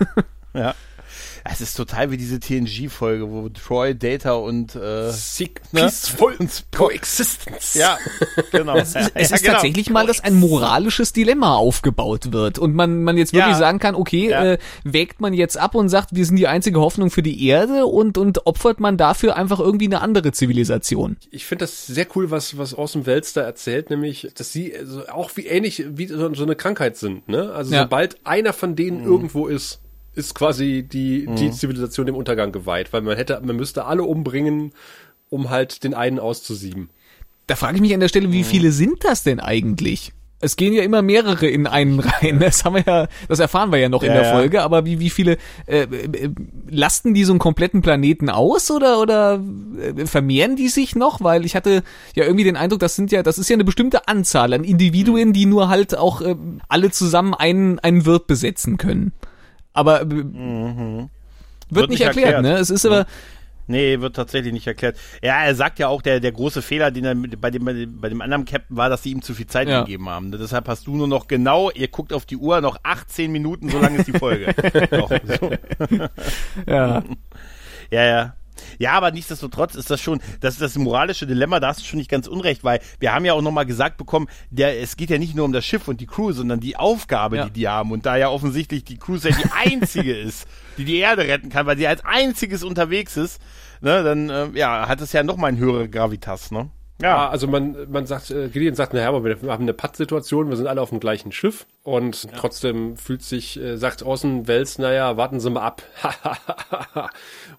ja. 0.54 0.74
Es 1.50 1.60
ist 1.60 1.74
total 1.74 2.10
wie 2.10 2.16
diese 2.16 2.40
TNG-Folge, 2.40 3.30
wo 3.30 3.48
Troy, 3.48 3.94
Data 3.94 4.32
und 4.32 4.74
äh, 4.74 5.10
Sick, 5.10 5.60
ne? 5.72 5.82
Peaceful 5.82 6.36
Coexistence. 6.74 7.74
Ja, 7.74 7.98
genau. 8.52 8.76
Es 8.76 8.94
ist, 8.94 9.12
es 9.14 9.30
ist 9.32 9.42
genau. 9.42 9.54
tatsächlich 9.54 9.90
mal, 9.90 10.06
dass 10.06 10.20
ein 10.20 10.34
moralisches 10.34 11.12
Dilemma 11.12 11.56
aufgebaut 11.56 12.32
wird 12.32 12.58
und 12.58 12.74
man, 12.74 13.02
man 13.02 13.16
jetzt 13.16 13.32
wirklich 13.32 13.52
ja. 13.52 13.58
sagen 13.58 13.78
kann, 13.78 13.94
okay, 13.94 14.30
ja. 14.30 14.44
äh, 14.52 14.58
wägt 14.84 15.20
man 15.20 15.34
jetzt 15.34 15.58
ab 15.58 15.74
und 15.74 15.88
sagt, 15.88 16.14
wir 16.14 16.24
sind 16.24 16.36
die 16.36 16.48
einzige 16.48 16.80
Hoffnung 16.80 17.10
für 17.10 17.22
die 17.22 17.46
Erde 17.46 17.86
und, 17.86 18.18
und 18.18 18.46
opfert 18.46 18.80
man 18.80 18.96
dafür 18.96 19.36
einfach 19.36 19.60
irgendwie 19.60 19.86
eine 19.86 20.00
andere 20.00 20.32
Zivilisation. 20.32 21.16
Ich 21.30 21.46
finde 21.46 21.64
das 21.64 21.86
sehr 21.86 22.06
cool, 22.14 22.30
was, 22.30 22.58
was 22.58 22.74
Awesome 22.74 23.06
Wels 23.06 23.32
da 23.32 23.42
erzählt, 23.42 23.90
nämlich, 23.90 24.28
dass 24.34 24.52
sie 24.52 24.76
also 24.76 25.06
auch 25.08 25.30
wie 25.36 25.46
ähnlich 25.46 25.84
wie 25.88 26.06
so, 26.06 26.32
so 26.34 26.42
eine 26.42 26.56
Krankheit 26.56 26.96
sind, 26.96 27.28
ne? 27.28 27.52
Also 27.52 27.74
ja. 27.74 27.82
sobald 27.82 28.18
einer 28.24 28.52
von 28.52 28.76
denen 28.76 29.00
mhm. 29.00 29.06
irgendwo 29.06 29.46
ist, 29.46 29.80
ist 30.16 30.34
quasi 30.34 30.82
die, 30.82 31.26
mhm. 31.28 31.36
die 31.36 31.50
Zivilisation 31.50 32.06
dem 32.06 32.16
Untergang 32.16 32.50
geweiht, 32.50 32.92
weil 32.92 33.02
man 33.02 33.16
hätte, 33.16 33.40
man 33.44 33.56
müsste 33.56 33.84
alle 33.84 34.02
umbringen, 34.02 34.72
um 35.28 35.50
halt 35.50 35.84
den 35.84 35.94
einen 35.94 36.18
auszusieben. 36.18 36.90
Da 37.46 37.54
frage 37.54 37.76
ich 37.76 37.80
mich 37.80 37.94
an 37.94 38.00
der 38.00 38.08
Stelle, 38.08 38.32
wie 38.32 38.40
mhm. 38.40 38.44
viele 38.44 38.72
sind 38.72 39.04
das 39.04 39.22
denn 39.22 39.40
eigentlich? 39.40 40.12
Es 40.38 40.56
gehen 40.56 40.74
ja 40.74 40.82
immer 40.82 41.00
mehrere 41.00 41.46
in 41.46 41.66
einen 41.66 42.00
rein. 42.00 42.38
Das 42.40 42.64
haben 42.64 42.74
wir 42.74 42.84
ja, 42.86 43.08
das 43.28 43.38
erfahren 43.38 43.72
wir 43.72 43.78
ja 43.78 43.88
noch 43.88 44.02
ja, 44.02 44.08
in 44.08 44.14
der 44.14 44.24
ja. 44.24 44.32
Folge. 44.32 44.62
Aber 44.62 44.84
wie 44.84 45.00
wie 45.00 45.08
viele 45.10 45.38
äh, 45.66 45.82
äh, 45.82 46.30
lasten 46.68 47.14
die 47.14 47.24
so 47.24 47.32
einen 47.32 47.38
kompletten 47.38 47.80
Planeten 47.80 48.28
aus 48.28 48.70
oder 48.70 49.00
oder 49.00 49.42
äh, 49.80 50.06
vermehren 50.06 50.56
die 50.56 50.68
sich 50.68 50.94
noch? 50.94 51.22
Weil 51.22 51.46
ich 51.46 51.56
hatte 51.56 51.82
ja 52.14 52.24
irgendwie 52.24 52.44
den 52.44 52.56
Eindruck, 52.56 52.80
das 52.80 52.96
sind 52.96 53.12
ja, 53.12 53.22
das 53.22 53.38
ist 53.38 53.48
ja 53.48 53.54
eine 53.54 53.64
bestimmte 53.64 54.08
Anzahl 54.08 54.52
an 54.52 54.62
Individuen, 54.62 55.32
die 55.32 55.46
nur 55.46 55.68
halt 55.68 55.96
auch 55.96 56.20
äh, 56.20 56.36
alle 56.68 56.90
zusammen 56.90 57.32
einen 57.32 57.78
einen 57.78 58.04
Wirt 58.04 58.26
besetzen 58.26 58.76
können. 58.76 59.12
Aber 59.76 60.00
äh, 60.00 60.04
mhm. 60.06 60.98
wird, 60.98 61.10
wird, 61.68 61.90
nicht 61.90 62.00
erklärt, 62.00 62.34
erklärt, 62.34 62.42
ne? 62.42 62.58
Es 62.58 62.70
ist 62.70 62.86
aber. 62.86 63.06
Nee, 63.68 64.00
wird 64.00 64.14
tatsächlich 64.14 64.52
nicht 64.52 64.66
erklärt. 64.66 64.96
Ja, 65.22 65.42
er 65.42 65.54
sagt 65.56 65.80
ja 65.80 65.88
auch, 65.88 66.00
der, 66.00 66.20
der 66.20 66.30
große 66.30 66.62
Fehler, 66.62 66.92
den 66.92 67.04
er 67.04 67.16
bei 67.16 67.50
dem, 67.50 67.64
bei 68.00 68.08
dem 68.08 68.20
anderen 68.20 68.44
Captain 68.44 68.76
war, 68.76 68.88
dass 68.88 69.02
sie 69.02 69.10
ihm 69.10 69.22
zu 69.22 69.34
viel 69.34 69.48
Zeit 69.48 69.68
ja. 69.68 69.80
gegeben 69.80 70.08
haben. 70.08 70.30
Deshalb 70.30 70.68
hast 70.68 70.86
du 70.86 70.94
nur 70.94 71.08
noch 71.08 71.26
genau, 71.26 71.70
ihr 71.72 71.88
guckt 71.88 72.12
auf 72.12 72.26
die 72.26 72.36
Uhr, 72.36 72.60
noch 72.60 72.78
18 72.84 73.30
Minuten, 73.32 73.68
so 73.68 73.80
lang 73.80 73.96
ist 73.96 74.06
die 74.06 74.12
Folge. 74.12 74.54
Doch, 74.90 75.10
so. 75.40 75.50
Ja. 76.66 77.02
Ja, 77.88 78.04
ja. 78.04 78.34
Ja, 78.78 78.92
aber 78.92 79.10
nichtsdestotrotz 79.10 79.74
ist 79.74 79.90
das 79.90 80.00
schon, 80.00 80.20
das 80.40 80.54
ist 80.54 80.62
das 80.62 80.76
moralische 80.76 81.26
Dilemma, 81.26 81.60
da 81.60 81.68
hast 81.68 81.80
du 81.80 81.84
schon 81.84 81.98
nicht 81.98 82.10
ganz 82.10 82.26
unrecht, 82.26 82.64
weil 82.64 82.80
wir 82.98 83.12
haben 83.12 83.24
ja 83.24 83.32
auch 83.32 83.42
nochmal 83.42 83.66
gesagt 83.66 83.96
bekommen, 83.96 84.28
der, 84.50 84.80
es 84.80 84.96
geht 84.96 85.10
ja 85.10 85.18
nicht 85.18 85.34
nur 85.34 85.44
um 85.44 85.52
das 85.52 85.64
Schiff 85.64 85.88
und 85.88 86.00
die 86.00 86.06
Crew, 86.06 86.32
sondern 86.32 86.60
die 86.60 86.76
Aufgabe, 86.76 87.36
ja. 87.36 87.44
die 87.46 87.50
die 87.50 87.68
haben. 87.68 87.92
Und 87.92 88.06
da 88.06 88.16
ja 88.16 88.28
offensichtlich 88.28 88.84
die 88.84 88.98
Crew 88.98 89.16
ja 89.16 89.30
die 89.30 89.50
einzige 89.72 90.16
ist, 90.16 90.46
die 90.78 90.84
die 90.84 90.98
Erde 90.98 91.22
retten 91.22 91.48
kann, 91.48 91.66
weil 91.66 91.76
sie 91.76 91.86
als 91.86 92.04
einziges 92.04 92.62
unterwegs 92.62 93.16
ist, 93.16 93.40
ne, 93.80 94.02
dann 94.02 94.30
äh, 94.30 94.48
ja, 94.54 94.88
hat 94.88 95.00
es 95.00 95.12
ja 95.12 95.22
nochmal 95.22 95.48
eine 95.48 95.58
höhere 95.58 95.88
Gravitas, 95.88 96.50
ne? 96.50 96.70
Ja, 97.00 97.28
also 97.28 97.46
man, 97.46 97.90
man 97.90 98.06
sagt, 98.06 98.30
äh, 98.30 98.48
Gideon 98.48 98.74
sagt, 98.74 98.94
naja, 98.94 99.08
aber 99.08 99.22
wir 99.22 99.52
haben 99.52 99.64
eine 99.64 99.74
Patt-Situation, 99.74 100.48
wir 100.48 100.56
sind 100.56 100.66
alle 100.66 100.80
auf 100.80 100.88
dem 100.88 101.00
gleichen 101.00 101.30
Schiff 101.30 101.66
und 101.82 102.24
ja. 102.24 102.30
trotzdem 102.36 102.96
fühlt 102.96 103.22
sich, 103.22 103.60
äh, 103.60 103.76
sagt 103.76 104.02
Außen 104.02 104.48
Wels, 104.48 104.78
naja, 104.78 105.18
warten 105.18 105.38
Sie 105.38 105.50
mal 105.50 105.60
ab. 105.60 105.82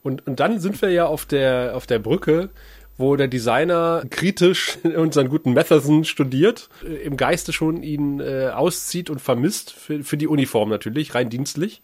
und, 0.04 0.26
und 0.26 0.39
dann 0.39 0.60
sind 0.60 0.82
wir 0.82 0.89
ja 0.89 1.06
auf 1.06 1.28
der, 1.28 1.73
auf 1.76 1.86
der 1.86 2.00
Brücke, 2.00 2.50
wo 2.97 3.15
der 3.15 3.28
Designer 3.28 4.04
kritisch 4.10 4.80
unseren 4.84 5.30
guten 5.30 5.54
Matheson 5.54 6.04
studiert, 6.04 6.69
äh, 6.84 6.95
im 6.95 7.15
Geiste 7.15 7.54
schon 7.54 7.84
ihn 7.84 8.19
äh, 8.19 8.47
auszieht 8.47 9.12
und 9.12 9.21
vermisst, 9.21 9.71
für, 9.71 10.04
für 10.04 10.17
die 10.17 10.28
Uniform 10.28 10.69
natürlich, 10.69 11.13
rein 11.13 11.30
dienstlich. 11.30 11.84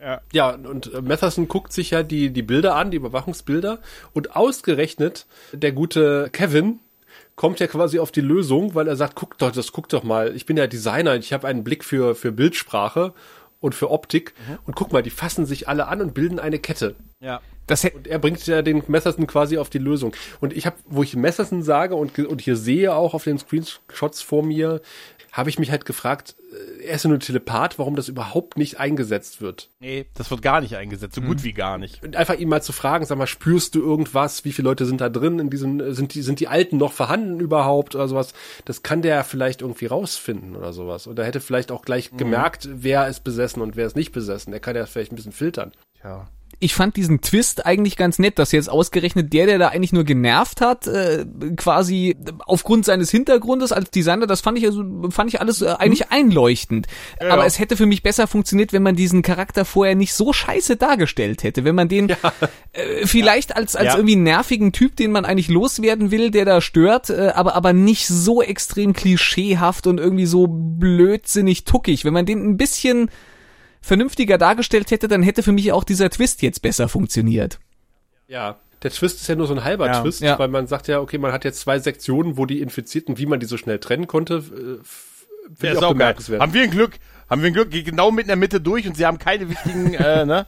Ja. 0.00 0.20
ja, 0.32 0.50
und 0.50 0.92
äh, 0.92 1.00
Matheson 1.00 1.48
guckt 1.48 1.72
sich 1.72 1.90
ja 1.90 2.02
die, 2.02 2.30
die 2.30 2.42
Bilder 2.42 2.76
an, 2.76 2.90
die 2.90 2.96
Überwachungsbilder, 2.96 3.80
und 4.12 4.36
ausgerechnet 4.36 5.26
der 5.52 5.72
gute 5.72 6.30
Kevin, 6.32 6.80
kommt 7.38 7.60
er 7.60 7.68
quasi 7.68 8.00
auf 8.00 8.10
die 8.10 8.20
Lösung, 8.20 8.74
weil 8.74 8.88
er 8.88 8.96
sagt, 8.96 9.14
guck 9.14 9.38
doch, 9.38 9.52
das 9.52 9.70
guck 9.70 9.88
doch 9.88 10.02
mal, 10.02 10.34
ich 10.34 10.44
bin 10.44 10.56
ja 10.56 10.66
Designer, 10.66 11.14
ich 11.14 11.32
habe 11.32 11.46
einen 11.46 11.62
Blick 11.62 11.84
für, 11.84 12.16
für 12.16 12.32
Bildsprache 12.32 13.14
und 13.60 13.76
für 13.76 13.90
Optik 13.90 14.34
mhm. 14.48 14.58
und 14.66 14.74
guck 14.74 14.92
mal, 14.92 15.04
die 15.04 15.10
fassen 15.10 15.46
sich 15.46 15.68
alle 15.68 15.86
an 15.86 16.02
und 16.02 16.14
bilden 16.14 16.40
eine 16.40 16.58
Kette. 16.58 16.96
Ja. 17.20 17.40
Das 17.66 17.84
und 17.84 18.06
er 18.06 18.18
bringt 18.18 18.46
ja 18.46 18.62
den 18.62 18.82
Messerson 18.86 19.26
quasi 19.26 19.58
auf 19.58 19.68
die 19.68 19.78
Lösung. 19.78 20.14
Und 20.40 20.56
ich 20.56 20.66
habe, 20.66 20.76
wo 20.86 21.02
ich 21.02 21.14
Messerson 21.16 21.62
sage 21.62 21.94
und, 21.94 22.18
und 22.18 22.40
hier 22.40 22.56
sehe 22.56 22.94
auch 22.94 23.12
auf 23.14 23.24
den 23.24 23.38
Screenshots 23.38 24.22
vor 24.22 24.42
mir, 24.42 24.80
habe 25.32 25.50
ich 25.50 25.58
mich 25.58 25.70
halt 25.70 25.84
gefragt, 25.84 26.34
äh, 26.52 26.86
er 26.86 26.94
ist 26.94 27.04
ja 27.04 27.10
nur 27.10 27.20
Telepath, 27.20 27.78
warum 27.78 27.94
das 27.94 28.08
überhaupt 28.08 28.56
nicht 28.56 28.80
eingesetzt 28.80 29.40
wird. 29.40 29.70
Nee, 29.80 30.06
das 30.14 30.30
wird 30.30 30.42
gar 30.42 30.60
nicht 30.60 30.76
eingesetzt, 30.76 31.14
so 31.14 31.20
mhm. 31.20 31.26
gut 31.26 31.44
wie 31.44 31.52
gar 31.52 31.78
nicht. 31.78 32.02
Und 32.02 32.16
einfach 32.16 32.34
ihn 32.38 32.48
mal 32.48 32.62
zu 32.62 32.72
fragen, 32.72 33.04
sag 33.04 33.18
mal, 33.18 33.26
spürst 33.26 33.74
du 33.74 33.80
irgendwas? 33.80 34.44
Wie 34.44 34.52
viele 34.52 34.68
Leute 34.68 34.86
sind 34.86 35.00
da 35.00 35.08
drin 35.08 35.38
in 35.38 35.50
diesem, 35.50 35.92
sind 35.92 36.14
die, 36.14 36.22
sind 36.22 36.40
die 36.40 36.48
Alten 36.48 36.78
noch 36.78 36.92
vorhanden 36.92 37.40
überhaupt 37.40 37.94
oder 37.94 38.08
sowas? 38.08 38.32
Das 38.64 38.82
kann 38.82 39.02
der 39.02 39.22
vielleicht 39.24 39.60
irgendwie 39.60 39.86
rausfinden 39.86 40.56
oder 40.56 40.72
sowas. 40.72 41.06
Und 41.06 41.18
er 41.18 41.26
hätte 41.26 41.40
vielleicht 41.40 41.70
auch 41.70 41.82
gleich 41.82 42.12
mhm. 42.12 42.16
gemerkt, 42.16 42.68
wer 42.72 43.06
ist 43.08 43.22
besessen 43.22 43.62
und 43.62 43.76
wer 43.76 43.86
ist 43.86 43.96
nicht 43.96 44.12
besessen. 44.12 44.52
Er 44.52 44.60
kann 44.60 44.76
ja 44.76 44.86
vielleicht 44.86 45.12
ein 45.12 45.16
bisschen 45.16 45.32
filtern. 45.32 45.72
Ja 46.02 46.28
ich 46.60 46.74
fand 46.74 46.96
diesen 46.96 47.20
Twist 47.20 47.66
eigentlich 47.66 47.96
ganz 47.96 48.18
nett, 48.18 48.38
dass 48.38 48.50
jetzt 48.50 48.68
ausgerechnet 48.68 49.32
der, 49.32 49.46
der 49.46 49.58
da 49.58 49.68
eigentlich 49.68 49.92
nur 49.92 50.02
genervt 50.02 50.60
hat, 50.60 50.88
äh, 50.88 51.24
quasi 51.56 52.16
aufgrund 52.46 52.84
seines 52.84 53.10
Hintergrundes 53.10 53.70
als 53.70 53.90
Designer, 53.90 54.26
das 54.26 54.40
fand 54.40 54.58
ich 54.58 54.66
also 54.66 54.82
fand 55.10 55.32
ich 55.32 55.40
alles 55.40 55.62
äh, 55.62 55.76
eigentlich 55.78 56.08
hm. 56.08 56.08
einleuchtend. 56.10 56.88
Ja. 57.20 57.30
Aber 57.30 57.46
es 57.46 57.60
hätte 57.60 57.76
für 57.76 57.86
mich 57.86 58.02
besser 58.02 58.26
funktioniert, 58.26 58.72
wenn 58.72 58.82
man 58.82 58.96
diesen 58.96 59.22
Charakter 59.22 59.64
vorher 59.64 59.94
nicht 59.94 60.14
so 60.14 60.32
scheiße 60.32 60.76
dargestellt 60.76 61.44
hätte, 61.44 61.64
wenn 61.64 61.76
man 61.76 61.88
den 61.88 62.08
ja. 62.08 62.16
äh, 62.72 63.06
vielleicht 63.06 63.54
als 63.54 63.76
als 63.76 63.94
irgendwie 63.94 64.16
nervigen 64.16 64.72
Typ, 64.72 64.96
den 64.96 65.12
man 65.12 65.24
eigentlich 65.24 65.48
loswerden 65.48 66.10
will, 66.10 66.32
der 66.32 66.44
da 66.44 66.60
stört, 66.60 67.10
äh, 67.10 67.32
aber 67.34 67.54
aber 67.54 67.72
nicht 67.72 68.08
so 68.08 68.42
extrem 68.42 68.94
klischeehaft 68.94 69.86
und 69.86 70.00
irgendwie 70.00 70.26
so 70.26 70.48
blödsinnig 70.48 71.64
tuckig, 71.64 72.04
wenn 72.04 72.14
man 72.14 72.26
den 72.26 72.44
ein 72.44 72.56
bisschen 72.56 73.10
vernünftiger 73.80 74.38
dargestellt 74.38 74.90
hätte, 74.90 75.08
dann 75.08 75.22
hätte 75.22 75.42
für 75.42 75.52
mich 75.52 75.72
auch 75.72 75.84
dieser 75.84 76.10
Twist 76.10 76.42
jetzt 76.42 76.62
besser 76.62 76.88
funktioniert. 76.88 77.58
Ja, 78.26 78.58
der 78.82 78.90
Twist 78.90 79.20
ist 79.20 79.28
ja 79.28 79.34
nur 79.34 79.46
so 79.46 79.54
ein 79.54 79.64
halber 79.64 79.86
ja, 79.86 80.00
Twist, 80.00 80.20
ja. 80.20 80.38
weil 80.38 80.48
man 80.48 80.66
sagt 80.66 80.88
ja, 80.88 81.00
okay, 81.00 81.18
man 81.18 81.32
hat 81.32 81.44
jetzt 81.44 81.60
zwei 81.60 81.78
Sektionen, 81.78 82.36
wo 82.36 82.46
die 82.46 82.60
Infizierten, 82.60 83.18
wie 83.18 83.26
man 83.26 83.40
die 83.40 83.46
so 83.46 83.56
schnell 83.56 83.78
trennen 83.78 84.06
konnte, 84.06 84.44
äh, 85.60 85.66
ja, 85.66 85.72
ist 85.72 85.82
auch 85.82 85.92
bemerkenswert. 85.92 86.40
Haben 86.40 86.52
wir 86.52 86.62
ein 86.62 86.70
Glück, 86.70 86.98
haben 87.28 87.42
wir 87.42 87.48
ein 87.48 87.54
Glück, 87.54 87.70
geht 87.70 87.86
genau 87.86 88.10
mit 88.10 88.24
in 88.24 88.28
der 88.28 88.36
Mitte 88.36 88.60
durch 88.60 88.86
und 88.86 88.96
sie 88.96 89.06
haben 89.06 89.18
keine 89.18 89.48
wichtigen, 89.48 89.94
äh, 89.94 90.24
ne? 90.24 90.46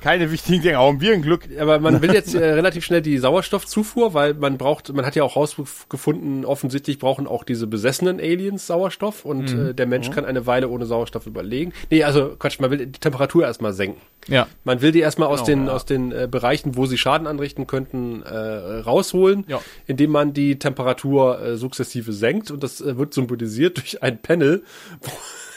Keine 0.00 0.30
wichtigen 0.30 0.62
Dinge. 0.62 0.78
Haben 0.78 1.00
wir 1.00 1.12
ein 1.12 1.22
Glück. 1.22 1.48
Aber 1.58 1.78
man 1.78 2.02
will 2.02 2.12
jetzt 2.12 2.34
äh, 2.34 2.44
relativ 2.52 2.84
schnell 2.84 3.02
die 3.02 3.18
Sauerstoffzufuhr, 3.18 4.14
weil 4.14 4.34
man 4.34 4.58
braucht, 4.58 4.92
man 4.92 5.04
hat 5.04 5.16
ja 5.16 5.22
auch 5.22 5.36
rausgefunden, 5.36 6.44
offensichtlich 6.44 6.98
brauchen 6.98 7.26
auch 7.26 7.44
diese 7.44 7.66
besessenen 7.66 8.20
Aliens 8.20 8.66
Sauerstoff 8.66 9.24
und 9.24 9.54
mhm. 9.54 9.68
äh, 9.68 9.74
der 9.74 9.86
Mensch 9.86 10.08
mhm. 10.08 10.12
kann 10.12 10.24
eine 10.24 10.46
Weile 10.46 10.68
ohne 10.68 10.86
Sauerstoff 10.86 11.26
überlegen. 11.26 11.72
Nee, 11.90 12.04
also 12.04 12.36
Quatsch, 12.38 12.60
man 12.60 12.70
will 12.70 12.86
die 12.86 13.00
Temperatur 13.00 13.44
erstmal 13.44 13.72
senken. 13.72 14.00
Ja. 14.28 14.46
Man 14.64 14.82
will 14.82 14.92
die 14.92 15.00
erstmal 15.00 15.28
aus 15.28 15.44
genau, 15.44 15.46
den, 15.46 15.66
ja. 15.66 15.72
aus 15.72 15.84
den 15.84 16.12
äh, 16.12 16.28
Bereichen, 16.30 16.76
wo 16.76 16.86
sie 16.86 16.98
Schaden 16.98 17.26
anrichten 17.26 17.66
könnten, 17.66 18.22
äh, 18.22 18.36
rausholen, 18.36 19.44
ja. 19.48 19.60
indem 19.86 20.10
man 20.10 20.32
die 20.32 20.58
Temperatur 20.58 21.40
äh, 21.40 21.56
sukzessive 21.56 22.12
senkt 22.12 22.50
und 22.50 22.62
das 22.62 22.80
äh, 22.80 22.98
wird 22.98 23.14
symbolisiert 23.14 23.78
durch 23.78 24.02
ein 24.02 24.20
Panel, 24.20 24.62
wo 25.00 25.10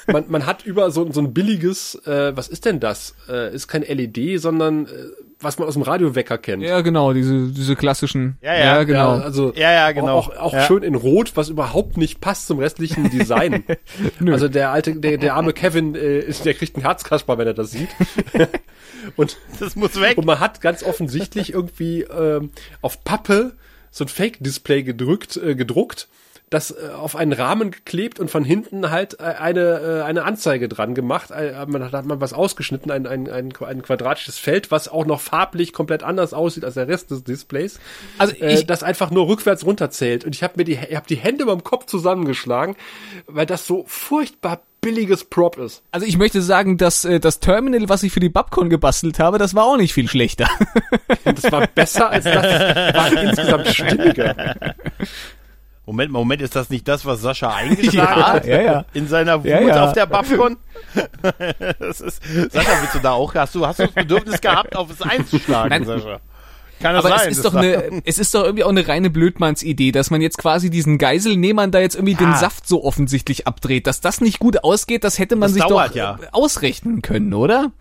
man, 0.07 0.25
man 0.27 0.45
hat 0.45 0.65
über 0.65 0.91
so, 0.91 1.11
so 1.11 1.21
ein 1.21 1.33
billiges, 1.33 1.95
äh, 2.05 2.35
was 2.35 2.47
ist 2.47 2.65
denn 2.65 2.79
das? 2.79 3.15
Äh, 3.29 3.53
ist 3.53 3.67
kein 3.67 3.83
LED, 3.83 4.39
sondern 4.39 4.85
äh, 4.85 4.89
was 5.39 5.57
man 5.57 5.67
aus 5.67 5.73
dem 5.73 5.83
Radiowecker 5.83 6.37
kennt. 6.37 6.63
Ja, 6.63 6.81
genau, 6.81 7.13
diese, 7.13 7.47
diese 7.47 7.75
klassischen. 7.75 8.37
Ja, 8.41 8.53
ja, 8.53 8.59
ja 8.59 8.83
genau. 8.83 9.17
Ja, 9.17 9.23
also 9.23 9.53
ja, 9.55 9.71
ja, 9.71 9.91
genau. 9.91 10.17
Auch, 10.17 10.37
auch 10.37 10.53
ja. 10.53 10.65
schön 10.65 10.83
in 10.83 10.95
Rot, 10.95 11.31
was 11.35 11.49
überhaupt 11.49 11.97
nicht 11.97 12.21
passt 12.21 12.47
zum 12.47 12.59
restlichen 12.59 13.09
Design. 13.09 13.63
also 14.25 14.47
der 14.47 14.71
alte, 14.71 14.95
der, 14.95 15.17
der 15.17 15.35
arme 15.35 15.53
Kevin, 15.53 15.95
äh, 15.95 16.31
der 16.43 16.53
kriegt 16.53 16.75
einen 16.75 16.85
Herzkasper, 16.85 17.37
wenn 17.37 17.47
er 17.47 17.53
das 17.53 17.71
sieht. 17.71 17.89
und 19.15 19.37
das 19.59 19.75
muss 19.75 19.99
weg. 19.99 20.17
Und 20.17 20.25
man 20.25 20.39
hat 20.39 20.61
ganz 20.61 20.83
offensichtlich 20.83 21.53
irgendwie 21.53 22.01
ähm, 22.03 22.51
auf 22.81 23.03
Pappe 23.03 23.53
so 23.89 24.05
ein 24.05 24.07
Fake-Display 24.07 24.83
gedrückt, 24.83 25.37
äh, 25.37 25.55
gedruckt 25.55 26.07
das 26.51 26.71
äh, 26.71 26.89
auf 26.93 27.15
einen 27.15 27.31
Rahmen 27.31 27.71
geklebt 27.71 28.19
und 28.19 28.29
von 28.29 28.43
hinten 28.43 28.91
halt 28.91 29.19
äh, 29.19 29.23
eine, 29.23 29.79
äh, 29.79 30.01
eine 30.03 30.23
Anzeige 30.23 30.67
dran 30.67 30.93
gemacht. 30.93 31.31
Äh, 31.31 31.65
man 31.65 31.83
hat, 31.83 31.93
hat 31.93 32.05
man 32.05 32.21
was 32.21 32.33
ausgeschnitten, 32.33 32.91
ein, 32.91 33.07
ein, 33.07 33.29
ein, 33.29 33.53
ein 33.65 33.81
quadratisches 33.81 34.37
Feld, 34.37 34.69
was 34.69 34.89
auch 34.89 35.05
noch 35.05 35.21
farblich 35.21 35.71
komplett 35.71 36.03
anders 36.03 36.33
aussieht 36.33 36.65
als 36.65 36.75
der 36.75 36.89
Rest 36.89 37.09
des 37.09 37.23
Displays. 37.23 37.79
Also 38.17 38.35
äh, 38.35 38.53
ich, 38.53 38.61
äh, 38.61 38.65
das 38.65 38.83
einfach 38.83 39.11
nur 39.11 39.27
rückwärts 39.27 39.65
runterzählt. 39.65 40.25
Und 40.25 40.35
ich 40.35 40.43
habe 40.43 40.53
mir 40.57 40.65
die, 40.65 40.73
ich 40.73 40.95
hab 40.95 41.07
die 41.07 41.15
Hände 41.15 41.45
beim 41.45 41.63
Kopf 41.63 41.85
zusammengeschlagen, 41.85 42.75
weil 43.27 43.45
das 43.45 43.65
so 43.65 43.85
furchtbar 43.87 44.61
billiges 44.81 45.23
Prop 45.23 45.57
ist. 45.57 45.83
Also 45.91 46.05
ich 46.05 46.17
möchte 46.17 46.41
sagen, 46.41 46.77
dass 46.77 47.05
äh, 47.05 47.21
das 47.21 47.39
Terminal, 47.39 47.87
was 47.87 48.03
ich 48.03 48.11
für 48.11 48.19
die 48.19 48.29
Babcon 48.29 48.69
gebastelt 48.69 49.19
habe, 49.19 49.37
das 49.37 49.55
war 49.55 49.63
auch 49.63 49.77
nicht 49.77 49.93
viel 49.93 50.09
schlechter. 50.09 50.49
das 51.23 51.49
war 51.49 51.65
besser 51.67 52.09
als 52.09 52.25
das, 52.25 52.95
war 52.95 53.13
insgesamt 53.23 53.67
stimmiger. 53.67 54.55
Moment, 55.91 56.09
Moment, 56.13 56.41
ist 56.41 56.55
das 56.55 56.69
nicht 56.69 56.87
das, 56.87 57.05
was 57.05 57.21
Sascha 57.21 57.49
eingeschlagen 57.53 58.19
ja, 58.21 58.33
hat? 58.33 58.45
Ja, 58.45 58.61
ja. 58.61 58.85
In 58.93 59.09
seiner 59.09 59.39
Wut 59.39 59.49
ja, 59.49 59.83
auf 59.83 59.91
der 59.91 60.05
das 61.79 61.99
ist, 61.99 62.23
Sascha, 62.23 62.71
willst 62.79 62.95
du 62.95 62.99
da 62.99 63.11
auch, 63.11 63.35
hast 63.35 63.53
du, 63.55 63.67
hast 63.67 63.79
du 63.79 63.83
das 63.83 63.91
Bedürfnis 63.91 64.39
gehabt, 64.39 64.73
auf 64.73 64.89
es 64.89 65.01
einzuschlagen, 65.01 65.69
Nein. 65.69 65.83
Sascha? 65.83 66.21
Kann 66.79 66.95
das 66.95 67.03
aber 67.03 67.17
sein, 67.17 67.29
es 67.29 67.37
ist 67.37 67.45
doch 67.45 67.53
eine, 67.53 68.01
es 68.05 68.17
ist 68.19 68.33
doch 68.33 68.45
irgendwie 68.45 68.63
auch 68.63 68.69
eine 68.69 68.87
reine 68.87 69.09
Blödmannsidee, 69.09 69.91
dass 69.91 70.11
man 70.11 70.21
jetzt 70.21 70.37
quasi 70.37 70.69
diesen 70.69 70.97
Geiselnehmern 70.97 71.71
da 71.71 71.79
jetzt 71.81 71.95
irgendwie 71.95 72.13
ja. 72.13 72.19
den 72.19 72.35
Saft 72.35 72.69
so 72.69 72.85
offensichtlich 72.85 73.47
abdreht, 73.47 73.85
dass 73.85 73.99
das 73.99 74.21
nicht 74.21 74.39
gut 74.39 74.63
ausgeht, 74.63 75.03
das 75.03 75.19
hätte 75.19 75.35
man 75.35 75.49
das 75.49 75.55
sich 75.55 75.63
doch 75.63 75.93
ja. 75.93 76.17
ausrechnen 76.31 77.01
können, 77.01 77.33
oder? 77.33 77.73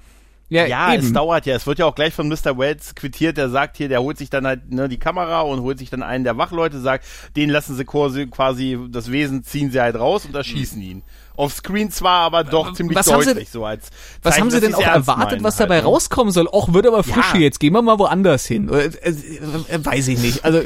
Ja, 0.50 0.66
ja 0.66 0.94
es 0.94 1.12
dauert 1.12 1.46
ja. 1.46 1.54
Es 1.54 1.66
wird 1.66 1.78
ja 1.78 1.86
auch 1.86 1.94
gleich 1.94 2.12
von 2.12 2.28
Mr. 2.28 2.58
Wells 2.58 2.94
quittiert. 2.94 3.36
Der 3.36 3.48
sagt 3.48 3.76
hier, 3.76 3.88
der 3.88 4.02
holt 4.02 4.18
sich 4.18 4.28
dann 4.30 4.46
halt 4.46 4.70
ne, 4.70 4.88
die 4.88 4.98
Kamera 4.98 5.40
und 5.40 5.60
holt 5.60 5.78
sich 5.78 5.90
dann 5.90 6.02
einen 6.02 6.24
der 6.24 6.36
Wachleute, 6.36 6.80
sagt, 6.80 7.06
den 7.36 7.48
lassen 7.48 7.76
sie 7.76 7.84
quasi 7.84 8.78
das 8.90 9.10
Wesen 9.10 9.44
ziehen 9.44 9.70
sie 9.70 9.80
halt 9.80 9.96
raus 9.96 10.26
und 10.26 10.34
erschießen 10.34 10.82
ihn. 10.82 11.02
Auf 11.40 11.54
Screen 11.54 11.90
zwar, 11.90 12.20
aber 12.20 12.44
doch 12.44 12.74
ziemlich 12.74 12.98
was 12.98 13.06
deutlich 13.06 13.48
sie, 13.48 13.52
so 13.52 13.64
als. 13.64 13.88
Was 14.22 14.38
haben 14.38 14.50
sie 14.50 14.60
denn 14.60 14.74
auch 14.74 14.82
erwartet, 14.82 15.42
was 15.42 15.56
dabei 15.56 15.76
halt, 15.76 15.84
ne? 15.84 15.90
rauskommen 15.90 16.32
soll? 16.32 16.46
Och, 16.52 16.74
wird 16.74 16.86
aber 16.86 17.02
frisch 17.02 17.28
ja. 17.28 17.32
hier. 17.32 17.40
Jetzt 17.40 17.60
gehen 17.60 17.72
wir 17.72 17.80
mal 17.80 17.98
woanders 17.98 18.44
hin. 18.44 18.68
Äh, 18.68 18.90
äh, 19.02 19.08
äh, 19.08 19.84
weiß 19.84 20.08
ich 20.08 20.18
nicht. 20.18 20.44
Also. 20.44 20.60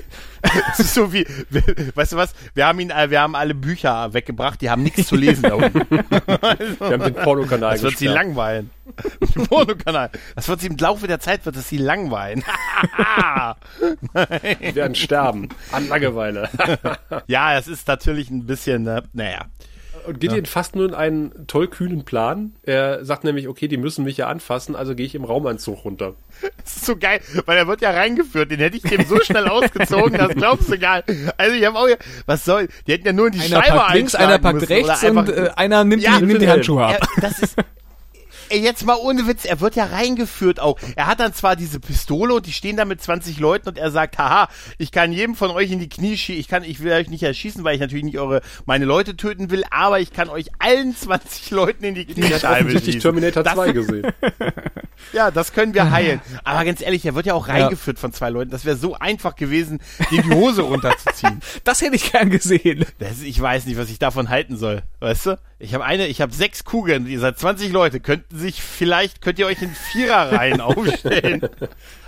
Es 0.72 0.78
ist 0.80 0.94
so 0.94 1.12
wie, 1.12 1.24
weißt 1.94 2.14
du 2.14 2.16
was? 2.16 2.34
Wir 2.54 2.66
haben 2.66 2.80
ihn, 2.80 2.88
wir 2.88 3.20
haben 3.20 3.37
alle 3.37 3.54
Bücher 3.54 4.12
weggebracht, 4.12 4.60
die 4.60 4.68
haben 4.68 4.82
nichts 4.82 5.06
zu 5.06 5.14
lesen 5.14 5.42
da 5.42 5.54
unten. 5.54 5.80
also, 6.42 6.80
wir 6.80 6.90
haben 6.90 7.04
den 7.04 7.14
Pornokanal 7.14 7.74
Das 7.74 7.82
wird 7.82 7.96
sie 7.96 8.08
langweilen. 8.08 8.70
Pornokanal. 9.48 10.10
Das 10.34 10.48
wird 10.48 10.60
sie 10.60 10.66
im 10.66 10.76
Laufe 10.76 11.06
der 11.06 11.20
Zeit 11.20 11.46
wird 11.46 11.54
es 11.54 11.68
sie 11.68 11.78
langweilen. 11.78 12.42
Wir 14.12 14.74
werden 14.74 14.96
sterben. 14.96 15.48
An 15.70 15.88
Langeweile. 15.88 16.50
ja, 17.28 17.56
es 17.56 17.68
ist 17.68 17.87
natürlich 17.87 18.28
ein 18.28 18.44
bisschen, 18.44 18.82
naja. 19.12 19.46
Und 20.06 20.20
Gideon 20.20 20.44
ja. 20.44 20.50
fasst 20.50 20.76
nun 20.76 20.94
einen 20.94 21.46
tollkühnen 21.46 22.04
Plan. 22.04 22.52
Er 22.62 23.04
sagt 23.04 23.24
nämlich, 23.24 23.48
okay, 23.48 23.68
die 23.68 23.76
müssen 23.76 24.04
mich 24.04 24.16
ja 24.16 24.28
anfassen, 24.28 24.76
also 24.76 24.94
gehe 24.94 25.06
ich 25.06 25.14
im 25.14 25.24
Raumanzug 25.24 25.84
runter. 25.84 26.14
Das 26.62 26.76
ist 26.76 26.86
so 26.86 26.96
geil, 26.96 27.20
weil 27.46 27.56
er 27.56 27.66
wird 27.66 27.80
ja 27.80 27.90
reingeführt. 27.90 28.50
Den 28.50 28.58
hätte 28.58 28.76
ich 28.76 28.82
dem 28.82 29.04
so 29.06 29.20
schnell 29.20 29.48
ausgezogen, 29.48 30.18
das 30.18 30.34
glaubst 30.34 30.70
du 30.70 30.78
gar 30.78 31.02
nicht. 31.06 31.32
Also 31.38 31.56
ich 31.56 31.64
habe 31.64 31.78
auch, 31.78 31.88
was 32.26 32.44
soll, 32.44 32.68
die 32.86 32.92
hätten 32.92 33.06
ja 33.06 33.12
nur 33.12 33.28
in 33.28 33.32
die 33.32 33.40
einer 33.40 33.62
Scheibe 33.62 33.78
packt 33.78 33.94
links, 33.94 34.14
einer 34.14 34.38
packt 34.38 34.68
rechts 34.68 35.04
und 35.04 35.28
äh, 35.28 35.50
einer 35.56 35.84
nimmt, 35.84 36.02
ja, 36.02 36.18
die, 36.18 36.26
nimmt 36.26 36.42
die 36.42 36.48
Handschuhe 36.48 36.84
ab. 36.84 36.98
Ja, 37.00 37.20
das 37.20 37.38
ist, 37.38 37.56
jetzt 38.50 38.85
mal 38.85 38.96
ohne 38.96 39.26
Witz, 39.26 39.44
er 39.44 39.61
wird 39.61 39.76
ja 39.76 39.85
reingeführt 39.85 40.61
auch. 40.61 40.78
Er 40.96 41.07
hat 41.07 41.20
dann 41.20 41.35
zwar 41.35 41.57
diese 41.57 41.80
Pistole 41.80 42.35
und 42.35 42.46
die 42.46 42.52
stehen 42.52 42.76
da 42.76 42.85
mit 42.85 43.02
20 43.02 43.38
Leuten 43.38 43.68
und 43.68 43.78
er 43.78 43.90
sagt, 43.90 44.18
haha, 44.18 44.48
ich 44.78 44.92
kann 44.92 45.12
jedem 45.12 45.35
von 45.35 45.50
euch 45.50 45.70
in 45.70 45.78
die 45.78 45.88
Knie 45.88 46.16
schießen, 46.16 46.40
ich 46.40 46.48
kann, 46.48 46.64
ich 46.64 46.83
will 46.83 46.92
euch 46.92 47.09
nicht 47.09 47.22
erschießen, 47.22 47.64
weil 47.64 47.74
ich 47.74 47.80
natürlich 47.80 48.04
nicht 48.04 48.18
eure, 48.18 48.42
meine 48.66 48.85
Leute 48.85 49.16
töten 49.16 49.50
will, 49.50 49.64
aber 49.70 50.00
ich 50.00 50.12
kann 50.12 50.28
euch 50.28 50.48
allen 50.59 50.96
20 50.96 51.50
Leuten 51.50 51.85
in 51.85 51.94
die 51.94 52.07
Kniescheibe 52.07 52.70
schießen. 52.70 52.88
Ich 52.88 52.98
Terminator 52.98 53.42
das, 53.42 53.54
2 53.54 53.72
gesehen. 53.72 54.12
ja, 55.12 55.30
das 55.30 55.52
können 55.52 55.74
wir 55.74 55.90
heilen. 55.90 56.20
Aber 56.42 56.64
ganz 56.64 56.80
ehrlich, 56.80 57.04
er 57.04 57.14
wird 57.14 57.26
ja 57.26 57.35
auch 57.35 57.48
reingeführt 57.48 57.98
ja. 57.98 58.00
von 58.00 58.12
zwei 58.12 58.30
Leuten. 58.30 58.50
Das 58.50 58.64
wäre 58.64 58.76
so 58.76 58.94
einfach 58.94 59.37
gewesen, 59.37 59.80
ihm 60.11 60.22
die 60.22 60.35
Hose 60.35 60.62
runterzuziehen. 60.62 61.40
das 61.64 61.83
hätte 61.83 61.96
ich 61.96 62.12
gern 62.12 62.30
gesehen. 62.30 62.85
Das, 62.98 63.22
ich 63.22 63.40
weiß 63.40 63.66
nicht, 63.66 63.78
was 63.78 63.90
ich 63.90 63.98
davon 63.98 64.28
halten 64.28 64.57
soll. 64.57 64.83
Weißt 65.04 65.26
du? 65.26 65.38
Ich 65.58 65.74
habe 65.74 65.84
eine, 65.84 66.06
ich 66.06 66.22
habe 66.22 66.32
sechs 66.32 66.64
Kugeln, 66.64 67.06
ihr 67.06 67.20
seid 67.20 67.38
20 67.38 67.70
Leute, 67.72 68.00
könnten 68.00 68.38
sich 68.38 68.62
vielleicht, 68.62 69.20
könnt 69.20 69.38
ihr 69.38 69.44
euch 69.44 69.60
in 69.60 69.68
Viererreihen 69.68 70.60
aufstellen. 70.62 71.46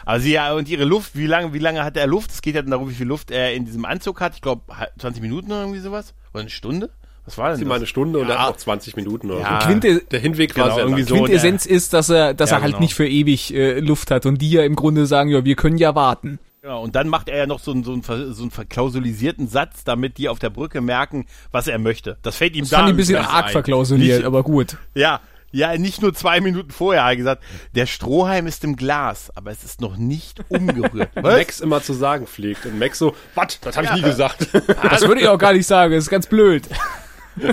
Aber 0.06 0.18
sie 0.18 0.32
ja, 0.32 0.54
und 0.54 0.66
ihre 0.70 0.87
Luft, 0.87 1.14
wie 1.14 1.26
lange, 1.26 1.52
wie 1.52 1.59
lange 1.59 1.85
hat 1.85 1.98
er 1.98 2.06
Luft? 2.06 2.30
Es 2.30 2.40
geht 2.40 2.54
ja 2.54 2.62
darum, 2.62 2.88
wie 2.88 2.94
viel 2.94 3.06
Luft 3.06 3.30
er 3.30 3.52
in 3.52 3.66
diesem 3.66 3.85
Anzug 3.85 4.22
hat. 4.22 4.35
Ich 4.35 4.40
glaube, 4.40 4.62
20 4.98 5.20
Minuten 5.20 5.52
oder 5.52 5.61
irgendwie 5.61 5.80
sowas? 5.80 6.14
Oder 6.32 6.40
eine 6.40 6.48
Stunde? 6.48 6.88
Was 7.26 7.37
war 7.37 7.50
denn 7.50 7.61
das? 7.61 7.68
mal 7.68 7.74
eine 7.74 7.87
Stunde 7.87 8.18
ja. 8.18 8.22
und 8.22 8.30
dann 8.30 8.40
noch 8.40 8.56
20 8.56 8.96
Minuten 8.96 9.30
oder 9.30 9.40
ja. 9.40 9.61
so. 9.61 9.66
Quinte 9.66 10.02
der 10.11 10.20
Hinweg 10.20 10.54
genau, 10.54 10.68
war 10.68 10.78
irgendwie 10.78 11.02
so. 11.02 11.16
Quintessenz 11.16 11.66
ist, 11.66 11.92
dass 11.92 12.09
er, 12.09 12.32
dass 12.32 12.48
ja, 12.48 12.56
er 12.56 12.62
halt 12.62 12.72
genau. 12.72 12.80
nicht 12.80 12.94
für 12.94 13.06
ewig 13.06 13.52
äh, 13.52 13.78
Luft 13.78 14.11
hat 14.11 14.24
und 14.24 14.40
die 14.40 14.52
ja 14.52 14.62
im 14.62 14.74
Grunde 14.74 15.04
sagen, 15.04 15.28
ja, 15.28 15.44
wir 15.44 15.54
können 15.54 15.76
ja 15.76 15.94
warten. 15.94 16.38
Genau, 16.66 16.83
und 16.83 16.96
dann 16.96 17.07
macht 17.07 17.29
er 17.29 17.37
ja 17.37 17.46
noch 17.46 17.61
so 17.61 17.70
einen, 17.70 17.85
so, 17.85 17.92
einen, 17.92 18.02
so 18.02 18.42
einen 18.42 18.50
verklausulisierten 18.50 19.46
Satz, 19.46 19.85
damit 19.85 20.18
die 20.18 20.29
auf 20.29 20.40
der 20.40 20.50
Brücke 20.50 20.81
merken, 20.81 21.26
was 21.52 21.68
er 21.68 21.79
möchte. 21.79 22.18
Das 22.22 22.35
fällt 22.38 22.57
ihm 22.57 22.64
das 22.64 22.70
fand 22.70 22.88
ein 22.88 22.96
bisschen 22.96 23.18
arg 23.18 23.46
ein. 23.46 23.52
verklausuliert, 23.52 24.16
Nicht, 24.18 24.26
aber 24.26 24.42
gut. 24.42 24.76
Ja, 24.92 25.20
Ja, 25.52 25.79
nicht 25.79 26.02
nur 26.02 26.12
zwei 26.12 26.40
Minuten 26.40 26.72
vorher 26.72 27.05
hat 27.05 27.12
er 27.12 27.16
gesagt, 27.18 27.44
der 27.76 27.87
Strohhalm 27.87 28.48
ist 28.48 28.64
im 28.64 28.74
Glas, 28.74 29.31
aber 29.37 29.52
es 29.52 29.62
ist 29.62 29.81
noch 29.81 29.96
nicht 29.96 30.40
umgerührt. 30.48 31.14
Max 31.22 31.61
immer 31.61 31.85
zu 31.85 31.92
sagen 31.92 32.26
pflegt. 32.26 32.66
Und 32.66 32.81
Max 32.81 32.98
so, 32.98 33.14
was? 33.37 33.61
Das 33.61 33.76
habe 33.76 33.85
ich 33.85 33.90
ja. 33.90 33.96
nie 33.98 34.02
gesagt. 34.02 34.48
Das 34.90 35.02
würde 35.02 35.20
ich 35.20 35.29
auch 35.29 35.38
gar 35.38 35.52
nicht 35.52 35.68
sagen, 35.68 35.94
das 35.94 36.02
ist 36.02 36.11
ganz 36.11 36.26
blöd. 36.26 36.64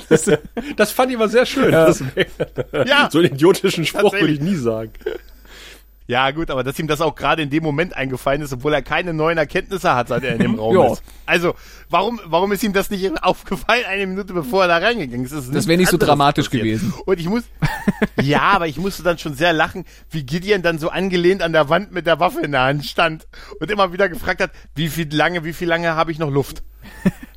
Das, 0.10 0.28
das 0.76 0.92
fand 0.92 1.12
ich 1.12 1.18
aber 1.18 1.30
sehr 1.30 1.46
schön. 1.46 1.72
Ja. 1.72 1.86
Das, 1.86 2.04
ja. 2.88 3.10
So 3.12 3.20
einen 3.20 3.36
idiotischen 3.36 3.86
Spruch 3.86 4.14
würde 4.14 4.34
ich 4.34 4.40
nie 4.40 4.56
sagen. 4.56 4.94
Ja, 6.08 6.32
gut, 6.32 6.52
aber 6.52 6.64
dass 6.64 6.78
ihm 6.80 6.88
das 6.88 7.00
auch 7.00 7.16
gerade 7.16 7.42
in 7.42 7.50
dem 7.50 7.64
Moment 7.64 7.96
eingefallen 7.96 8.42
ist, 8.42 8.52
obwohl 8.52 8.74
er 8.74 8.82
keine 8.82 9.14
neuen 9.14 9.38
Erkenntnisse 9.38 9.96
hat, 9.96 10.10
seit 10.10 10.24
er 10.24 10.34
in 10.34 10.40
dem 10.40 10.56
Raum 10.60 10.94
ist. 10.94 11.04
Also, 11.26 11.56
warum, 11.90 12.20
warum 12.26 12.52
ist 12.52 12.64
ihm 12.64 12.74
das 12.74 12.90
nicht 12.90 13.12
aufgefallen, 13.24 13.86
eine 13.88 14.06
Minute 14.08 14.34
bevor 14.34 14.64
er 14.64 14.68
da 14.68 14.78
reingegangen 14.78 15.26
ist? 15.26 15.34
Das, 15.34 15.50
das 15.50 15.68
wäre 15.68 15.78
nicht 15.78 15.90
so 15.90 15.98
dramatisch 15.98 16.48
passiert. 16.48 16.64
gewesen. 16.64 16.94
Und 17.06 17.20
ich 17.20 17.30
muss, 17.30 17.44
ja, 18.22 18.42
aber 18.42 18.68
ich 18.68 18.78
musste 18.78 19.04
dann 19.04 19.18
schon 19.18 19.36
sehr 19.36 19.54
lachen, 19.54 19.86
wie 20.10 20.24
Gideon 20.24 20.62
dann 20.62 20.78
so 20.78 20.90
angelehnt 20.90 21.42
an 21.42 21.54
der 21.54 21.70
Wand 21.70 21.94
mit 21.94 22.06
der 22.06 22.20
Waffe 22.20 22.42
in 22.42 22.52
der 22.52 22.64
Hand 22.64 22.86
stand 22.86 23.28
und 23.60 23.72
immer 23.72 23.94
wieder 23.94 24.10
gefragt 24.10 24.42
hat, 24.42 24.52
wie 24.76 24.90
viel 24.90 25.14
lange, 25.16 25.46
wie 25.46 25.54
viel 25.54 25.70
lange 25.70 25.96
habe 25.96 26.12
ich 26.12 26.20
noch 26.20 26.30
Luft? 26.30 26.64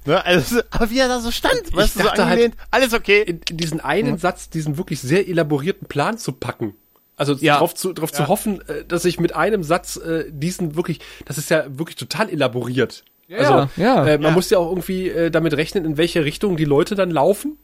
Ne, 0.07 0.25
also, 0.25 0.61
aber 0.71 0.91
wie 0.91 0.99
er 0.99 1.09
da 1.09 1.21
so 1.21 1.31
stand, 1.31 1.73
weißt 1.73 1.97
du, 1.97 2.03
so 2.03 2.11
halt, 2.11 2.21
angelehnt, 2.21 2.55
halt, 2.59 2.69
alles 2.71 2.95
okay. 2.95 3.23
In, 3.23 3.41
in 3.51 3.57
diesen 3.57 3.81
einen 3.81 4.12
hm. 4.12 4.19
Satz, 4.19 4.51
diesen 4.51 4.77
wirklich 4.77 5.01
sehr 5.01 5.29
elaborierten 5.29 5.89
Plan 5.89 6.19
zu 6.19 6.33
packen. 6.33 6.75
Also 7.17 7.35
ja. 7.35 7.55
darauf, 7.55 7.75
zu, 7.75 7.93
darauf 7.93 8.11
ja. 8.11 8.17
zu 8.17 8.29
hoffen, 8.29 8.61
äh, 8.69 8.85
dass 8.85 9.05
ich 9.05 9.19
mit 9.19 9.35
einem 9.35 9.62
Satz 9.62 9.97
äh, 9.97 10.25
diesen 10.31 10.77
wirklich, 10.77 11.01
das 11.25 11.39
ist 11.39 11.51
ja 11.51 11.64
wirklich 11.69 11.97
total 11.97 12.29
elaboriert. 12.29 13.05
Ja, 13.29 13.39
also 13.39 13.71
ja, 13.81 14.07
äh, 14.07 14.19
man 14.19 14.29
ja. 14.29 14.31
muss 14.33 14.51
ja 14.51 14.59
auch 14.59 14.69
irgendwie 14.69 15.09
äh, 15.09 15.31
damit 15.31 15.55
rechnen, 15.55 15.85
in 15.85 15.97
welche 15.97 16.25
Richtung 16.25 16.57
die 16.57 16.64
Leute 16.64 16.95
dann 16.95 17.11
laufen, 17.11 17.59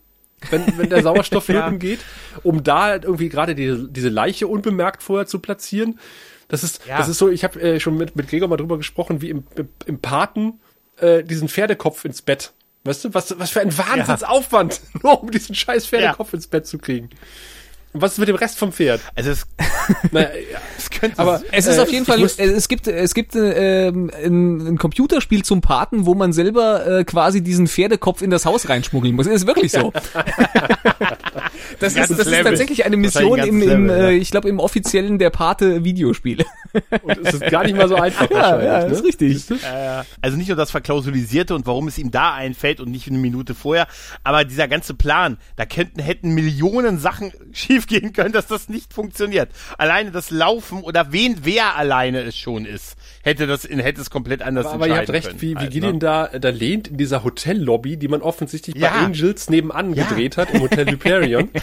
wenn, 0.51 0.67
wenn 0.77 0.89
der 0.89 1.03
Sauerstoff 1.03 1.45
flöten 1.45 1.73
ja. 1.73 1.79
geht, 1.79 2.01
um 2.43 2.65
da 2.65 2.85
halt 2.85 3.05
irgendwie 3.05 3.29
gerade 3.29 3.55
die, 3.55 3.87
diese 3.91 4.09
Leiche 4.09 4.49
unbemerkt 4.49 5.03
vorher 5.03 5.27
zu 5.27 5.39
platzieren. 5.39 6.01
Das 6.49 6.65
ist, 6.65 6.87
ja. 6.87 6.99
das 6.99 7.09
ist 7.09 7.19
so, 7.19 7.29
ich 7.29 7.45
habe 7.45 7.61
äh, 7.61 7.81
schon 7.81 7.97
mit, 7.97 8.17
mit 8.17 8.29
Gregor 8.29 8.49
mal 8.49 8.57
drüber 8.57 8.77
gesprochen, 8.77 9.23
wie 9.23 9.31
im, 9.31 9.45
im, 9.55 9.69
im 9.87 9.99
Paten 10.01 10.61
äh, 10.99 11.23
diesen 11.23 11.49
Pferdekopf 11.49 12.05
ins 12.05 12.23
Bett. 12.23 12.53
Weißt 12.85 13.05
du, 13.05 13.15
was, 13.15 13.39
was 13.39 13.51
für 13.51 13.61
ein 13.61 13.77
Wahnsinnsaufwand, 13.77 14.81
nur 15.03 15.23
um 15.23 15.31
diesen 15.31 15.55
scheiß 15.55 15.87
Pferdekopf 15.87 16.33
ins 16.33 16.49
Bett 16.49 16.67
zu 16.67 16.79
kriegen. 16.79 17.11
Was 17.95 18.13
ist 18.13 18.19
mit 18.19 18.29
dem 18.29 18.37
Rest 18.37 18.59
vom 18.59 18.73
Pferd? 18.73 19.01
Also 19.15 19.31
es, 19.31 19.47
naja, 20.13 20.29
ja, 20.29 20.59
es 20.79 20.89
könnte, 20.89 21.19
aber 21.19 21.43
es 21.53 21.67
ist 21.67 21.77
äh, 21.77 21.81
auf 21.81 21.91
jeden 21.91 22.07
Fall, 22.07 22.21
muss, 22.21 22.39
es 22.39 22.69
gibt 22.69 22.87
es 22.87 23.13
gibt 23.13 23.35
äh, 23.37 23.89
ein, 23.89 24.67
ein 24.67 24.79
Computerspiel 24.79 25.45
zum 25.45 25.61
Paten, 25.61 26.07
wo 26.07 26.15
man 26.15 26.33
selber 26.33 26.87
äh, 26.87 27.05
quasi 27.05 27.43
diesen 27.43 27.67
Pferdekopf 27.67 28.23
in 28.23 28.31
das 28.31 28.47
Haus 28.47 28.69
reinschmuggeln 28.69 29.15
muss. 29.15 29.27
Das 29.27 29.35
ist 29.35 29.47
wirklich 29.47 29.73
so. 29.73 29.93
das, 31.81 31.95
ist, 31.95 32.11
das 32.11 32.27
ist 32.27 32.43
tatsächlich 32.43 32.87
eine 32.87 32.97
Mission 32.97 33.39
im, 33.41 33.63
im 33.63 33.87
Level, 33.87 34.05
äh, 34.05 34.17
ich 34.17 34.31
glaube 34.31 34.49
im 34.49 34.59
offiziellen 34.59 35.19
der 35.19 35.31
Pate 35.31 35.85
Videospiel. 35.85 36.45
Und 37.03 37.19
es 37.27 37.35
ist 37.35 37.51
gar 37.51 37.65
nicht 37.65 37.77
mal 37.77 37.89
so 37.89 37.97
einfach. 37.97 38.31
ja, 38.31 38.63
ja, 38.63 38.81
das 38.81 39.03
ne? 39.03 39.09
ist 39.09 39.21
richtig. 39.21 39.63
Also 40.21 40.37
nicht 40.37 40.49
nur 40.49 40.57
das 40.57 40.71
Verklausulisierte 40.71 41.55
und 41.55 41.67
warum 41.67 41.89
es 41.89 41.99
ihm 41.99 42.11
da 42.11 42.33
einfällt 42.33 42.81
und 42.81 42.91
nicht 42.91 43.09
eine 43.09 43.19
Minute 43.19 43.55
vorher, 43.55 43.87
aber 44.25 44.45
dieser 44.45 44.69
ganze 44.69 44.95
Plan, 44.95 45.37
da 45.57 45.67
könnten 45.67 46.01
hätten 46.01 46.31
Millionen 46.35 46.99
Sachen 46.99 47.33
schief 47.53 47.83
schief 47.83 47.87
gehen 47.87 48.13
können, 48.13 48.33
dass 48.33 48.47
das 48.47 48.69
nicht 48.69 48.93
funktioniert. 48.93 49.51
Alleine 49.79 50.11
das 50.11 50.31
Laufen 50.31 50.83
oder 50.83 51.13
wen, 51.13 51.39
wer 51.43 51.77
alleine 51.77 52.21
es 52.21 52.37
schon 52.37 52.65
ist, 52.65 52.97
hätte 53.23 53.47
das, 53.47 53.65
hätte 53.65 54.01
es 54.01 54.11
komplett 54.11 54.43
anders 54.43 54.67
Aber, 54.67 54.75
aber 54.75 54.89
ihr 54.89 54.97
habt 54.97 55.11
recht, 55.11 55.29
können, 55.29 55.41
wie, 55.41 55.53
wie 55.53 55.57
halt, 55.57 55.71
Gideon 55.71 55.95
ne? 55.95 55.99
da, 55.99 56.27
da 56.27 56.51
lehnt 56.51 56.89
in 56.89 56.97
dieser 56.97 57.25
Hotellobby, 57.25 57.97
die 57.97 58.09
man 58.09 58.23
offensichtlich 58.23 58.77
ja. 58.77 58.91
bei 58.91 58.97
Angels 58.97 59.51
nebenan 59.51 59.95
ja. 59.95 60.05
gedreht 60.05 60.37
hat, 60.37 60.53
im 60.53 60.63
Hotel 60.63 60.91
Hyperion. 60.91 61.51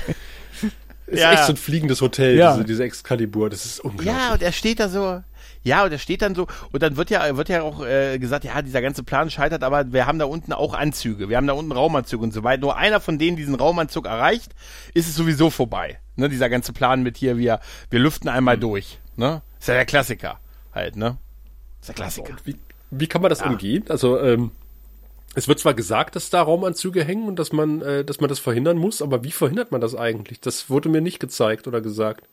ist 1.09 1.21
ja. 1.21 1.33
echt 1.33 1.45
so 1.45 1.53
ein 1.53 1.57
fliegendes 1.57 2.01
Hotel, 2.01 2.37
ja. 2.37 2.53
diese, 2.53 2.65
diese 2.65 2.83
Excalibur, 2.83 3.49
das 3.49 3.65
ist 3.65 3.79
unglaublich. 3.79 4.07
Ja, 4.07 4.33
und 4.33 4.41
er 4.41 4.51
steht 4.51 4.79
da 4.79 4.89
so, 4.89 5.21
ja, 5.63 5.83
und 5.83 5.91
er 5.91 5.97
steht 5.97 6.21
dann 6.21 6.35
so, 6.35 6.47
und 6.71 6.81
dann 6.81 6.95
wird 6.95 7.09
ja, 7.09 7.35
wird 7.35 7.49
ja 7.49 7.63
auch 7.63 7.85
äh, 7.85 8.17
gesagt, 8.19 8.45
ja, 8.45 8.61
dieser 8.61 8.81
ganze 8.81 9.03
Plan 9.03 9.29
scheitert, 9.29 9.63
aber 9.63 9.91
wir 9.91 10.05
haben 10.05 10.19
da 10.19 10.25
unten 10.25 10.53
auch 10.53 10.73
Anzüge, 10.73 11.29
wir 11.29 11.37
haben 11.37 11.47
da 11.47 11.53
unten 11.53 11.71
Raumanzüge 11.71 12.23
und 12.23 12.33
so 12.33 12.43
weiter. 12.43 12.61
Nur 12.61 12.77
einer 12.77 12.99
von 12.99 13.17
denen 13.17 13.37
diesen 13.37 13.55
Raumanzug 13.55 14.05
erreicht, 14.05 14.53
ist 14.93 15.07
es 15.07 15.15
sowieso 15.15 15.49
vorbei. 15.49 15.99
Ne, 16.15 16.29
dieser 16.29 16.49
ganze 16.49 16.73
Plan 16.73 17.01
mit 17.01 17.17
hier, 17.17 17.37
wir, 17.37 17.59
wir 17.89 17.99
lüften 17.99 18.29
einmal 18.29 18.57
mhm. 18.57 18.61
durch. 18.61 18.99
Ne? 19.15 19.41
Ist 19.59 19.67
ja 19.67 19.73
der 19.73 19.85
Klassiker 19.85 20.39
halt, 20.73 20.95
ne? 20.95 21.17
Ist 21.81 21.89
der 21.89 21.95
Klassiker. 21.95 22.33
Also, 22.33 22.45
wie, 22.45 22.55
wie 22.91 23.07
kann 23.07 23.21
man 23.21 23.29
das 23.29 23.39
ja. 23.39 23.47
umgehen? 23.47 23.85
Also, 23.89 24.19
ähm, 24.19 24.51
es 25.35 25.47
wird 25.47 25.59
zwar 25.59 25.73
gesagt, 25.73 26.15
dass 26.15 26.29
da 26.29 26.41
Raumanzüge 26.41 27.03
hängen 27.03 27.27
und 27.27 27.37
dass 27.37 27.51
man, 27.51 27.81
äh, 27.81 28.03
dass 28.03 28.19
man 28.19 28.29
das 28.29 28.39
verhindern 28.39 28.77
muss, 28.77 29.01
aber 29.01 29.23
wie 29.23 29.31
verhindert 29.31 29.71
man 29.71 29.81
das 29.81 29.95
eigentlich? 29.95 30.39
Das 30.41 30.69
wurde 30.69 30.89
mir 30.89 31.01
nicht 31.01 31.19
gezeigt 31.19 31.67
oder 31.67 31.81
gesagt. 31.81 32.27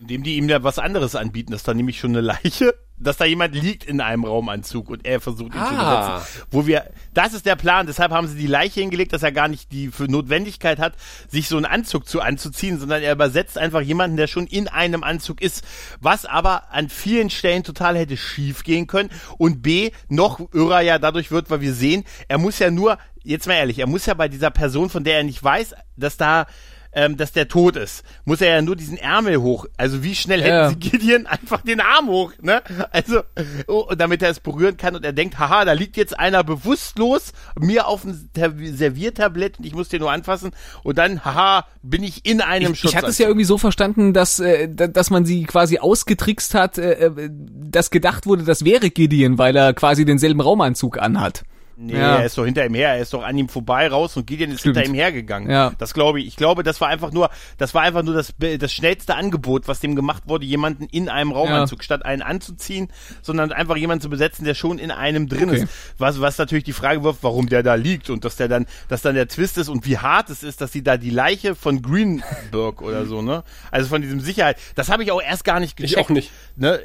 Indem 0.00 0.22
die 0.22 0.36
ihm 0.36 0.48
ja 0.48 0.62
was 0.62 0.78
anderes 0.78 1.16
anbieten, 1.16 1.50
das 1.50 1.62
ist 1.62 1.68
dann 1.68 1.76
nämlich 1.76 1.98
schon 1.98 2.12
eine 2.12 2.20
Leiche, 2.20 2.72
dass 2.98 3.16
da 3.16 3.24
jemand 3.24 3.54
liegt 3.54 3.84
in 3.84 4.00
einem 4.00 4.24
Raumanzug 4.24 4.90
und 4.90 5.04
er 5.04 5.20
versucht 5.20 5.54
ihn 5.54 5.60
ah. 5.60 5.66
zu 5.66 6.22
besetzen. 6.22 6.46
Wo 6.50 6.66
wir, 6.66 6.84
das 7.14 7.34
ist 7.34 7.46
der 7.46 7.56
Plan, 7.56 7.86
deshalb 7.86 8.12
haben 8.12 8.28
sie 8.28 8.38
die 8.38 8.46
Leiche 8.46 8.80
hingelegt, 8.80 9.12
dass 9.12 9.22
er 9.22 9.32
gar 9.32 9.48
nicht 9.48 9.72
die 9.72 9.88
für 9.88 10.04
Notwendigkeit 10.04 10.78
hat, 10.78 10.94
sich 11.28 11.48
so 11.48 11.56
einen 11.56 11.66
Anzug 11.66 12.08
zu 12.08 12.20
anzuziehen, 12.20 12.78
sondern 12.78 13.02
er 13.02 13.12
übersetzt 13.12 13.58
einfach 13.58 13.80
jemanden, 13.80 14.16
der 14.16 14.28
schon 14.28 14.46
in 14.46 14.68
einem 14.68 15.02
Anzug 15.02 15.40
ist, 15.40 15.64
was 16.00 16.26
aber 16.26 16.72
an 16.72 16.88
vielen 16.88 17.30
Stellen 17.30 17.64
total 17.64 17.96
hätte 17.96 18.16
schief 18.16 18.62
gehen 18.62 18.86
können 18.86 19.10
und 19.36 19.62
B, 19.62 19.90
noch 20.08 20.40
irrer 20.52 20.80
ja 20.80 20.98
dadurch 20.98 21.30
wird, 21.30 21.50
weil 21.50 21.60
wir 21.60 21.74
sehen, 21.74 22.04
er 22.28 22.38
muss 22.38 22.60
ja 22.60 22.70
nur, 22.70 22.98
jetzt 23.24 23.48
mal 23.48 23.54
ehrlich, 23.54 23.80
er 23.80 23.88
muss 23.88 24.06
ja 24.06 24.14
bei 24.14 24.28
dieser 24.28 24.50
Person, 24.50 24.90
von 24.90 25.02
der 25.02 25.16
er 25.16 25.24
nicht 25.24 25.42
weiß, 25.42 25.74
dass 25.96 26.16
da 26.16 26.46
ähm, 26.92 27.16
dass 27.16 27.32
der 27.32 27.48
tot 27.48 27.76
ist, 27.76 28.02
muss 28.24 28.40
er 28.40 28.54
ja 28.54 28.62
nur 28.62 28.76
diesen 28.76 28.96
Ärmel 28.96 29.38
hoch. 29.38 29.66
Also 29.76 30.02
wie 30.02 30.14
schnell 30.14 30.40
ja. 30.40 30.46
hätten 30.46 30.80
sie 30.80 30.90
Gideon 30.90 31.26
einfach 31.26 31.62
den 31.62 31.80
Arm 31.80 32.08
hoch, 32.08 32.32
ne? 32.40 32.62
Also, 32.90 33.22
oh, 33.66 33.92
damit 33.96 34.22
er 34.22 34.30
es 34.30 34.40
berühren 34.40 34.76
kann 34.76 34.96
und 34.96 35.04
er 35.04 35.12
denkt, 35.12 35.38
haha, 35.38 35.64
da 35.64 35.72
liegt 35.72 35.96
jetzt 35.96 36.18
einer 36.18 36.42
bewusstlos 36.44 37.32
mir 37.58 37.86
auf 37.86 38.02
dem 38.02 38.28
Serviertablett 38.34 39.58
und 39.58 39.66
ich 39.66 39.74
muss 39.74 39.88
den 39.88 40.00
nur 40.00 40.10
anfassen 40.10 40.52
und 40.82 40.98
dann, 40.98 41.24
haha, 41.24 41.66
bin 41.82 42.02
ich 42.02 42.24
in 42.26 42.40
einem 42.40 42.72
ich, 42.72 42.80
Schutz. 42.80 42.92
Ich 42.92 42.96
hatte 42.96 43.08
es 43.08 43.18
ja 43.18 43.26
irgendwie 43.26 43.44
so 43.44 43.58
verstanden, 43.58 44.12
dass, 44.12 44.40
äh, 44.40 44.68
dass 44.68 45.10
man 45.10 45.24
sie 45.24 45.44
quasi 45.44 45.78
ausgetrickst 45.78 46.54
hat, 46.54 46.78
äh, 46.78 46.92
äh, 46.92 47.30
dass 47.30 47.90
gedacht 47.90 48.26
wurde, 48.26 48.44
das 48.44 48.64
wäre 48.64 48.90
Gideon, 48.90 49.38
weil 49.38 49.56
er 49.56 49.74
quasi 49.74 50.04
denselben 50.04 50.40
Raumanzug 50.40 50.98
anhat. 50.98 51.44
Nee, 51.80 51.92
ja. 51.92 52.16
er 52.16 52.24
ist 52.24 52.36
doch 52.36 52.44
hinter 52.44 52.66
ihm 52.66 52.74
her, 52.74 52.94
er 52.94 53.02
ist 53.02 53.12
doch 53.12 53.22
an 53.22 53.38
ihm 53.38 53.48
vorbei 53.48 53.86
raus 53.86 54.16
und 54.16 54.26
Gideon 54.26 54.50
ist 54.50 54.60
Stimmt. 54.60 54.78
hinter 54.78 54.90
ihm 54.90 54.94
hergegangen. 54.94 55.48
Ja. 55.48 55.72
Das 55.78 55.94
glaube 55.94 56.20
ich. 56.20 56.26
Ich 56.26 56.34
glaube, 56.34 56.64
das 56.64 56.80
war 56.80 56.88
einfach 56.88 57.12
nur, 57.12 57.30
das 57.56 57.72
war 57.72 57.82
einfach 57.82 58.02
nur 58.02 58.14
das, 58.14 58.34
das 58.36 58.72
schnellste 58.72 59.14
Angebot, 59.14 59.68
was 59.68 59.78
dem 59.78 59.94
gemacht 59.94 60.24
wurde, 60.26 60.44
jemanden 60.44 60.88
in 60.90 61.08
einem 61.08 61.30
Raumanzug, 61.30 61.78
ja. 61.78 61.84
statt 61.84 62.04
einen 62.04 62.22
anzuziehen, 62.22 62.88
sondern 63.22 63.52
einfach 63.52 63.76
jemanden 63.76 64.02
zu 64.02 64.10
besetzen, 64.10 64.44
der 64.44 64.54
schon 64.54 64.80
in 64.80 64.90
einem 64.90 65.28
drin 65.28 65.50
okay. 65.50 65.62
ist. 65.62 65.68
Was, 65.98 66.20
was 66.20 66.36
natürlich 66.36 66.64
die 66.64 66.72
Frage 66.72 67.04
wirft, 67.04 67.22
warum 67.22 67.48
der 67.48 67.62
da 67.62 67.76
liegt 67.76 68.10
und 68.10 68.24
dass 68.24 68.34
der 68.34 68.48
dann, 68.48 68.66
dass 68.88 69.02
dann 69.02 69.14
der 69.14 69.28
Twist 69.28 69.56
ist 69.56 69.68
und 69.68 69.86
wie 69.86 69.98
hart 69.98 70.30
es 70.30 70.42
ist, 70.42 70.60
dass 70.60 70.72
sie 70.72 70.82
da 70.82 70.96
die 70.96 71.10
Leiche 71.10 71.54
von 71.54 71.80
Greenberg 71.80 72.82
oder 72.82 73.06
so, 73.06 73.22
ne? 73.22 73.44
Also 73.70 73.88
von 73.88 74.02
diesem 74.02 74.18
Sicherheit. 74.18 74.56
Das 74.74 74.88
habe 74.88 75.04
ich 75.04 75.12
auch 75.12 75.22
erst 75.22 75.44
gar 75.44 75.60
nicht 75.60 75.76
gecheckt. 75.76 75.92
Ich 75.92 76.04
auch 76.04 76.10
nicht. 76.10 76.32
Ne? 76.56 76.80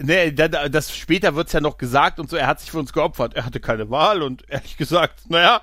Nee, 0.00 0.32
das 0.32 0.96
später 0.96 1.34
wird's 1.34 1.52
ja 1.52 1.60
noch 1.60 1.76
gesagt 1.76 2.18
und 2.18 2.30
so, 2.30 2.36
er 2.36 2.46
hat 2.46 2.60
sich 2.60 2.70
für 2.70 2.78
uns 2.78 2.92
geopfert. 2.92 3.34
Er 3.34 3.44
hatte 3.44 3.60
keine 3.60 3.90
Wahl 3.90 4.22
und 4.22 4.48
ehrlich 4.48 4.76
gesagt, 4.76 5.28
naja, 5.28 5.62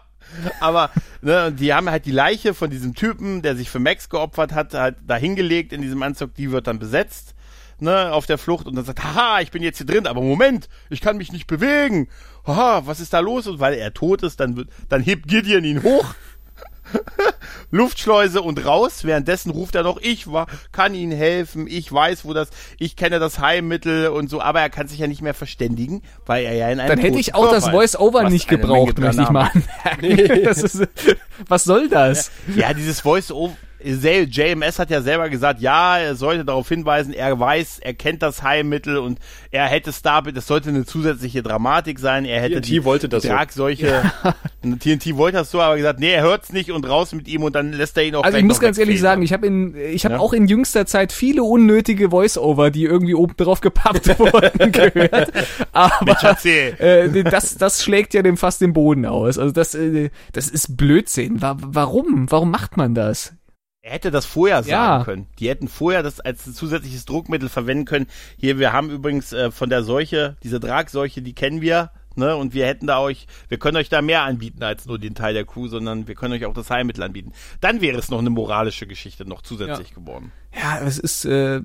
aber 0.59 0.91
ne, 1.21 1.51
die 1.51 1.73
haben 1.73 1.89
halt 1.89 2.05
die 2.05 2.11
Leiche 2.11 2.53
von 2.53 2.69
diesem 2.69 2.93
Typen, 2.93 3.41
der 3.41 3.55
sich 3.55 3.69
für 3.69 3.79
Max 3.79 4.09
geopfert 4.09 4.53
hat, 4.53 4.73
halt 4.73 4.97
da 5.05 5.15
hingelegt 5.15 5.73
in 5.73 5.81
diesem 5.81 6.03
Anzug, 6.03 6.35
die 6.35 6.51
wird 6.51 6.67
dann 6.67 6.79
besetzt, 6.79 7.35
ne, 7.79 8.11
auf 8.11 8.25
der 8.25 8.37
Flucht 8.37 8.67
und 8.67 8.75
dann 8.75 8.85
sagt, 8.85 9.03
haha, 9.03 9.41
ich 9.41 9.51
bin 9.51 9.63
jetzt 9.63 9.77
hier 9.77 9.87
drin, 9.87 10.07
aber 10.07 10.21
Moment, 10.21 10.69
ich 10.89 11.01
kann 11.01 11.17
mich 11.17 11.31
nicht 11.31 11.47
bewegen. 11.47 12.07
Haha, 12.45 12.83
was 12.85 12.99
ist 12.99 13.13
da 13.13 13.19
los? 13.19 13.47
Und 13.47 13.59
weil 13.59 13.73
er 13.73 13.93
tot 13.93 14.23
ist, 14.23 14.39
dann, 14.39 14.55
wird, 14.55 14.69
dann 14.89 15.01
hebt 15.01 15.27
Gideon 15.27 15.63
ihn 15.63 15.83
hoch 15.83 16.13
Luftschleuse 17.71 18.41
und 18.41 18.63
raus. 18.65 19.03
Währenddessen 19.03 19.51
ruft 19.51 19.75
er 19.75 19.83
noch, 19.83 19.99
ich 20.01 20.31
war, 20.31 20.47
kann 20.71 20.93
Ihnen 20.93 21.11
helfen, 21.11 21.67
ich 21.67 21.91
weiß, 21.91 22.25
wo 22.25 22.33
das, 22.33 22.49
ich 22.77 22.95
kenne 22.95 23.19
das 23.19 23.39
Heilmittel 23.39 24.07
und 24.07 24.29
so, 24.29 24.41
aber 24.41 24.61
er 24.61 24.69
kann 24.69 24.87
sich 24.87 24.99
ja 24.99 25.07
nicht 25.07 25.21
mehr 25.21 25.33
verständigen, 25.33 26.01
weil 26.25 26.45
er 26.45 26.53
ja 26.53 26.69
in 26.69 26.79
einem 26.79 26.89
Dann 26.89 26.99
hätte 26.99 27.19
ich 27.19 27.35
auch 27.35 27.41
Körper 27.41 27.55
das 27.55 27.69
Voice-Over 27.69 28.29
nicht 28.29 28.47
gebraucht, 28.47 28.97
möchte 28.97 29.21
ich 29.21 29.29
mal 29.29 29.51
anmerken. 29.53 29.69
Nee. 30.01 30.13
Ist, 30.13 30.87
was 31.47 31.63
soll 31.63 31.89
das? 31.89 32.31
Ja, 32.47 32.69
ja 32.69 32.73
dieses 32.73 33.01
Voice-Over, 33.01 33.55
JMS 33.81 34.79
hat 34.79 34.89
ja 34.89 35.01
selber 35.01 35.29
gesagt, 35.29 35.61
ja, 35.61 35.97
er 35.97 36.15
sollte 36.15 36.43
darauf 36.43 36.67
hinweisen, 36.67 37.13
er 37.13 37.39
weiß, 37.39 37.79
er 37.79 37.93
kennt 37.93 38.21
das 38.21 38.43
Heilmittel 38.43 38.97
und 38.97 39.19
er 39.51 39.65
hätte 39.65 39.93
Starbit, 39.93 40.35
das 40.35 40.47
sollte 40.47 40.69
eine 40.69 40.85
zusätzliche 40.85 41.41
Dramatik 41.41 41.99
sein, 41.99 42.25
er 42.25 42.41
hätte 42.41 42.55
TNT 42.55 42.67
die 42.67 42.83
wollte 42.83 43.09
das 43.09 43.23
Tragseuche, 43.23 44.03
ja. 44.23 44.35
TNT 44.79 45.15
wollte 45.15 45.37
das 45.37 45.51
so, 45.51 45.61
aber 45.61 45.77
gesagt, 45.77 45.99
nee, 45.99 46.11
er 46.11 46.23
hört's 46.23 46.51
nicht 46.51 46.71
und 46.71 46.87
raus 46.87 47.13
mit 47.13 47.27
ihm 47.27 47.43
und 47.43 47.55
dann 47.55 47.71
lässt 47.71 47.97
er 47.97 48.03
ihn 48.03 48.15
auch 48.15 48.23
Also 48.23 48.37
ich 48.37 48.43
muss 48.43 48.59
ganz 48.59 48.77
ehrlich 48.77 48.99
sagen, 48.99 49.21
ich 49.21 49.31
habe 49.31 49.47
in 49.47 49.75
ich 49.75 50.03
habe 50.05 50.15
ja? 50.15 50.19
auch 50.19 50.33
in 50.33 50.47
jüngster 50.47 50.85
Zeit 50.85 51.11
viele 51.11 51.43
unnötige 51.43 52.09
Voice-Over, 52.09 52.71
die 52.71 52.83
irgendwie 52.83 53.15
oben 53.15 53.35
drauf 53.37 53.61
gepappt 53.61 54.07
wurden, 54.19 54.71
gehört, 54.71 55.31
aber 55.71 56.17
äh, 56.45 57.23
das 57.23 57.57
das 57.57 57.81
schlägt 57.83 58.13
ja 58.13 58.21
dem 58.21 58.37
fast 58.37 58.61
den 58.61 58.73
Boden 58.73 59.05
aus. 59.05 59.37
Also 59.37 59.53
das 59.53 59.73
äh, 59.75 60.09
das 60.33 60.49
ist 60.49 60.75
Blödsinn. 60.75 61.41
Warum? 61.41 62.29
Warum 62.29 62.51
macht 62.51 62.77
man 62.77 62.93
das? 62.93 63.33
Er 63.81 63.91
hätte 63.91 64.11
das 64.11 64.25
vorher 64.25 64.61
sagen 64.61 64.69
ja. 64.99 65.03
können. 65.05 65.27
Die 65.39 65.47
hätten 65.47 65.69
vorher 65.69 66.03
das 66.03 66.19
als 66.19 66.53
zusätzliches 66.53 67.05
Druckmittel 67.05 67.47
verwenden 67.47 67.85
können. 67.85 68.07
Hier, 68.37 68.59
wir 68.59 68.73
haben 68.73 68.89
übrigens 68.89 69.31
äh, 69.31 69.51
von 69.51 69.69
der 69.69 69.83
Seuche, 69.83 70.35
diese 70.43 70.59
Dragseuche, 70.59 71.21
die 71.21 71.33
kennen 71.33 71.61
wir, 71.61 71.91
ne? 72.15 72.35
Und 72.35 72.53
wir 72.53 72.67
hätten 72.67 72.87
da 72.87 72.99
euch, 72.99 73.25
wir 73.47 73.57
können 73.57 73.77
euch 73.77 73.87
da 73.87 74.01
mehr 74.01 74.23
anbieten 74.23 74.63
als 74.63 74.85
nur 74.85 74.99
den 74.99 75.15
Teil 75.15 75.33
der 75.33 75.45
Crew, 75.45 75.69
sondern 75.69 76.09
wir 76.09 76.15
können 76.15 76.33
euch 76.33 76.45
auch 76.45 76.53
das 76.53 76.69
Heilmittel 76.69 77.03
anbieten. 77.03 77.31
Dann 77.61 77.79
wäre 77.79 77.97
es 77.97 78.09
noch 78.09 78.19
eine 78.19 78.29
moralische 78.29 78.85
Geschichte 78.85 79.25
noch 79.25 79.41
zusätzlich 79.41 79.91
ja. 79.91 79.95
geworden. 79.95 80.33
Ja, 80.53 80.81
es 80.81 80.99
ist, 80.99 81.23
äh, 81.23 81.61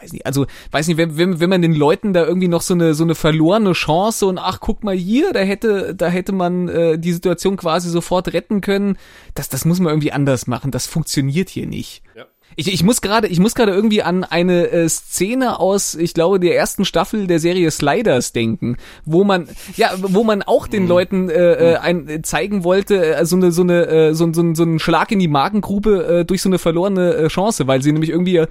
weiß 0.00 0.12
nicht, 0.12 0.26
also 0.26 0.46
weiß 0.70 0.88
nicht, 0.88 0.96
wenn, 0.96 1.16
wenn, 1.16 1.40
wenn 1.40 1.50
man 1.50 1.62
den 1.62 1.74
Leuten 1.74 2.12
da 2.12 2.24
irgendwie 2.24 2.48
noch 2.48 2.62
so 2.62 2.74
eine 2.74 2.94
so 2.94 3.04
eine 3.04 3.14
verlorene 3.14 3.72
Chance 3.72 4.26
und 4.26 4.38
ach 4.38 4.60
guck 4.60 4.84
mal 4.84 4.94
hier, 4.94 5.32
da 5.32 5.40
hätte 5.40 5.94
da 5.94 6.08
hätte 6.08 6.32
man 6.32 6.68
äh, 6.68 6.98
die 6.98 7.12
Situation 7.12 7.56
quasi 7.56 7.88
sofort 7.90 8.32
retten 8.32 8.60
können, 8.60 8.96
das 9.34 9.48
das 9.48 9.64
muss 9.64 9.80
man 9.80 9.90
irgendwie 9.90 10.12
anders 10.12 10.46
machen, 10.46 10.70
das 10.70 10.86
funktioniert 10.86 11.48
hier 11.48 11.66
nicht. 11.66 12.02
Ja. 12.16 12.26
Ich, 12.56 12.72
ich 12.72 12.82
muss 12.82 13.00
gerade, 13.00 13.28
ich 13.28 13.38
muss 13.38 13.54
gerade 13.54 13.72
irgendwie 13.72 14.02
an 14.02 14.24
eine 14.24 14.68
äh, 14.70 14.88
Szene 14.88 15.60
aus, 15.60 15.94
ich 15.94 16.14
glaube, 16.14 16.40
der 16.40 16.56
ersten 16.56 16.84
Staffel 16.84 17.26
der 17.26 17.38
Serie 17.38 17.70
Sliders 17.70 18.32
denken, 18.32 18.78
wo 19.04 19.22
man, 19.22 19.48
ja, 19.76 19.90
wo 19.98 20.24
man 20.24 20.42
auch 20.42 20.66
den 20.66 20.84
mhm. 20.84 20.88
Leuten 20.88 21.30
äh, 21.30 21.52
äh, 21.52 21.76
ein, 21.76 22.08
äh, 22.08 22.22
zeigen 22.22 22.64
wollte, 22.64 23.14
äh, 23.14 23.24
so 23.26 23.36
eine, 23.36 23.52
so 23.52 23.62
eine, 23.62 23.86
äh, 23.86 24.14
so, 24.14 24.32
so, 24.32 24.54
so 24.54 24.62
einen 24.62 24.78
Schlag 24.78 25.12
in 25.12 25.18
die 25.18 25.28
Magengrube 25.28 26.20
äh, 26.20 26.24
durch 26.24 26.42
so 26.42 26.48
eine 26.48 26.58
verlorene 26.58 27.14
äh, 27.14 27.28
Chance, 27.28 27.66
weil 27.66 27.82
sie 27.82 27.92
nämlich 27.92 28.10
irgendwie 28.10 28.44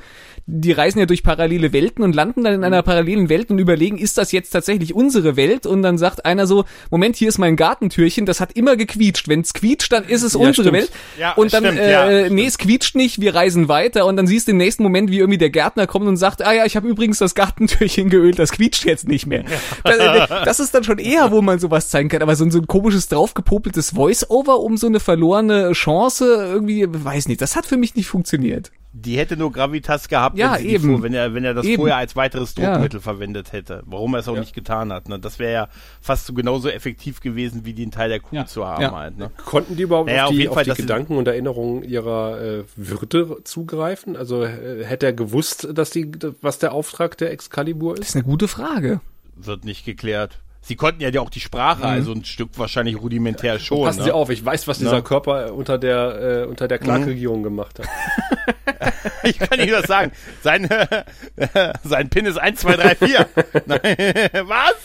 die 0.50 0.72
reisen 0.72 1.00
ja 1.00 1.06
durch 1.06 1.24
parallele 1.24 1.74
Welten 1.74 2.06
und 2.06 2.16
landen 2.16 2.46
dann 2.46 2.54
in 2.54 2.64
einer 2.64 2.82
parallelen 2.82 3.28
Welt 3.28 3.52
und 3.52 3.60
überlegen, 3.60 3.98
ist 3.98 4.18
das 4.18 4.32
jetzt 4.32 4.52
tatsächlich 4.52 4.96
unsere 4.96 5.36
Welt? 5.36 5.66
Und 5.66 5.84
dann 5.84 5.98
sagt 5.98 6.26
einer 6.26 6.48
so, 6.48 6.64
Moment, 6.90 7.18
hier 7.18 7.28
ist 7.28 7.38
mein 7.38 7.58
Gartentürchen, 7.58 8.26
das 8.26 8.40
hat 8.40 8.54
immer 8.54 8.78
gequietscht. 8.78 9.28
Wenn 9.28 9.42
es 9.42 9.54
quietscht, 9.54 9.92
dann 9.92 10.06
ist 10.06 10.24
es 10.24 10.34
ja, 10.34 10.40
unsere 10.40 10.70
stimmt. 10.70 10.78
Welt. 10.78 10.92
Ja, 11.20 11.34
und 11.34 11.52
dann, 11.52 11.66
stimmt, 11.66 11.80
äh, 11.80 11.92
ja, 11.92 12.30
nee, 12.30 12.46
es 12.46 12.58
quietscht 12.58 12.96
nicht, 12.96 13.20
wir 13.20 13.36
reisen 13.36 13.68
weiter 13.68 14.06
und 14.06 14.16
dann 14.16 14.26
siehst 14.26 14.48
du 14.48 14.52
im 14.52 14.58
nächsten 14.58 14.84
Moment, 14.84 15.12
wie 15.12 15.20
irgendwie 15.20 15.38
der 15.38 15.50
Gärtner 15.50 15.86
kommt 15.86 16.08
und 16.08 16.16
sagt, 16.16 16.42
ah 16.42 16.54
ja, 16.54 16.66
ich 16.66 16.78
habe 16.78 16.88
übrigens 16.88 17.18
das 17.18 17.36
Gartentürchen 17.36 18.10
geölt, 18.10 18.40
das 18.40 18.54
quietscht 18.54 18.86
jetzt 18.86 19.06
nicht 19.06 19.26
mehr. 19.26 19.44
Das, 19.84 19.98
äh, 19.98 20.28
das, 20.46 20.62
ist 20.62 20.74
dann 20.74 20.86
schon 20.86 20.98
eher, 20.98 21.32
wo 21.32 21.42
man 21.42 21.60
sowas 21.60 21.90
zeigen 21.90 22.08
kann, 22.08 22.22
aber 22.22 22.38
so, 22.38 22.50
so 22.50 22.60
ein 22.60 22.68
komisches 22.68 23.10
draufgepopeltes 23.10 23.92
Voice-Over 23.92 24.62
um 24.62 24.78
so 24.78 24.88
eine 24.88 25.02
verlorene 25.02 25.74
Chance, 25.74 26.26
irgendwie, 26.26 26.86
weiß 26.88 27.28
nicht, 27.28 27.42
das 27.42 27.58
hat 27.58 27.66
für 27.66 27.76
mich 27.76 27.96
nicht 27.96 28.08
funktioniert. 28.08 28.72
Die 28.94 29.18
hätte 29.18 29.38
nur 29.38 29.52
Gravitas 29.52 30.08
gehabt, 30.08 30.37
ja, 30.38 30.56
wenn, 30.58 30.66
eben. 30.66 30.84
Fuhr, 30.84 31.04
wenn, 31.04 31.14
er, 31.14 31.34
wenn 31.34 31.44
er 31.44 31.54
das 31.54 31.66
eben. 31.66 31.78
vorher 31.78 31.98
als 31.98 32.16
weiteres 32.16 32.56
Druckmittel 32.56 33.00
ja. 33.00 33.04
verwendet 33.04 33.54
hätte. 33.54 33.84
Warum 33.86 34.14
er 34.14 34.22
es 34.22 34.28
auch 34.28 34.36
ja. 34.36 34.42
nicht 34.42 34.54
getan 34.54 34.92
hat. 34.94 35.10
Ne? 35.10 35.20
Das 35.20 35.40
wäre 35.40 35.54
ja 35.54 35.68
fast 36.02 36.26
so 36.26 36.34
genauso 36.34 36.70
effektiv 36.70 37.20
gewesen, 37.20 37.66
wie 37.66 37.74
den 37.74 37.92
Teil 37.92 38.10
der 38.10 38.20
Kuh 38.20 38.44
zu 38.46 38.66
haben. 38.66 38.92
Halt, 38.92 39.18
ne? 39.18 39.32
Konnten 39.46 39.76
die 39.76 39.84
überhaupt 39.84 40.10
naja, 40.10 40.26
auf 40.26 40.32
die, 40.32 40.48
auf 40.48 40.56
Fall, 40.56 40.70
auf 40.70 40.76
die 40.76 40.82
Gedanken 40.82 41.18
und 41.18 41.28
Erinnerungen 41.28 41.84
ihrer 41.84 42.42
äh, 42.42 42.64
Würde 42.76 43.44
zugreifen? 43.44 44.16
Also 44.16 44.44
äh, 44.44 44.84
hätte 44.84 45.06
er 45.08 45.14
gewusst, 45.14 45.68
dass 45.74 45.90
die, 45.90 46.12
was 46.42 46.60
der 46.60 46.72
Auftrag 46.72 47.18
der 47.18 47.32
Excalibur 47.32 47.94
ist? 47.94 48.00
Das 48.00 48.10
ist 48.10 48.16
eine 48.16 48.26
gute 48.26 48.48
Frage. 48.48 49.02
Wird 49.36 49.66
nicht 49.66 49.86
geklärt. 49.86 50.40
Sie 50.68 50.76
konnten 50.76 51.00
ja 51.00 51.22
auch 51.22 51.30
die 51.30 51.40
Sprache, 51.40 51.80
mhm. 51.80 51.86
also 51.86 52.12
ein 52.12 52.26
Stück 52.26 52.50
wahrscheinlich 52.58 53.00
rudimentär 53.00 53.58
schon. 53.58 53.86
Passen 53.86 54.00
ne? 54.00 54.04
Sie 54.04 54.12
auf, 54.12 54.30
ich 54.30 54.44
weiß, 54.44 54.68
was 54.68 54.80
dieser 54.80 54.98
ne? 54.98 55.02
Körper 55.02 55.54
unter 55.54 55.78
der, 55.78 56.42
äh, 56.42 56.46
unter 56.46 56.68
der 56.68 56.78
Clark-Regierung 56.78 57.40
mhm. 57.40 57.44
gemacht 57.44 57.80
hat. 57.80 58.94
ich 59.24 59.40
kann 59.40 59.58
Ihnen 59.62 59.72
das 59.72 59.86
sagen. 59.86 60.12
Sein, 60.42 60.70
äh, 60.70 61.04
sein 61.86 62.10
Pin 62.10 62.26
ist 62.26 62.36
1, 62.36 62.60
2, 62.60 62.76
3, 62.76 62.96
4. 62.96 63.30
was? 64.44 64.76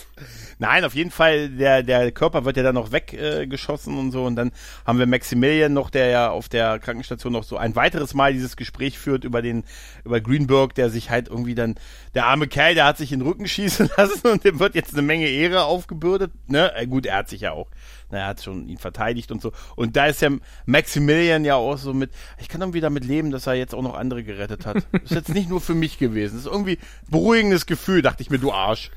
Nein, 0.62 0.84
auf 0.84 0.94
jeden 0.94 1.10
Fall, 1.10 1.48
der, 1.48 1.82
der 1.82 2.12
Körper 2.12 2.44
wird 2.44 2.56
ja 2.56 2.62
dann 2.62 2.76
noch 2.76 2.92
weggeschossen 2.92 3.96
äh, 3.96 3.98
und 3.98 4.12
so. 4.12 4.22
Und 4.22 4.36
dann 4.36 4.52
haben 4.86 5.00
wir 5.00 5.06
Maximilian 5.06 5.72
noch, 5.72 5.90
der 5.90 6.06
ja 6.06 6.30
auf 6.30 6.48
der 6.48 6.78
Krankenstation 6.78 7.32
noch 7.32 7.42
so 7.42 7.56
ein 7.56 7.74
weiteres 7.74 8.14
Mal 8.14 8.32
dieses 8.32 8.54
Gespräch 8.54 8.96
führt 8.96 9.24
über 9.24 9.42
den, 9.42 9.64
über 10.04 10.20
Greenberg, 10.20 10.72
der 10.76 10.88
sich 10.88 11.10
halt 11.10 11.26
irgendwie 11.26 11.56
dann, 11.56 11.74
der 12.14 12.26
arme 12.26 12.46
Kerl, 12.46 12.76
der 12.76 12.84
hat 12.84 12.96
sich 12.96 13.10
in 13.10 13.18
den 13.18 13.26
Rücken 13.26 13.48
schießen 13.48 13.90
lassen 13.96 14.28
und 14.28 14.44
dem 14.44 14.60
wird 14.60 14.76
jetzt 14.76 14.92
eine 14.92 15.02
Menge 15.02 15.26
Ehre 15.26 15.64
aufgebürdet. 15.64 16.30
Ne? 16.46 16.72
Äh, 16.76 16.86
gut, 16.86 17.06
er 17.06 17.16
hat 17.16 17.28
sich 17.28 17.40
ja 17.40 17.50
auch, 17.50 17.66
er 18.10 18.28
hat 18.28 18.40
schon 18.40 18.68
ihn 18.68 18.78
verteidigt 18.78 19.32
und 19.32 19.42
so. 19.42 19.50
Und 19.74 19.96
da 19.96 20.06
ist 20.06 20.22
ja 20.22 20.30
Maximilian 20.66 21.44
ja 21.44 21.56
auch 21.56 21.76
so 21.76 21.92
mit, 21.92 22.12
ich 22.38 22.48
kann 22.48 22.60
irgendwie 22.60 22.80
damit 22.80 23.04
leben, 23.04 23.32
dass 23.32 23.48
er 23.48 23.54
jetzt 23.54 23.74
auch 23.74 23.82
noch 23.82 23.96
andere 23.96 24.22
gerettet 24.22 24.64
hat. 24.64 24.76
Ist 25.02 25.10
jetzt 25.10 25.34
nicht 25.34 25.48
nur 25.48 25.60
für 25.60 25.74
mich 25.74 25.98
gewesen. 25.98 26.36
Das 26.36 26.44
ist 26.44 26.52
irgendwie 26.52 26.78
beruhigendes 27.10 27.66
Gefühl, 27.66 28.00
dachte 28.00 28.22
ich 28.22 28.30
mir, 28.30 28.38
du 28.38 28.52
Arsch. 28.52 28.92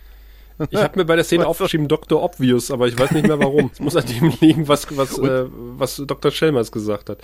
Ich 0.70 0.80
habe 0.80 1.00
mir 1.00 1.06
bei 1.06 1.16
der 1.16 1.26
Szene 1.26 1.48
aufgeschrieben 1.48 1.88
Dr. 1.88 2.22
Obvious, 2.22 2.72
aber 2.72 2.88
ich 2.88 2.98
weiß 2.98 3.12
nicht 3.12 3.28
mehr 3.28 3.40
warum. 3.40 3.70
Es 3.74 3.80
muss 3.80 3.96
an 3.96 4.06
dem 4.06 4.34
liegen, 4.40 4.68
was, 4.68 4.88
was, 4.96 5.18
äh, 5.18 5.46
was 5.50 6.02
Dr. 6.06 6.32
Chalmers 6.32 6.72
gesagt 6.72 7.10
hat. 7.10 7.20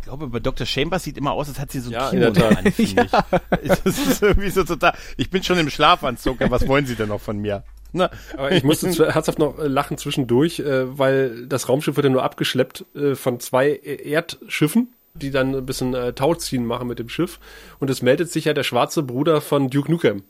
Ich 0.00 0.06
glaube, 0.06 0.26
bei 0.26 0.40
Dr. 0.40 0.66
Chambers 0.66 1.04
sieht 1.04 1.16
immer 1.16 1.32
aus, 1.32 1.48
als 1.48 1.60
hat 1.60 1.70
sie 1.70 1.78
so 1.78 1.90
ein 1.90 1.92
ja, 1.92 2.10
Kino 2.10 2.26
in 2.26 2.34
der 2.34 2.58
an, 2.58 2.64
ja. 2.64 2.72
ich. 2.78 2.94
Das 2.94 3.84
ist 3.84 4.22
irgendwie 4.22 4.50
so 4.50 4.64
total, 4.64 4.94
ich 5.16 5.30
bin 5.30 5.44
schon 5.44 5.58
im 5.58 5.70
Schlafanzug, 5.70 6.38
was 6.50 6.66
wollen 6.66 6.86
Sie 6.86 6.96
denn 6.96 7.08
noch 7.08 7.20
von 7.20 7.38
mir? 7.38 7.62
Na. 7.92 8.10
Aber 8.36 8.50
ich 8.50 8.64
musste 8.64 9.12
herzhaft 9.12 9.38
noch 9.38 9.58
äh, 9.58 9.68
lachen 9.68 9.98
zwischendurch, 9.98 10.60
äh, 10.60 10.98
weil 10.98 11.46
das 11.46 11.68
Raumschiff 11.68 11.96
wird 11.96 12.04
ja 12.04 12.10
nur 12.10 12.24
abgeschleppt 12.24 12.84
äh, 12.96 13.14
von 13.14 13.38
zwei 13.38 13.76
Erdschiffen, 13.76 14.92
die 15.14 15.30
dann 15.30 15.54
ein 15.54 15.66
bisschen 15.66 15.94
äh, 15.94 16.12
Tauziehen 16.14 16.66
machen 16.66 16.88
mit 16.88 16.98
dem 16.98 17.08
Schiff. 17.08 17.38
Und 17.78 17.90
es 17.90 18.02
meldet 18.02 18.30
sich 18.30 18.46
ja 18.46 18.54
der 18.54 18.64
schwarze 18.64 19.02
Bruder 19.02 19.40
von 19.40 19.68
Duke 19.68 19.90
Nukem. 19.90 20.24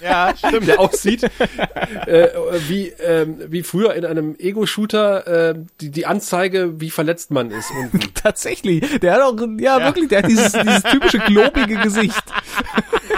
Ja, 0.00 0.32
stimmt. 0.36 0.68
Der 0.68 0.80
aussieht 0.80 1.24
äh, 1.24 2.28
wie, 2.68 2.88
ähm, 2.88 3.38
wie 3.48 3.62
früher 3.62 3.94
in 3.94 4.04
einem 4.04 4.36
Ego-Shooter 4.38 5.50
äh, 5.50 5.54
die, 5.80 5.90
die 5.90 6.06
Anzeige, 6.06 6.80
wie 6.80 6.90
verletzt 6.90 7.30
man 7.30 7.50
ist. 7.50 7.70
Und 7.70 8.14
Tatsächlich. 8.22 9.00
Der 9.00 9.14
hat 9.14 9.22
auch, 9.22 9.36
ja, 9.58 9.78
ja. 9.78 9.84
wirklich, 9.84 10.08
der 10.08 10.18
hat 10.22 10.30
dieses, 10.30 10.52
dieses 10.52 10.82
typische 10.84 11.18
globige 11.18 11.76
Gesicht. 11.76 12.22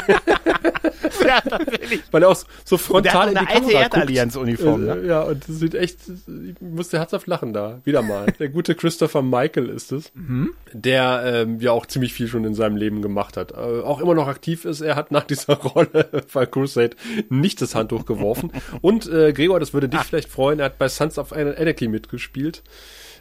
ja, 1.26 1.40
tatsächlich. 1.40 2.02
Weil 2.10 2.22
er 2.22 2.28
auch 2.28 2.38
so 2.64 2.78
frontal 2.78 3.28
in 3.28 3.34
die 3.34 3.40
eine 3.40 3.50
alte 3.50 3.72
Erdallianz-Uniform. 3.72 4.84
Ne? 4.84 5.02
Ja, 5.06 5.22
und 5.22 5.48
das 5.48 5.58
sieht 5.58 5.74
echt, 5.74 5.98
ich 6.08 6.60
musste 6.60 6.98
herzhaft 6.98 7.26
lachen 7.26 7.52
da. 7.52 7.80
Wieder 7.84 8.02
mal. 8.02 8.26
Der 8.38 8.48
gute 8.48 8.74
Christopher 8.74 9.22
Michael 9.22 9.68
ist 9.68 9.92
es, 9.92 10.12
mhm. 10.14 10.52
der 10.72 11.22
ähm, 11.24 11.60
ja 11.60 11.72
auch 11.72 11.86
ziemlich 11.86 12.12
viel 12.12 12.28
schon 12.28 12.44
in 12.44 12.54
seinem 12.54 12.76
Leben 12.76 13.02
gemacht 13.02 13.36
hat. 13.36 13.52
Äh, 13.52 13.54
auch 13.54 14.00
immer 14.00 14.14
noch 14.14 14.28
aktiv 14.28 14.64
ist. 14.64 14.80
Er 14.80 14.96
hat 14.96 15.10
nach 15.10 15.24
dieser 15.24 15.54
Rolle 15.60 16.08
bei 16.32 16.46
Crusade 16.46 16.96
nicht 17.28 17.60
das 17.60 17.74
Handtuch 17.74 18.06
geworfen. 18.06 18.52
Und 18.80 19.10
äh, 19.10 19.32
Gregor, 19.32 19.60
das 19.60 19.72
würde 19.72 19.88
dich 19.88 20.00
Ach. 20.00 20.06
vielleicht 20.06 20.28
freuen, 20.28 20.58
er 20.58 20.66
hat 20.66 20.78
bei 20.78 20.88
Sons 20.88 21.18
of 21.18 21.32
Anarchy 21.32 21.88
mitgespielt 21.88 22.62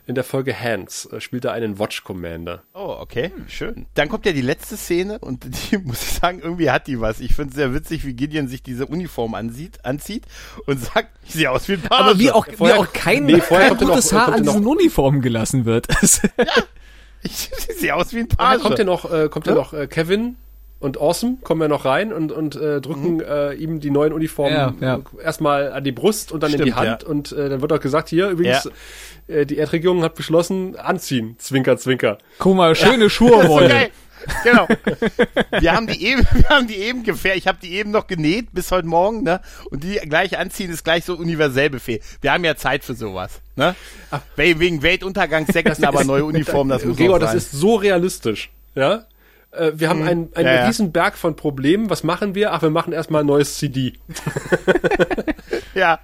in 0.05 0.15
der 0.15 0.23
Folge 0.23 0.59
Hands 0.59 1.05
äh, 1.05 1.21
spielt 1.21 1.45
er 1.45 1.53
einen 1.53 1.79
Watch 1.79 2.03
Commander. 2.03 2.63
Oh, 2.73 2.95
okay, 2.99 3.31
schön. 3.47 3.85
Dann 3.93 4.09
kommt 4.09 4.25
ja 4.25 4.31
die 4.31 4.41
letzte 4.41 4.77
Szene 4.77 5.19
und 5.19 5.45
die 5.71 5.77
muss 5.77 6.01
ich 6.03 6.13
sagen, 6.13 6.39
irgendwie 6.39 6.71
hat 6.71 6.87
die 6.87 6.99
was. 6.99 7.19
Ich 7.19 7.35
finde 7.35 7.51
es 7.51 7.55
sehr 7.55 7.73
witzig, 7.73 8.05
wie 8.05 8.13
Gideon 8.13 8.47
sich 8.47 8.63
diese 8.63 8.85
Uniform 8.85 9.35
ansieht, 9.35 9.85
anzieht 9.85 10.25
und 10.65 10.79
sagt, 10.93 11.09
ich 11.25 11.33
sehe 11.33 11.51
aus 11.51 11.67
wie 11.67 11.73
ein 11.73 11.81
Page. 11.81 11.99
Aber 11.99 12.19
wie 12.19 12.31
auch, 12.31 12.45
vorher, 12.45 12.75
wie 12.75 12.79
auch 12.79 12.93
kein, 12.93 13.25
nee, 13.25 13.39
kein 13.39 13.77
gutes 13.77 14.11
noch, 14.11 14.19
Haar 14.19 14.33
an 14.33 14.43
diesen 14.43 14.65
Uniformen 14.65 15.21
gelassen 15.21 15.65
wird. 15.65 15.87
ja, 16.37 16.45
ich, 17.21 17.51
sehe 17.77 17.95
aus 17.95 18.13
wie 18.13 18.19
ein 18.19 18.27
Page. 18.27 18.53
Dann 18.53 18.61
kommt 18.61 18.79
ja 18.79 18.85
noch, 18.85 19.11
äh, 19.11 19.29
kommt 19.29 19.47
ja? 19.47 19.53
ja 19.53 19.57
noch 19.57 19.73
äh, 19.73 19.87
Kevin 19.87 20.37
und 20.79 20.99
Awesome 20.99 21.37
kommen 21.43 21.61
ja 21.61 21.67
noch 21.67 21.85
rein 21.85 22.13
und, 22.13 22.31
und 22.31 22.55
äh, 22.55 22.79
drücken 22.79 23.15
mhm. 23.15 23.21
äh, 23.21 23.53
ihm 23.53 23.79
die 23.79 23.91
neuen 23.91 24.13
Uniformen 24.13 24.55
ja, 24.55 24.73
ja. 24.79 25.01
erstmal 25.21 25.73
an 25.73 25.83
die 25.83 25.91
Brust 25.91 26.31
und 26.31 26.41
dann 26.41 26.51
Stimmt, 26.51 26.61
in 26.61 26.65
die 26.67 26.73
Hand. 26.73 27.03
Ja. 27.03 27.09
Und 27.09 27.31
äh, 27.33 27.49
dann 27.49 27.61
wird 27.61 27.73
auch 27.73 27.81
gesagt, 27.81 28.09
hier 28.09 28.29
übrigens, 28.29 28.69
äh, 29.27 29.45
die 29.45 29.57
Erdregierung 29.57 30.03
hat 30.03 30.15
beschlossen, 30.15 30.77
anziehen. 30.77 31.35
Zwinker, 31.37 31.77
zwinker. 31.77 32.17
Guck 32.37 32.55
mal, 32.55 32.75
schöne 32.75 33.09
Schuhe 33.09 33.47
wollen. 33.49 33.87
genau. 34.43 34.67
Wir 35.59 35.73
haben 35.73 35.87
die 35.87 36.05
eben, 36.05 36.21
wir 36.31 36.49
haben 36.49 36.67
die 36.67 36.77
eben 36.77 37.03
gefähr, 37.03 37.35
ich 37.35 37.47
habe 37.47 37.57
die 37.61 37.73
eben 37.73 37.91
noch 37.91 38.07
genäht 38.07 38.47
bis 38.53 38.71
heute 38.71 38.87
Morgen, 38.87 39.23
ne? 39.23 39.41
Und 39.69 39.83
die 39.83 39.95
gleich 39.95 40.37
anziehen 40.37 40.71
ist 40.71 40.83
gleich 40.85 41.03
so 41.03 41.15
universell 41.15 41.69
Befehl. 41.69 41.99
Wir 42.21 42.31
haben 42.31 42.45
ja 42.45 42.55
Zeit 42.55 42.85
für 42.85 42.93
sowas, 42.93 43.41
ne? 43.57 43.75
Ach, 44.11 44.21
wegen 44.37 44.81
Weltuntergangssekten, 44.81 45.83
aber 45.83 46.05
neue 46.05 46.23
Uniformen, 46.23 46.69
das 46.69 46.85
muss 46.85 46.95
Gregor, 46.95 47.19
das 47.19 47.33
ist 47.33 47.51
so 47.51 47.75
realistisch, 47.75 48.49
ja? 48.75 49.05
Äh, 49.51 49.71
wir 49.75 49.89
haben 49.89 50.01
hm. 50.01 50.07
einen, 50.07 50.33
einen 50.35 50.47
ja, 50.47 50.65
riesen 50.67 50.91
Berg 50.91 51.17
von 51.17 51.35
Problemen. 51.35 51.89
Was 51.89 52.03
machen 52.03 52.35
wir? 52.35 52.53
Ach, 52.53 52.61
wir 52.61 52.69
machen 52.69 52.93
erstmal 52.93 53.23
ein 53.23 53.27
neues 53.27 53.57
CD. 53.57 53.93
ja. 55.73 55.99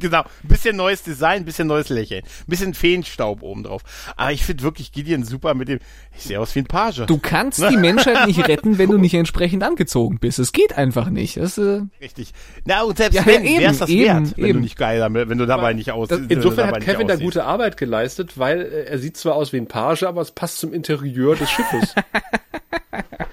Genau, 0.00 0.20
ein 0.20 0.48
bisschen 0.48 0.76
neues 0.76 1.02
Design, 1.02 1.42
ein 1.42 1.44
bisschen 1.44 1.66
neues 1.66 1.88
Lächeln, 1.88 2.22
ein 2.24 2.46
bisschen 2.46 2.74
Feenstaub 2.74 3.42
oben 3.42 3.64
drauf. 3.64 3.82
Aber 4.16 4.32
ich 4.32 4.44
finde 4.44 4.62
wirklich 4.62 4.92
Gideon 4.92 5.24
super 5.24 5.54
mit 5.54 5.68
dem, 5.68 5.78
ich 6.14 6.24
sehe 6.24 6.38
aus 6.38 6.54
wie 6.54 6.60
ein 6.60 6.66
Page. 6.66 7.06
Du 7.06 7.18
kannst 7.18 7.58
die 7.58 7.76
Menschheit 7.76 8.26
nicht 8.26 8.46
retten, 8.48 8.78
wenn 8.78 8.90
du 8.90 8.98
nicht 8.98 9.14
entsprechend 9.14 9.62
angezogen 9.62 10.18
bist. 10.18 10.38
Es 10.38 10.52
geht 10.52 10.76
einfach 10.76 11.08
nicht. 11.08 11.36
Das, 11.36 11.58
äh 11.58 11.82
Richtig. 12.00 12.32
Na, 12.64 12.82
und 12.82 12.96
selbst 12.96 13.16
ja, 13.16 13.26
wenn, 13.26 13.44
ja, 13.44 13.60
wäre 13.60 13.72
es 13.72 13.78
das 13.78 13.88
eben, 13.88 14.26
wert, 14.26 14.36
wenn 14.36 14.44
eben. 14.44 14.58
du 14.58 14.60
nicht 14.60 14.76
geil 14.76 14.98
damit, 14.98 15.28
wenn 15.28 15.38
du 15.38 15.46
dabei 15.46 15.68
Aber 15.68 15.74
nicht 15.74 15.90
aussiehst. 15.90 16.22
Insofern 16.28 16.70
hat 16.70 16.80
Kevin 16.80 17.08
da 17.08 17.16
gute 17.16 17.44
Arbeit 17.44 17.76
geleistet, 17.76 18.38
weil 18.38 18.60
äh, 18.60 18.84
er 18.84 18.98
sieht 18.98 19.16
zwar 19.16 19.34
aus 19.34 19.52
wie 19.52 19.58
ein 19.58 19.66
Page, 19.66 20.02
aber 20.04 20.20
es 20.20 20.32
passt 20.32 20.58
zum 20.58 20.72
Interieur 20.72 21.34
des 21.34 21.50
Schiffes. 21.50 21.94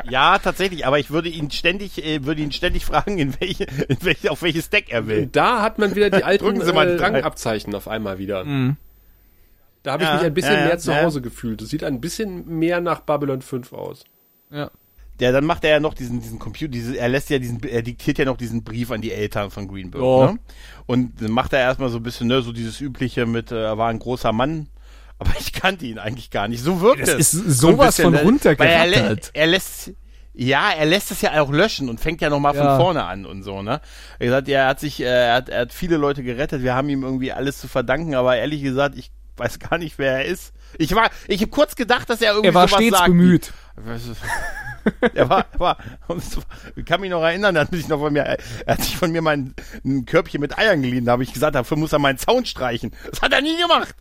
Ja, 0.10 0.39
tatsächlich, 0.39 0.86
aber 0.86 0.99
ich 0.99 1.10
würde 1.12 1.30
ihn 1.30 1.51
ständig, 1.51 2.03
äh, 2.03 2.26
würde 2.26 2.41
ihn 2.41 2.51
ständig 2.51 2.86
fragen, 2.86 3.18
in 3.18 3.39
welche, 3.39 3.66
in 3.88 3.97
welche, 4.01 4.32
auf 4.32 4.41
welches 4.41 4.70
Deck 4.70 4.86
er 4.89 5.07
will. 5.07 5.28
Da 5.32 5.62
hat 5.62 5.80
man 5.80 5.95
wieder 5.95 6.10
die 6.10 6.24
alten 6.24 6.62
äh, 6.62 6.70
Rangabzeichen 6.70 7.74
auf 7.76 7.88
einmal 7.88 8.18
wieder. 8.18 8.45
Mhm. 8.45 8.78
Da 9.84 9.93
habe 9.93 10.03
ich 10.03 10.12
mich 10.12 10.22
ein 10.22 10.34
bisschen 10.34 10.66
mehr 10.66 10.78
zu 10.78 10.95
Hause 10.95 11.22
gefühlt. 11.22 11.62
Das 11.62 11.70
sieht 11.70 11.84
ein 11.84 12.01
bisschen 12.01 12.45
mehr 12.47 12.82
nach 12.82 12.99
Babylon 13.01 13.41
5 13.41 13.72
aus. 13.74 14.03
Ja. 14.51 14.72
Ja, 15.22 15.34
dann 15.34 15.45
macht 15.45 15.66
er 15.66 15.72
ja 15.72 15.80
noch 15.82 15.93
diesen, 15.93 16.22
diesen 16.22 16.39
Computer, 16.39 16.72
diese, 16.72 16.97
er 16.97 17.10
lässt 17.10 17.30
ja 17.30 17.39
diesen, 17.39 17.62
er 17.64 17.82
diktiert 17.82 18.20
ja 18.20 18.26
noch 18.26 18.38
diesen 18.38 18.64
Brief 18.64 18.89
an 18.89 19.01
die 19.01 19.12
Eltern 19.12 19.51
von 19.51 19.68
Greenberg, 19.68 20.01
oh. 20.01 20.26
ne? 20.26 20.39
Und 20.86 21.22
dann 21.22 21.32
macht 21.32 21.51
er 21.51 21.60
erstmal 21.60 21.89
so 21.89 21.97
ein 21.97 22.03
bisschen, 22.03 22.28
ne, 22.28 22.41
so 22.41 22.53
dieses 22.53 22.80
übliche 22.80 23.26
mit, 23.26 23.51
äh, 23.51 23.64
er 23.64 23.78
war 23.78 23.89
ein 23.89 23.99
großer 23.99 24.32
Mann, 24.32 24.70
aber 25.20 25.32
ich 25.38 25.53
kannte 25.53 25.86
ihn 25.86 25.99
eigentlich 25.99 26.32
gar 26.32 26.47
nicht. 26.47 26.63
So 26.63 26.82
wirkt 26.82 27.01
das 27.01 27.09
es. 27.09 27.34
ist 27.34 27.59
sowas 27.59 27.97
so 27.97 28.03
von 28.03 28.15
runtergerattert. 28.15 29.32
Er, 29.34 29.41
er 29.41 29.47
lässt, 29.47 29.91
ja, 30.34 30.72
er 30.72 30.86
lässt 30.86 31.11
es 31.11 31.22
ja 31.22 31.41
auch 31.41 31.51
löschen 31.51 31.89
und 31.89 31.99
fängt 31.99 32.22
ja 32.22 32.30
nochmal 32.30 32.55
ja. 32.55 32.63
von 32.63 32.80
vorne 32.86 33.03
an 33.03 33.26
und 33.26 33.43
so, 33.43 33.61
ne? 33.61 33.82
Er 34.17 34.26
gesagt, 34.26 34.47
er 34.47 34.67
hat 34.67 34.80
sich, 34.80 35.01
äh, 35.01 35.05
er 35.05 35.34
hat, 35.36 35.49
er 35.49 35.61
hat 35.61 35.74
viele 35.74 35.97
Leute 35.97 36.24
gerettet, 36.24 36.63
wir 36.63 36.74
haben 36.74 36.88
ihm 36.88 37.03
irgendwie 37.03 37.34
alles 37.34 37.59
zu 37.59 37.67
verdanken, 37.67 38.15
aber 38.15 38.38
ehrlich 38.38 38.63
gesagt, 38.63 38.97
ich 38.97 39.11
weiß 39.36 39.59
gar 39.59 39.78
nicht, 39.78 39.97
wer 39.97 40.20
er 40.20 40.26
ist. 40.26 40.53
Ich 40.78 40.95
war, 40.95 41.09
ich 41.28 41.41
habe 41.41 41.51
kurz 41.51 41.76
gedacht, 41.76 42.09
dass 42.09 42.22
er 42.22 42.32
irgendwie 42.32 42.47
Er 42.47 42.53
war 42.53 42.67
stets 42.67 42.97
sagt, 42.97 43.07
bemüht. 43.07 43.51
er 45.13 45.30
war, 45.30 45.45
war, 45.57 45.77
ich 46.75 46.86
kann 46.86 47.01
mich 47.01 47.09
noch 47.09 47.21
erinnern, 47.21 47.55
er 47.55 47.63
hat 47.63 47.71
sich 47.71 47.88
noch 47.88 47.99
von 47.99 48.13
mir, 48.13 48.23
er 48.23 48.38
hat 48.67 48.82
sich 48.82 48.97
von 48.97 49.11
mir 49.11 49.21
mein 49.21 49.53
ein 49.86 50.05
Körbchen 50.05 50.41
mit 50.41 50.57
Eiern 50.57 50.82
geliehen, 50.82 51.05
da 51.05 51.13
habe 51.13 51.23
ich 51.23 51.34
gesagt, 51.34 51.55
dafür 51.55 51.77
muss 51.77 51.93
er 51.93 51.99
meinen 51.99 52.17
Zaun 52.17 52.45
streichen. 52.45 52.91
Das 53.09 53.21
hat 53.21 53.34
er 53.34 53.41
nie 53.41 53.57
gemacht. 53.57 53.95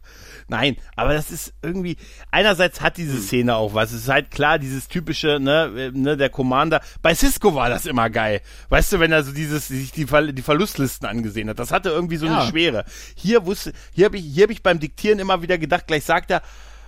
Nein, 0.51 0.77
aber 0.97 1.13
das 1.13 1.31
ist 1.31 1.53
irgendwie, 1.63 1.99
einerseits 2.31 2.81
hat 2.81 2.97
diese 2.97 3.17
hm. 3.17 3.23
Szene 3.23 3.57
auch 3.57 3.75
was. 3.75 3.93
Es 3.93 4.03
ist 4.03 4.09
halt 4.09 4.31
klar, 4.31 4.59
dieses 4.59 4.89
typische, 4.89 5.39
ne, 5.39 5.93
ne, 5.93 6.17
der 6.17 6.31
Commander. 6.31 6.81
Bei 7.03 7.15
Cisco 7.15 7.55
war 7.55 7.69
das 7.69 7.85
immer 7.85 8.09
geil. 8.09 8.41
Weißt 8.71 8.93
du, 8.93 9.01
wenn 9.01 9.13
er 9.13 9.25
so 9.25 9.33
dieses, 9.33 9.69
sich 9.69 9.93
die, 9.93 10.07
die 10.07 10.43
Verlustlisten 10.43 11.07
angesehen 11.07 11.51
hat. 11.51 11.59
Das 11.59 11.71
hatte 11.71 11.91
irgendwie 11.91 12.17
so 12.17 12.27
ja. 12.27 12.41
eine 12.41 12.51
Schwere. 12.51 12.85
Hier 13.15 13.45
wusste, 13.45 13.75
hier 13.93 14.07
habe 14.07 14.17
ich, 14.17 14.25
hier 14.25 14.45
habe 14.45 14.53
ich 14.55 14.63
beim 14.63 14.81
Diktieren 14.81 15.19
immer 15.19 15.43
wieder 15.43 15.59
gedacht, 15.59 15.87
gleich 15.87 16.05
sagt 16.05 16.31
er, 16.31 16.41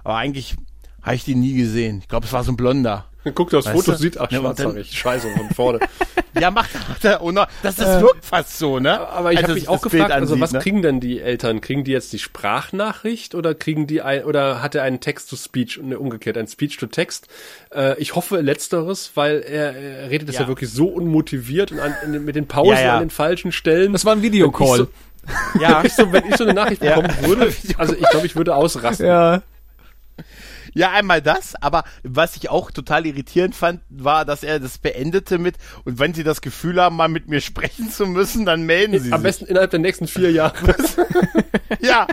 aber 0.04 0.16
eigentlich 0.16 0.56
habe 1.02 1.14
ich 1.14 1.24
den 1.24 1.40
nie 1.40 1.54
gesehen. 1.54 1.98
Ich 2.02 2.08
glaube, 2.08 2.26
es 2.26 2.32
war 2.32 2.44
so 2.44 2.52
ein 2.52 2.56
Blonder. 2.56 3.06
Guckt 3.34 3.52
das 3.52 3.68
Foto, 3.68 3.92
du? 3.92 3.98
sieht, 3.98 4.18
ach, 4.18 4.30
ja, 4.30 4.40
schwarzhaarig, 4.40 4.90
scheiße, 4.98 5.28
von 5.36 5.50
vorne. 5.50 5.80
ja, 6.40 6.50
macht, 6.50 6.70
macht 6.88 7.04
er, 7.04 7.22
oh 7.22 7.30
no, 7.30 7.44
das, 7.62 7.76
das 7.76 7.98
äh, 7.98 8.00
wirkt 8.00 8.24
fast 8.24 8.58
so, 8.58 8.78
ne? 8.78 8.98
Aber 8.98 9.32
ich 9.32 9.38
also, 9.38 9.48
habe 9.48 9.60
mich 9.60 9.68
auch 9.68 9.82
gefragt, 9.82 10.10
ansieht, 10.10 10.30
also 10.30 10.40
was 10.40 10.52
ne? 10.52 10.60
kriegen 10.60 10.80
denn 10.80 11.00
die 11.00 11.20
Eltern? 11.20 11.60
Kriegen 11.60 11.84
die 11.84 11.92
jetzt 11.92 12.12
die 12.12 12.18
Sprachnachricht 12.18 13.34
oder 13.34 13.54
kriegen 13.54 13.86
die 13.86 14.00
ein, 14.00 14.24
oder 14.24 14.62
hat 14.62 14.74
er 14.74 14.84
einen 14.84 15.00
Text-to-Speech, 15.00 15.80
ne, 15.82 15.98
umgekehrt, 15.98 16.38
ein 16.38 16.46
Speech-to-Text? 16.46 17.28
Äh, 17.74 18.00
ich 18.00 18.14
hoffe 18.14 18.40
letzteres, 18.40 19.12
weil 19.14 19.40
er, 19.40 19.76
er 19.76 20.10
redet 20.10 20.28
das 20.28 20.36
ja. 20.36 20.42
ja 20.42 20.48
wirklich 20.48 20.70
so 20.70 20.86
unmotiviert 20.86 21.72
und 21.72 21.80
an, 21.80 22.24
mit 22.24 22.36
den 22.36 22.46
Pausen 22.46 22.72
ja, 22.72 22.80
ja. 22.80 22.94
an 22.94 23.00
den 23.00 23.10
falschen 23.10 23.52
Stellen. 23.52 23.92
Das 23.92 24.04
war 24.06 24.14
ein 24.14 24.22
Videocall. 24.22 24.88
Ja. 25.60 25.80
Wenn 25.80 25.86
ich 25.86 25.92
so, 25.92 26.12
wenn 26.12 26.24
ich 26.26 26.36
so 26.36 26.44
eine 26.44 26.54
Nachricht 26.54 26.80
bekommen 26.80 27.14
würde, 27.20 27.52
also 27.76 27.94
ich 27.94 28.08
glaube, 28.08 28.26
ich 28.26 28.36
würde 28.36 28.54
ausrasten. 28.54 29.06
Ja. 29.06 29.42
Ja, 30.74 30.92
einmal 30.92 31.22
das, 31.22 31.54
aber 31.60 31.84
was 32.02 32.36
ich 32.36 32.50
auch 32.50 32.70
total 32.70 33.06
irritierend 33.06 33.54
fand, 33.54 33.80
war, 33.88 34.24
dass 34.24 34.42
er 34.42 34.60
das 34.60 34.78
beendete 34.78 35.38
mit, 35.38 35.56
und 35.84 35.98
wenn 35.98 36.14
Sie 36.14 36.24
das 36.24 36.40
Gefühl 36.40 36.80
haben, 36.80 36.96
mal 36.96 37.08
mit 37.08 37.28
mir 37.28 37.40
sprechen 37.40 37.90
zu 37.90 38.06
müssen, 38.06 38.44
dann 38.44 38.62
melden 38.62 38.92
Sie 38.92 38.98
Am 38.98 39.04
sich. 39.04 39.12
Am 39.14 39.22
besten 39.22 39.46
innerhalb 39.46 39.70
der 39.70 39.80
nächsten 39.80 40.06
vier 40.06 40.30
Jahre. 40.30 40.74
ja, 41.80 42.06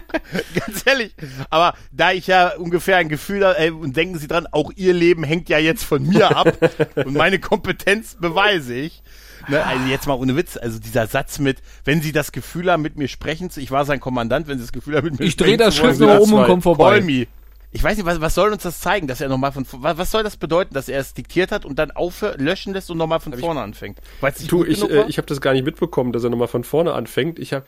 ganz 0.54 0.84
ehrlich. 0.86 1.14
Aber 1.50 1.76
da 1.92 2.12
ich 2.12 2.28
ja 2.28 2.56
ungefähr 2.56 2.98
ein 2.98 3.10
Gefühl 3.10 3.46
habe, 3.46 3.60
ey, 3.60 3.72
und 3.72 3.96
denken 3.96 4.18
Sie 4.18 4.28
dran, 4.28 4.48
auch 4.52 4.72
Ihr 4.76 4.94
Leben 4.94 5.24
hängt 5.24 5.50
ja 5.50 5.58
jetzt 5.58 5.84
von 5.84 6.04
mir 6.04 6.36
ab 6.36 6.58
und 6.96 7.14
meine 7.14 7.40
Kompetenz 7.40 8.16
beweise 8.20 8.74
ich. 8.74 9.02
Ne, 9.50 9.64
also 9.64 9.86
jetzt 9.86 10.08
mal 10.08 10.16
ohne 10.16 10.36
Witz, 10.36 10.58
also 10.58 10.78
dieser 10.78 11.08
Satz 11.08 11.40
mit, 11.40 11.60
wenn 11.86 12.02
Sie 12.02 12.12
das 12.12 12.34
Gefühl 12.34 12.70
haben, 12.70 12.82
mit 12.82 12.98
mir 12.98 13.08
sprechen 13.08 13.50
zu, 13.50 13.62
ich 13.62 13.72
war 13.72 13.86
sein 13.86 14.02
Kommandant, 14.02 14.48
wenn 14.48 14.58
Sie 14.58 14.64
das 14.64 14.74
Gefühl 14.74 14.98
haben, 14.98 15.06
mit 15.06 15.20
mir 15.20 15.26
ich 15.26 15.34
sprechen 15.34 15.58
zu 15.58 15.64
Ich 15.64 15.78
drehe 15.78 15.88
das 15.88 15.98
Schiff 15.98 16.00
nur 16.00 16.20
um 16.20 16.34
und 16.34 16.46
komm 16.46 16.62
vorbei. 16.62 17.00
Me 17.02 17.28
ich 17.72 17.84
weiß 17.84 17.98
nicht, 17.98 18.06
was, 18.06 18.22
was 18.22 18.34
soll 18.34 18.52
uns 18.52 18.64
das 18.64 18.80
zeigen, 18.80 19.08
dass 19.08 19.22
er 19.22 19.30
nochmal 19.30 19.52
von, 19.52 19.66
was, 19.72 19.98
was 19.98 20.12
soll 20.12 20.24
das 20.24 20.38
bedeuten, 20.38 20.74
dass 20.74 20.88
er 20.88 21.00
es 21.00 21.14
diktiert 21.14 21.52
hat 21.52 21.66
und 21.66 21.78
dann 21.78 21.92
aufhören, 21.92 22.40
löschen 22.40 22.74
lässt 22.74 22.90
und 22.90 22.98
nochmal 22.98 23.20
von 23.20 23.34
hab 23.34 23.40
vorne 23.40 23.60
ich, 23.60 23.64
anfängt? 23.66 24.00
Weil's 24.22 24.46
du, 24.48 24.64
ich, 24.64 24.82
äh, 24.90 25.06
ich 25.08 25.18
habe 25.18 25.28
das 25.28 25.42
gar 25.42 25.54
nicht 25.54 25.66
mitbekommen, 25.66 26.14
dass 26.14 26.24
er 26.24 26.30
nochmal 26.30 26.48
von 26.48 26.64
vorne 26.64 26.94
anfängt. 26.94 27.40
Ich 27.40 27.54
habe 27.54 27.66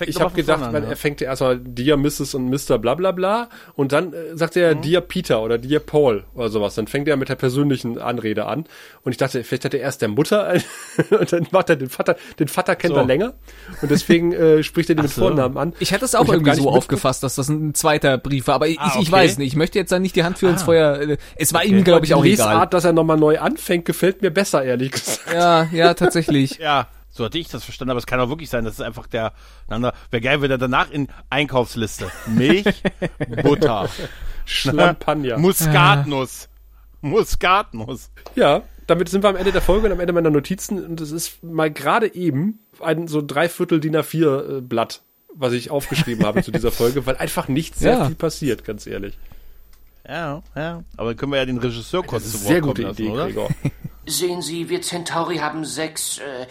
ich 0.00 0.20
habe 0.20 0.34
gedacht, 0.34 0.62
an, 0.62 0.74
ja. 0.74 0.90
er 0.90 0.96
fängt 0.96 1.22
erstmal 1.22 1.58
Dear 1.58 1.96
Mrs. 1.96 2.34
und 2.34 2.50
Mr. 2.50 2.78
bla 2.78 2.94
bla 2.94 3.12
bla 3.12 3.48
und 3.74 3.92
dann 3.92 4.12
äh, 4.12 4.36
sagt 4.36 4.56
er 4.56 4.74
mhm. 4.74 4.82
Dear 4.82 5.00
Peter 5.00 5.42
oder 5.42 5.56
Dear 5.56 5.80
Paul 5.80 6.24
oder 6.34 6.50
sowas. 6.50 6.74
Dann 6.74 6.86
fängt 6.86 7.08
er 7.08 7.16
mit 7.16 7.28
der 7.30 7.36
persönlichen 7.36 7.98
Anrede 7.98 8.46
an 8.46 8.64
und 9.02 9.12
ich 9.12 9.18
dachte, 9.18 9.42
vielleicht 9.44 9.64
hat 9.64 9.74
er 9.74 9.80
erst 9.80 10.02
der 10.02 10.08
Mutter 10.08 10.54
und 11.10 11.32
dann 11.32 11.46
macht 11.52 11.70
er 11.70 11.76
den 11.76 11.88
Vater, 11.88 12.16
den 12.38 12.48
Vater 12.48 12.76
kennt 12.76 12.94
so. 12.94 13.00
er 13.00 13.06
länger 13.06 13.34
und 13.80 13.90
deswegen 13.90 14.32
äh, 14.32 14.62
spricht 14.62 14.90
er 14.90 14.96
den 14.96 15.02
mit 15.02 15.12
so. 15.12 15.22
Vornamen 15.22 15.56
an. 15.56 15.72
Ich 15.78 15.94
hatte 15.94 16.04
es 16.04 16.14
auch 16.14 16.28
irgendwie 16.28 16.54
so 16.54 16.70
aufgefasst, 16.70 17.22
dass 17.22 17.36
das 17.36 17.48
ein 17.48 17.74
zweiter 17.74 18.18
Brief 18.18 18.46
war, 18.46 18.56
aber 18.56 18.68
ich, 18.68 18.78
ah, 18.78 18.90
okay. 18.90 18.98
ich 19.02 19.10
weiß 19.10 19.38
nicht. 19.38 19.48
Ich 19.48 19.56
möchte 19.56 19.78
jetzt 19.78 19.90
da 19.90 19.98
nicht 19.98 20.16
die 20.16 20.24
Hand 20.24 20.38
für 20.38 20.48
ah. 20.48 20.50
ins 20.50 20.62
Feuer. 20.64 21.00
Äh, 21.00 21.16
es 21.36 21.54
war 21.54 21.62
okay. 21.62 21.70
ihm, 21.70 21.84
glaube 21.84 22.04
ich, 22.04 22.12
auch 22.12 22.22
die 22.22 22.34
egal. 22.34 22.48
Die 22.48 22.52
Lesart, 22.52 22.74
dass 22.74 22.84
er 22.84 22.92
nochmal 22.92 23.16
neu 23.16 23.38
anfängt, 23.38 23.86
gefällt 23.86 24.20
mir 24.20 24.30
besser, 24.30 24.62
ehrlich 24.62 24.92
gesagt. 24.92 25.32
Ja, 25.32 25.68
ja, 25.72 25.94
tatsächlich. 25.94 26.58
ja. 26.58 26.88
So 27.18 27.24
hatte 27.24 27.36
ich 27.36 27.48
das 27.48 27.64
verstanden, 27.64 27.90
aber 27.90 27.98
es 27.98 28.06
kann 28.06 28.20
auch 28.20 28.28
wirklich 28.28 28.48
sein, 28.48 28.64
dass 28.64 28.74
es 28.74 28.80
einfach 28.80 29.08
der, 29.08 29.32
wäre 29.66 30.20
geil, 30.20 30.40
wenn 30.40 30.52
er 30.52 30.56
danach 30.56 30.88
in 30.88 31.08
Einkaufsliste 31.30 32.12
Milch, 32.28 32.80
Butter, 33.42 33.88
Schlampagna, 34.44 35.36
Muskatnuss, 35.36 36.48
Muskatnuss. 37.00 38.12
Ja, 38.36 38.62
damit 38.86 39.08
sind 39.08 39.24
wir 39.24 39.30
am 39.30 39.36
Ende 39.36 39.50
der 39.50 39.62
Folge 39.62 39.86
und 39.86 39.92
am 39.94 39.98
Ende 39.98 40.12
meiner 40.12 40.30
Notizen 40.30 40.84
und 40.84 41.00
es 41.00 41.10
ist 41.10 41.42
mal 41.42 41.72
gerade 41.72 42.14
eben 42.14 42.60
ein 42.78 43.08
so 43.08 43.20
dreiviertel 43.20 43.80
DIN 43.80 43.96
A4 43.96 44.58
äh, 44.58 44.60
Blatt, 44.60 45.02
was 45.34 45.54
ich 45.54 45.72
aufgeschrieben 45.72 46.24
habe 46.24 46.44
zu 46.44 46.52
dieser 46.52 46.70
Folge, 46.70 47.04
weil 47.04 47.16
einfach 47.16 47.48
nicht 47.48 47.74
sehr 47.74 47.94
ja. 47.94 48.04
viel 48.06 48.14
passiert, 48.14 48.64
ganz 48.64 48.86
ehrlich. 48.86 49.18
Ja, 50.06 50.44
ja. 50.54 50.84
Aber 50.96 51.10
dann 51.10 51.16
können 51.16 51.32
wir 51.32 51.38
ja 51.38 51.46
den 51.46 51.58
Regisseur 51.58 52.04
kurz 52.04 52.30
zu 52.30 52.44
Wort 52.44 52.48
Sehr 52.48 52.60
gute 52.60 52.82
Idee, 52.82 53.08
lassen, 53.08 53.34
Gregor. 53.34 53.48
Sehen 54.06 54.40
Sie, 54.40 54.68
wir 54.70 54.80
Centauri 54.82 55.38
haben 55.38 55.64
sechs 55.64 56.18
äh, 56.18 56.46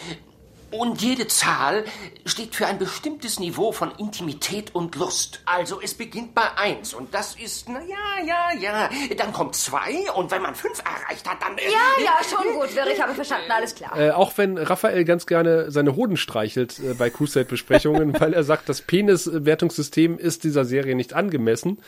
und 0.71 1.01
jede 1.01 1.27
Zahl 1.27 1.85
steht 2.25 2.55
für 2.55 2.67
ein 2.67 2.77
bestimmtes 2.77 3.39
Niveau 3.39 3.71
von 3.71 3.91
Intimität 3.97 4.75
und 4.75 4.95
Lust. 4.95 5.41
Also 5.45 5.79
es 5.81 5.93
beginnt 5.93 6.35
bei 6.35 6.43
eins 6.57 6.93
und 6.93 7.13
das 7.13 7.35
ist, 7.35 7.69
na 7.69 7.79
ja, 7.81 8.25
ja, 8.25 8.59
ja. 8.59 8.89
Dann 9.17 9.31
kommt 9.33 9.55
zwei 9.55 10.11
und 10.15 10.31
wenn 10.31 10.41
man 10.41 10.55
fünf 10.55 10.79
erreicht 10.79 11.29
hat, 11.29 11.41
dann... 11.41 11.57
Äh, 11.57 11.63
ja, 11.71 12.03
ja, 12.03 12.17
schon 12.23 12.53
gut, 12.53 12.69
ich 12.71 13.01
habe 13.01 13.13
verstanden, 13.13 13.49
alles 13.51 13.75
klar. 13.75 13.97
Äh, 13.97 14.11
auch 14.11 14.33
wenn 14.37 14.57
Raphael 14.57 15.05
ganz 15.05 15.25
gerne 15.25 15.71
seine 15.71 15.95
Hoden 15.95 16.17
streichelt 16.17 16.79
äh, 16.79 16.93
bei 16.93 17.09
Crusade-Besprechungen, 17.09 18.13
weil 18.19 18.33
er 18.33 18.43
sagt, 18.43 18.69
das 18.69 18.81
Penis-Wertungssystem 18.81 20.17
ist 20.17 20.43
dieser 20.43 20.65
Serie 20.65 20.95
nicht 20.95 21.13
angemessen, 21.13 21.79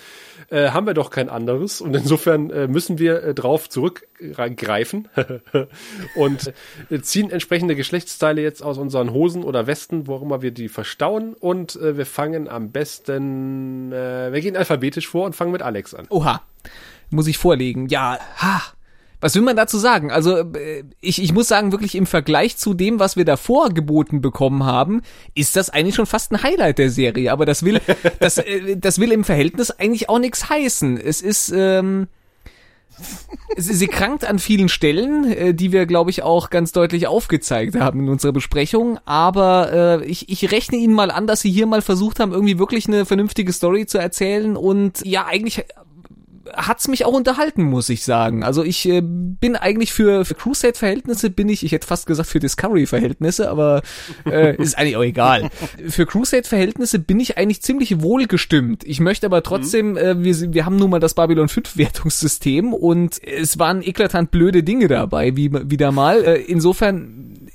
äh, 0.50 0.70
haben 0.70 0.88
wir 0.88 0.94
doch 0.94 1.10
kein 1.10 1.30
anderes 1.30 1.82
und 1.82 1.96
insofern 1.96 2.50
äh, 2.50 2.68
müssen 2.68 2.98
wir 2.98 3.24
äh, 3.24 3.34
drauf 3.34 3.70
zurückgreifen 4.20 5.08
und 6.16 6.54
ziehen 7.02 7.32
entsprechende 7.32 7.76
Geschlechtsteile 7.76 8.42
jetzt 8.42 8.62
aus 8.62 8.78
unseren 8.78 9.12
Hosen 9.12 9.44
oder 9.44 9.68
Westen, 9.68 10.08
wo 10.08 10.18
immer 10.18 10.42
wir 10.42 10.52
die 10.52 10.70
verstauen. 10.70 11.34
Und 11.34 11.76
äh, 11.76 11.98
wir 11.98 12.06
fangen 12.06 12.48
am 12.48 12.72
besten, 12.72 13.92
äh, 13.92 14.32
wir 14.32 14.42
gehen 14.42 14.58
alphabetisch 14.58 15.08
vor 15.08 15.26
und 15.26 15.36
fangen 15.36 15.52
mit 15.52 15.62
Alex 15.62 15.94
an. 15.94 16.06
Oha, 16.10 16.42
muss 17.10 17.28
ich 17.28 17.38
vorlegen. 17.38 17.88
Ja, 17.88 18.20
ha. 18.38 18.62
Was 19.22 19.36
will 19.36 19.42
man 19.42 19.58
dazu 19.58 19.78
sagen? 19.78 20.12
Also 20.12 20.38
äh, 20.38 20.86
ich, 21.02 21.22
ich 21.22 21.34
muss 21.34 21.50
sagen, 21.50 21.74
wirklich 21.74 21.96
im 21.96 22.06
Vergleich 22.06 22.56
zu 22.56 22.74
dem, 22.74 23.02
was 23.02 23.18
wir 23.18 23.26
davor 23.26 23.70
geboten 23.70 24.22
bekommen 24.22 24.64
haben, 24.64 25.02
ist 25.36 25.58
das 25.58 25.70
eigentlich 25.70 25.96
schon 25.96 26.06
fast 26.06 26.32
ein 26.32 26.42
Highlight 26.42 26.78
der 26.78 26.90
Serie. 26.90 27.34
Aber 27.34 27.46
das 27.46 27.64
will, 27.64 27.82
das, 28.20 28.38
äh, 28.38 28.78
das 28.78 28.98
will 28.98 29.12
im 29.12 29.26
Verhältnis 29.26 29.72
eigentlich 29.72 30.08
auch 30.08 30.20
nichts 30.20 30.50
heißen. 30.50 30.98
Es 30.98 31.22
ist, 31.22 31.52
ähm, 31.54 32.08
sie, 33.58 33.74
sie 33.74 33.88
krankt 33.88 34.26
an 34.26 34.40
vielen 34.40 34.70
Stellen, 34.70 35.32
äh, 35.32 35.54
die 35.54 35.72
wir, 35.72 35.86
glaube 35.86 36.10
ich, 36.10 36.24
auch 36.24 36.50
ganz 36.50 36.72
deutlich 36.72 37.08
aufgezeigt 37.08 37.76
haben 37.80 38.02
in 38.02 38.10
unserer 38.10 38.32
Besprechung. 38.32 39.00
Aber 39.06 40.02
äh, 40.02 40.06
ich, 40.06 40.30
ich 40.30 40.52
rechne 40.52 40.78
Ihnen 40.78 40.94
mal 40.94 41.12
an, 41.12 41.28
dass 41.28 41.42
Sie 41.42 41.52
hier 41.52 41.68
mal 41.68 41.82
versucht 41.82 42.20
haben, 42.20 42.32
irgendwie 42.32 42.60
wirklich 42.60 42.88
eine 42.88 43.06
vernünftige 43.06 43.54
Story 43.54 43.86
zu 43.86 43.98
erzählen. 43.98 44.56
Und 44.56 45.06
ja, 45.06 45.26
eigentlich 45.26 45.66
hat's 46.54 46.88
mich 46.88 47.06
auch 47.06 47.14
unterhalten, 47.14 47.64
muss 47.64 47.90
ich 47.90 48.04
sagen. 48.04 48.44
Also 48.44 48.64
ich 48.64 48.88
äh, 48.88 49.02
bin 49.02 49.56
eigentlich 49.56 49.94
für, 49.94 50.26
für 50.26 50.36
Crusade-Verhältnisse 50.36 51.30
bin 51.30 51.50
ich, 51.50 51.64
ich 51.64 51.72
hätte 51.72 51.88
fast 51.88 52.06
gesagt 52.06 52.30
für 52.30 52.40
Discovery-Verhältnisse, 52.40 53.50
aber 53.50 53.82
äh, 54.26 54.56
ist 54.62 54.78
eigentlich 54.78 54.98
auch 54.98 55.04
egal. 55.04 55.50
Für 55.88 56.06
Crusade-Verhältnisse 56.06 57.00
bin 57.00 57.20
ich 57.20 57.38
eigentlich 57.38 57.62
ziemlich 57.62 58.02
wohlgestimmt. 58.02 58.84
Ich 58.86 59.00
möchte 59.00 59.26
aber 59.26 59.44
trotzdem, 59.44 59.92
mhm. 59.92 59.98
äh, 59.98 60.24
wir, 60.24 60.54
wir 60.54 60.66
haben 60.66 60.78
nun 60.78 60.90
mal 60.90 61.00
das 61.00 61.14
Babylon 61.14 61.48
5-Wertungssystem 61.48 62.74
und 62.74 63.22
es 63.24 63.60
waren 63.60 63.82
eklatant 63.82 64.32
blöde 64.32 64.64
Dinge 64.64 64.88
dabei, 64.88 65.36
wie 65.36 65.52
wieder 65.52 65.92
mal. 65.92 66.24
Äh, 66.24 66.42
insofern 66.42 67.49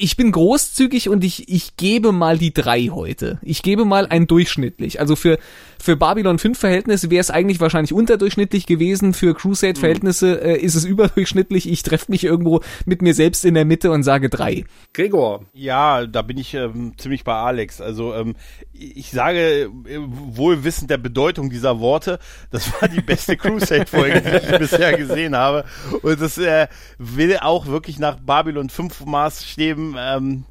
ich 0.00 0.16
bin 0.16 0.30
großzügig 0.30 1.08
und 1.08 1.24
ich, 1.24 1.48
ich 1.48 1.76
gebe 1.76 2.12
mal 2.12 2.38
die 2.38 2.54
drei 2.54 2.82
heute. 2.92 3.40
Ich 3.42 3.62
gebe 3.62 3.84
mal 3.84 4.06
ein 4.06 4.28
durchschnittlich. 4.28 5.00
Also 5.00 5.16
für, 5.16 5.38
für 5.80 5.96
Babylon 5.96 6.38
5 6.38 6.56
Verhältnisse 6.56 7.10
wäre 7.10 7.20
es 7.20 7.30
eigentlich 7.30 7.60
wahrscheinlich 7.60 7.92
unterdurchschnittlich 7.92 8.66
gewesen. 8.66 9.12
Für 9.12 9.34
Crusade 9.34 9.78
Verhältnisse 9.78 10.40
äh, 10.40 10.56
ist 10.56 10.76
es 10.76 10.84
überdurchschnittlich. 10.84 11.68
Ich 11.68 11.82
treffe 11.82 12.12
mich 12.12 12.22
irgendwo 12.22 12.60
mit 12.86 13.02
mir 13.02 13.12
selbst 13.12 13.44
in 13.44 13.54
der 13.54 13.64
Mitte 13.64 13.90
und 13.90 14.04
sage 14.04 14.28
drei. 14.28 14.64
Gregor. 14.94 15.46
Ja, 15.52 16.06
da 16.06 16.22
bin 16.22 16.38
ich 16.38 16.54
ähm, 16.54 16.92
ziemlich 16.96 17.24
bei 17.24 17.34
Alex. 17.34 17.80
Also 17.80 18.14
ähm, 18.14 18.36
ich 18.72 19.10
sage 19.10 19.64
äh, 19.64 19.98
wohl 19.98 20.62
wissend 20.62 20.90
der 20.90 20.98
Bedeutung 20.98 21.50
dieser 21.50 21.80
Worte, 21.80 22.20
das 22.52 22.72
war 22.80 22.88
die 22.88 23.00
beste 23.00 23.36
Crusade-Folge, 23.36 24.22
die 24.22 24.52
ich 24.52 24.58
bisher 24.58 24.96
gesehen 24.96 25.34
habe. 25.34 25.64
Und 26.02 26.20
das 26.20 26.38
äh, 26.38 26.68
will 26.98 27.36
auch 27.40 27.66
wirklich 27.66 27.98
nach 27.98 28.20
Babylon 28.20 28.70
5 28.70 29.04
Maßstäben 29.04 29.87
ähm, 29.96 30.44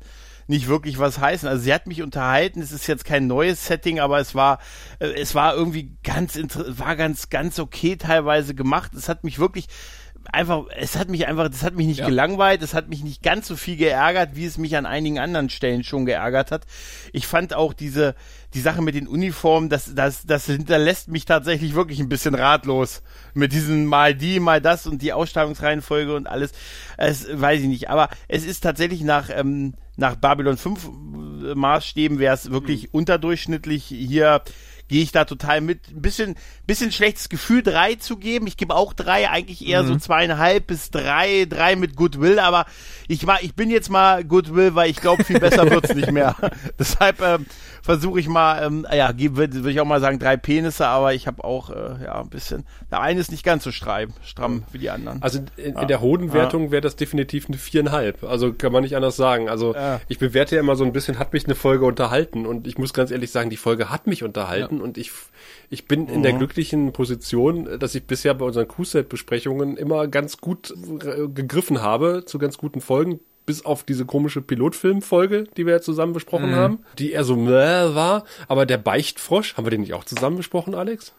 nicht 0.47 0.67
wirklich 0.67 0.97
was 0.97 1.19
heißen. 1.19 1.47
Also 1.47 1.63
sie 1.63 1.73
hat 1.73 1.87
mich 1.87 2.01
unterhalten. 2.01 2.61
Es 2.61 2.71
ist 2.71 2.87
jetzt 2.87 3.05
kein 3.05 3.27
neues 3.27 3.65
Setting, 3.65 3.99
aber 3.99 4.19
es 4.19 4.33
war, 4.33 4.59
äh, 4.99 5.07
es 5.07 5.35
war 5.35 5.55
irgendwie 5.55 5.97
ganz, 6.03 6.39
war 6.67 6.95
ganz, 6.95 7.29
ganz 7.29 7.59
okay 7.59 7.97
teilweise 7.97 8.55
gemacht. 8.55 8.93
Es 8.93 9.09
hat 9.09 9.23
mich 9.23 9.39
wirklich 9.39 9.67
einfach, 10.31 10.65
es 10.75 10.97
hat 10.97 11.09
mich 11.09 11.27
einfach, 11.27 11.49
das 11.49 11.63
hat 11.63 11.75
mich 11.75 11.87
nicht 11.87 11.99
ja. 11.99 12.07
gelangweilt, 12.07 12.61
es 12.61 12.73
hat 12.73 12.89
mich 12.89 13.03
nicht 13.03 13.23
ganz 13.23 13.47
so 13.47 13.55
viel 13.55 13.77
geärgert, 13.77 14.31
wie 14.35 14.45
es 14.45 14.57
mich 14.57 14.75
an 14.75 14.85
einigen 14.85 15.19
anderen 15.19 15.49
Stellen 15.49 15.83
schon 15.83 16.05
geärgert 16.05 16.51
hat. 16.51 16.65
Ich 17.13 17.27
fand 17.27 17.53
auch 17.53 17.73
diese, 17.73 18.15
die 18.53 18.61
Sache 18.61 18.81
mit 18.81 18.95
den 18.95 19.07
Uniformen, 19.07 19.69
das, 19.69 19.93
das, 19.93 20.25
das 20.25 20.45
hinterlässt 20.45 21.09
mich 21.09 21.25
tatsächlich 21.25 21.75
wirklich 21.75 21.99
ein 21.99 22.09
bisschen 22.09 22.33
ratlos. 22.33 23.03
Mit 23.33 23.51
diesen 23.51 23.85
mal 23.85 24.15
die, 24.15 24.39
mal 24.39 24.61
das 24.61 24.87
und 24.87 25.01
die 25.01 25.13
Ausstrahlungsreihenfolge 25.13 26.15
und 26.15 26.27
alles. 26.27 26.53
Es 26.97 27.27
weiß 27.29 27.61
ich 27.61 27.67
nicht. 27.67 27.89
Aber 27.89 28.09
es 28.27 28.45
ist 28.45 28.61
tatsächlich 28.61 29.01
nach, 29.01 29.29
ähm, 29.29 29.73
nach 29.97 30.15
Babylon 30.15 30.57
5 30.57 30.89
Maßstäben 31.55 32.19
wäre 32.19 32.33
es 32.33 32.49
wirklich 32.49 32.83
mhm. 32.83 32.89
unterdurchschnittlich 32.93 33.85
hier 33.85 34.41
gehe 34.87 35.03
ich 35.03 35.11
da 35.11 35.25
total 35.25 35.61
mit. 35.61 35.89
Ein 35.89 36.01
bisschen, 36.01 36.35
bisschen 36.65 36.91
schlechtes 36.91 37.29
Gefühl, 37.29 37.61
drei 37.63 37.95
zu 37.95 38.17
geben. 38.17 38.47
Ich 38.47 38.57
gebe 38.57 38.75
auch 38.75 38.93
drei, 38.93 39.29
eigentlich 39.29 39.65
eher 39.65 39.83
mhm. 39.83 39.87
so 39.87 39.95
zweieinhalb 39.97 40.67
bis 40.67 40.91
drei, 40.91 41.45
drei 41.45 41.75
mit 41.75 41.95
Goodwill, 41.95 42.39
aber 42.39 42.65
ich 43.07 43.27
war, 43.27 43.41
ich 43.43 43.55
bin 43.55 43.69
jetzt 43.69 43.89
mal 43.89 44.23
Goodwill, 44.23 44.75
weil 44.75 44.89
ich 44.89 44.97
glaube, 44.97 45.23
viel 45.23 45.39
besser 45.39 45.69
wird's 45.69 45.93
nicht 45.93 46.11
mehr. 46.11 46.35
Deshalb 46.79 47.21
ähm, 47.21 47.45
versuche 47.87 48.19
ich 48.19 48.27
mal, 48.27 48.61
ähm, 48.65 48.85
ja, 48.93 49.13
würde 49.17 49.63
würd 49.63 49.73
ich 49.73 49.79
auch 49.79 49.85
mal 49.85 50.01
sagen, 50.01 50.19
drei 50.19 50.35
Penisse, 50.35 50.85
aber 50.87 51.13
ich 51.13 51.25
habe 51.25 51.41
auch 51.45 51.69
äh, 51.69 52.03
ja 52.03 52.19
ein 52.19 52.29
bisschen. 52.29 52.65
Der 52.91 52.99
eine 52.99 53.17
ist 53.21 53.31
nicht 53.31 53.45
ganz 53.45 53.63
so 53.63 53.71
stramm, 53.71 54.09
stramm 54.25 54.63
wie 54.73 54.79
die 54.79 54.89
anderen. 54.89 55.23
Also 55.23 55.39
in, 55.55 55.73
ja. 55.73 55.81
in 55.83 55.87
der 55.87 56.01
Hodenwertung 56.01 56.65
ja. 56.65 56.71
wäre 56.71 56.81
das 56.81 56.97
definitiv 56.97 57.47
eine 57.47 57.57
viereinhalb. 57.57 58.25
Also 58.25 58.51
kann 58.51 58.73
man 58.73 58.83
nicht 58.83 58.97
anders 58.97 59.15
sagen. 59.15 59.47
Also 59.47 59.73
ja. 59.73 60.01
ich 60.09 60.19
bewerte 60.19 60.55
ja 60.55 60.59
immer 60.59 60.75
so 60.75 60.83
ein 60.83 60.91
bisschen, 60.91 61.17
hat 61.17 61.31
mich 61.31 61.45
eine 61.45 61.55
Folge 61.55 61.85
unterhalten 61.85 62.45
und 62.45 62.67
ich 62.67 62.77
muss 62.77 62.93
ganz 62.93 63.09
ehrlich 63.09 63.31
sagen, 63.31 63.49
die 63.49 63.55
Folge 63.55 63.89
hat 63.89 64.05
mich 64.05 64.21
unterhalten 64.21 64.81
und 64.81 64.97
ich 64.97 65.11
ich 65.69 65.87
bin 65.87 66.07
mhm. 66.07 66.09
in 66.09 66.23
der 66.23 66.33
mhm. 66.33 66.39
glücklichen 66.39 66.91
Position, 66.91 67.79
dass 67.79 67.95
ich 67.95 68.03
bisher 68.03 68.33
bei 68.33 68.43
unseren 68.43 68.67
Q-Set-Besprechungen 68.67 69.77
immer 69.77 70.09
ganz 70.09 70.39
gut 70.39 70.73
äh, 71.05 71.29
gegriffen 71.29 71.81
habe 71.81 72.25
zu 72.25 72.37
ganz 72.37 72.57
guten 72.57 72.81
Folgen 72.81 73.21
bis 73.47 73.65
auf 73.65 73.83
diese 73.83 74.05
komische 74.05 74.41
Pilotfilm-Folge, 74.41 75.45
die 75.57 75.65
wir 75.65 75.73
ja 75.73 75.81
zusammen 75.81 76.13
besprochen 76.13 76.51
mhm. 76.51 76.55
haben, 76.55 76.79
die 76.99 77.13
eher 77.13 77.23
so 77.23 77.35
mäh 77.35 77.95
war. 77.95 78.25
Aber 78.47 78.67
der 78.67 78.77
Beichtfrosch, 78.77 79.57
haben 79.57 79.65
wir 79.65 79.71
den 79.71 79.81
nicht 79.81 79.95
auch 79.95 80.03
zusammen 80.03 80.37
besprochen, 80.37 80.75
Alex? 80.75 81.13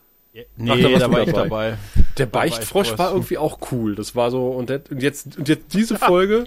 Nee, 0.57 0.71
Ach, 0.71 0.79
da, 0.79 0.99
da 0.99 1.13
war 1.13 1.23
ich 1.27 1.33
dabei. 1.33 1.79
Der 2.19 2.27
Beichtfrosch 2.27 2.99
war 2.99 3.13
irgendwie 3.13 3.39
auch 3.39 3.59
cool. 3.73 3.95
Das 3.95 4.15
war 4.15 4.31
so, 4.31 4.49
und, 4.49 4.71
der, 4.71 4.83
und 4.91 5.03
jetzt, 5.03 5.39
und 5.39 5.49
jetzt 5.49 5.75
diese 5.75 5.97
Folge 5.99 6.47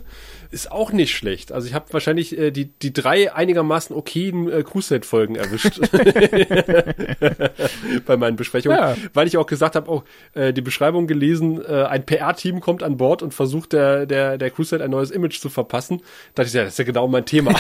ist 0.52 0.72
auch 0.72 0.92
nicht 0.92 1.16
schlecht. 1.16 1.54
Also 1.54 1.68
ich 1.68 1.74
habe 1.74 1.86
wahrscheinlich 1.92 2.38
äh, 2.38 2.52
die, 2.52 2.66
die 2.66 2.92
drei 2.92 3.34
einigermaßen 3.34 3.96
okayen 3.96 4.52
äh, 4.52 4.64
Crusade-Folgen 4.64 5.36
erwischt. 5.36 5.80
Bei 8.06 8.18
meinen 8.18 8.36
Besprechungen. 8.36 8.78
Ja. 8.78 8.98
Weil 9.14 9.28
ich 9.28 9.38
auch 9.38 9.46
gesagt 9.46 9.76
habe, 9.76 9.90
auch 9.90 10.04
äh, 10.34 10.52
die 10.52 10.62
Beschreibung 10.62 11.08
gelesen, 11.08 11.64
äh, 11.64 11.84
ein 11.84 12.06
PR-Team 12.06 12.60
kommt 12.60 12.84
an 12.84 12.98
Bord 12.98 13.24
und 13.24 13.34
versucht 13.34 13.72
der, 13.72 14.06
der, 14.06 14.38
der 14.38 14.52
Crusade 14.52 14.84
ein 14.84 14.92
neues 14.92 15.10
Image 15.10 15.40
zu 15.40 15.50
verpassen. 15.50 16.02
Da 16.36 16.44
dachte 16.44 16.50
ich, 16.50 16.54
ja, 16.54 16.64
das 16.64 16.74
ist 16.74 16.80
ja 16.80 16.86
genau 16.86 17.08
mein 17.08 17.26
Thema. 17.26 17.54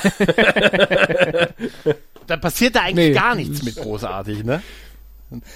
da 2.27 2.37
passiert 2.37 2.75
da 2.75 2.81
eigentlich 2.81 3.09
nee. 3.09 3.13
gar 3.13 3.35
nichts 3.35 3.63
mit 3.63 3.77
großartig, 3.77 4.43
ne? 4.43 4.61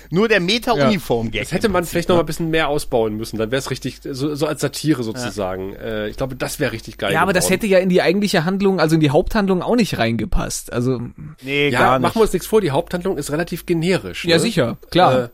Nur 0.10 0.28
der 0.28 0.40
Meta-Uniform-Gag. 0.40 1.42
Das 1.44 1.52
hätte 1.52 1.70
man 1.70 1.84
vielleicht 1.84 2.10
noch 2.10 2.16
mal 2.16 2.22
ein 2.22 2.26
bisschen 2.26 2.50
mehr 2.50 2.70
ausbauen 2.70 3.16
müssen. 3.18 3.38
Dann 3.38 3.52
wäre 3.52 3.60
es 3.60 3.70
richtig, 3.70 4.00
so, 4.04 4.36
so 4.36 4.46
als 4.48 4.62
Satire 4.62 5.04
sozusagen. 5.04 5.74
Ja. 5.74 5.80
Äh, 5.80 6.10
ich 6.10 6.18
glaube, 6.18 6.36
das 6.36 6.60
wäre 6.60 6.72
richtig 6.72 6.98
geil. 6.98 7.14
Ja, 7.14 7.22
aber 7.22 7.34
geworden. 7.34 7.44
das 7.44 7.50
hätte 7.50 7.68
ja 7.68 7.80
in 7.80 7.90
die 7.90 8.02
eigentliche 8.02 8.46
Handlung, 8.46 8.80
also 8.80 8.96
in 8.96 9.02
die 9.02 9.10
Haupthandlung 9.10 9.62
auch 9.62 9.76
nicht 9.76 9.98
reingepasst. 9.98 10.72
Also 10.72 11.02
nee, 11.42 11.70
ja, 11.70 11.80
gar 11.80 12.00
nicht. 12.00 12.04
machen 12.04 12.16
wir 12.16 12.22
uns 12.24 12.34
nichts 12.34 12.48
vor. 12.48 12.62
Die 12.62 12.72
Haupthandlung 12.72 13.18
ist 13.18 13.32
relativ 13.32 13.66
generisch. 13.66 14.26
Ja, 14.26 14.38
ne? 14.38 14.42
sicher, 14.42 14.78
klar. 14.90 15.26
Äh, 15.26 15.30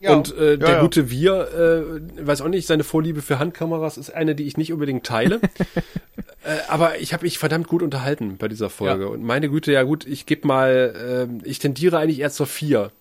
ja. 0.00 0.14
Und 0.14 0.34
äh, 0.34 0.56
der 0.56 0.68
ja, 0.70 0.80
gute 0.80 1.10
Wir, 1.10 1.48
äh, 1.52 2.26
weiß 2.26 2.40
auch 2.40 2.48
nicht, 2.48 2.66
seine 2.66 2.84
Vorliebe 2.84 3.20
für 3.20 3.38
Handkameras 3.38 3.98
ist 3.98 4.08
eine, 4.08 4.34
die 4.34 4.44
ich 4.44 4.56
nicht 4.56 4.72
unbedingt 4.72 5.04
teile. 5.04 5.40
äh, 6.42 6.56
aber 6.68 6.98
ich 7.00 7.12
habe 7.12 7.24
mich 7.24 7.38
verdammt 7.38 7.68
gut 7.68 7.82
unterhalten 7.82 8.38
bei 8.38 8.48
dieser 8.48 8.70
Folge. 8.70 9.10
Und 9.10 9.22
meine 9.22 9.50
Güte, 9.50 9.72
ja 9.72 9.82
gut, 9.82 10.06
ich 10.06 10.24
gebe 10.24 10.48
mal, 10.48 11.28
äh, 11.44 11.46
ich 11.46 11.58
tendiere 11.58 11.98
eigentlich 11.98 12.20
eher 12.20 12.30
zur 12.30 12.46
vier. 12.46 12.92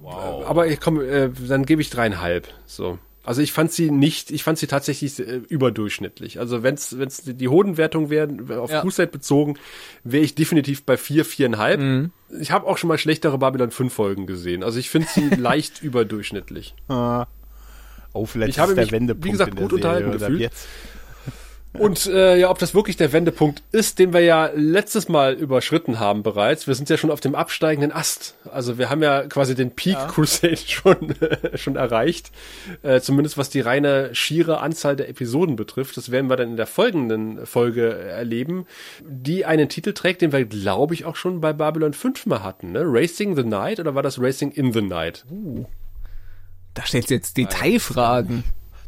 Wow. 0.00 0.46
Aber 0.46 0.66
ich 0.66 0.80
komm, 0.80 1.00
äh, 1.00 1.30
dann 1.48 1.66
gebe 1.66 1.82
ich 1.82 1.90
dreieinhalb. 1.90 2.48
So. 2.66 2.98
Also 3.22 3.42
ich 3.42 3.52
fand 3.52 3.70
sie 3.70 3.90
nicht, 3.90 4.30
ich 4.30 4.42
fand 4.42 4.58
sie 4.58 4.66
tatsächlich 4.66 5.18
äh, 5.18 5.42
überdurchschnittlich. 5.48 6.40
Also 6.40 6.62
wenn 6.62 6.74
es 6.74 7.22
die 7.24 7.48
Hodenwertung 7.48 8.08
wäre, 8.08 8.28
auf 8.60 8.70
ja. 8.70 8.80
Crusade 8.80 9.10
bezogen, 9.10 9.56
wäre 10.04 10.24
ich 10.24 10.34
definitiv 10.34 10.84
bei 10.84 10.96
vier, 10.96 11.24
viereinhalb. 11.24 11.80
Mhm. 11.80 12.12
Ich 12.40 12.50
habe 12.50 12.66
auch 12.66 12.78
schon 12.78 12.88
mal 12.88 12.98
schlechtere 12.98 13.36
Babylon 13.36 13.70
5 13.70 13.92
Folgen 13.92 14.26
gesehen. 14.26 14.64
Also 14.64 14.78
ich 14.78 14.88
finde 14.88 15.08
sie 15.08 15.28
leicht 15.36 15.82
überdurchschnittlich. 15.82 16.74
Ah. 16.88 17.26
Oh, 18.12 18.24
vielleicht 18.26 18.50
ich 18.50 18.58
habe 18.58 18.74
mich, 18.74 18.90
Wendepunkt 18.90 19.24
wie 19.24 19.30
gesagt, 19.30 19.54
gut 19.54 19.74
unterhalten 19.74 20.12
gefühlt. 20.12 20.40
Jetzt. 20.40 20.66
Und 21.72 22.06
äh, 22.06 22.36
ja, 22.36 22.50
ob 22.50 22.58
das 22.58 22.74
wirklich 22.74 22.96
der 22.96 23.12
Wendepunkt 23.12 23.62
ist, 23.70 24.00
den 24.00 24.12
wir 24.12 24.20
ja 24.20 24.50
letztes 24.54 25.08
Mal 25.08 25.34
überschritten 25.34 26.00
haben 26.00 26.24
bereits. 26.24 26.66
Wir 26.66 26.74
sind 26.74 26.90
ja 26.90 26.96
schon 26.96 27.12
auf 27.12 27.20
dem 27.20 27.36
absteigenden 27.36 27.92
Ast. 27.92 28.34
Also 28.50 28.76
wir 28.76 28.90
haben 28.90 29.02
ja 29.04 29.22
quasi 29.28 29.54
den 29.54 29.70
Peak 29.70 29.94
ja. 29.94 30.06
Crusade 30.06 30.56
schon 30.66 31.14
äh, 31.20 31.56
schon 31.56 31.76
erreicht. 31.76 32.32
Äh, 32.82 33.00
zumindest 33.00 33.38
was 33.38 33.50
die 33.50 33.60
reine 33.60 34.12
schiere 34.16 34.60
Anzahl 34.60 34.96
der 34.96 35.08
Episoden 35.08 35.54
betrifft. 35.54 35.96
Das 35.96 36.10
werden 36.10 36.28
wir 36.28 36.36
dann 36.36 36.50
in 36.50 36.56
der 36.56 36.66
folgenden 36.66 37.46
Folge 37.46 37.94
erleben, 37.94 38.66
die 39.06 39.44
einen 39.44 39.68
Titel 39.68 39.92
trägt, 39.92 40.22
den 40.22 40.32
wir 40.32 40.44
glaube 40.46 40.94
ich 40.94 41.04
auch 41.04 41.16
schon 41.16 41.40
bei 41.40 41.52
Babylon 41.52 41.92
5 41.92 42.26
mal 42.26 42.42
hatten. 42.42 42.72
Ne? 42.72 42.82
Racing 42.84 43.36
the 43.36 43.44
Night 43.44 43.78
oder 43.78 43.94
war 43.94 44.02
das 44.02 44.20
Racing 44.20 44.50
in 44.50 44.72
the 44.72 44.82
Night? 44.82 45.24
Uh. 45.30 45.66
Da 46.74 46.82
stellst 46.84 47.10
du 47.10 47.14
jetzt 47.14 47.36
Detailfragen. 47.36 48.42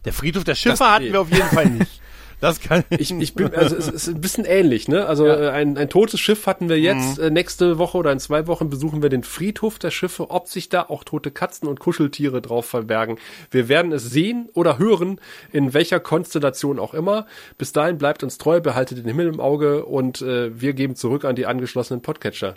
Der 0.04 0.12
Friedhof 0.12 0.42
der 0.42 0.56
Schiffe 0.56 0.78
das, 0.78 0.88
hatten 0.88 1.12
wir 1.12 1.20
auf 1.20 1.30
jeden 1.30 1.48
Fall 1.48 1.66
nicht. 1.66 2.00
Das 2.42 2.60
kann 2.60 2.82
ich. 2.90 3.12
Ich 3.12 3.34
bin, 3.34 3.54
also 3.54 3.76
es 3.76 3.86
ist 3.86 4.08
ein 4.08 4.20
bisschen 4.20 4.44
ähnlich, 4.44 4.88
ne? 4.88 5.06
Also 5.06 5.28
ja. 5.28 5.36
Äh, 5.36 5.50
ein, 5.50 5.78
ein 5.78 5.88
totes 5.88 6.18
Schiff 6.18 6.48
hatten 6.48 6.68
wir 6.68 6.80
jetzt. 6.80 7.18
Mhm. 7.18 7.24
Äh, 7.24 7.30
nächste 7.30 7.78
Woche 7.78 7.96
oder 7.96 8.10
in 8.10 8.18
zwei 8.18 8.48
Wochen 8.48 8.68
besuchen 8.68 9.00
wir 9.00 9.10
den 9.10 9.22
Friedhof 9.22 9.78
der 9.78 9.92
Schiffe, 9.92 10.28
ob 10.28 10.48
sich 10.48 10.68
da 10.68 10.82
auch 10.82 11.04
tote 11.04 11.30
Katzen 11.30 11.68
und 11.68 11.78
Kuscheltiere 11.78 12.42
drauf 12.42 12.66
verbergen. 12.66 13.18
Wir 13.52 13.68
werden 13.68 13.92
es 13.92 14.10
sehen 14.10 14.48
oder 14.54 14.80
hören, 14.80 15.20
in 15.52 15.72
welcher 15.72 16.00
Konstellation 16.00 16.80
auch 16.80 16.94
immer. 16.94 17.26
Bis 17.58 17.70
dahin 17.70 17.96
bleibt 17.96 18.24
uns 18.24 18.38
treu, 18.38 18.60
behaltet 18.60 18.98
den 18.98 19.06
Himmel 19.06 19.28
im 19.28 19.38
Auge 19.38 19.84
und 19.84 20.20
äh, 20.20 20.60
wir 20.60 20.72
geben 20.72 20.96
zurück 20.96 21.24
an 21.24 21.36
die 21.36 21.46
angeschlossenen 21.46 22.02
Podcatcher. 22.02 22.56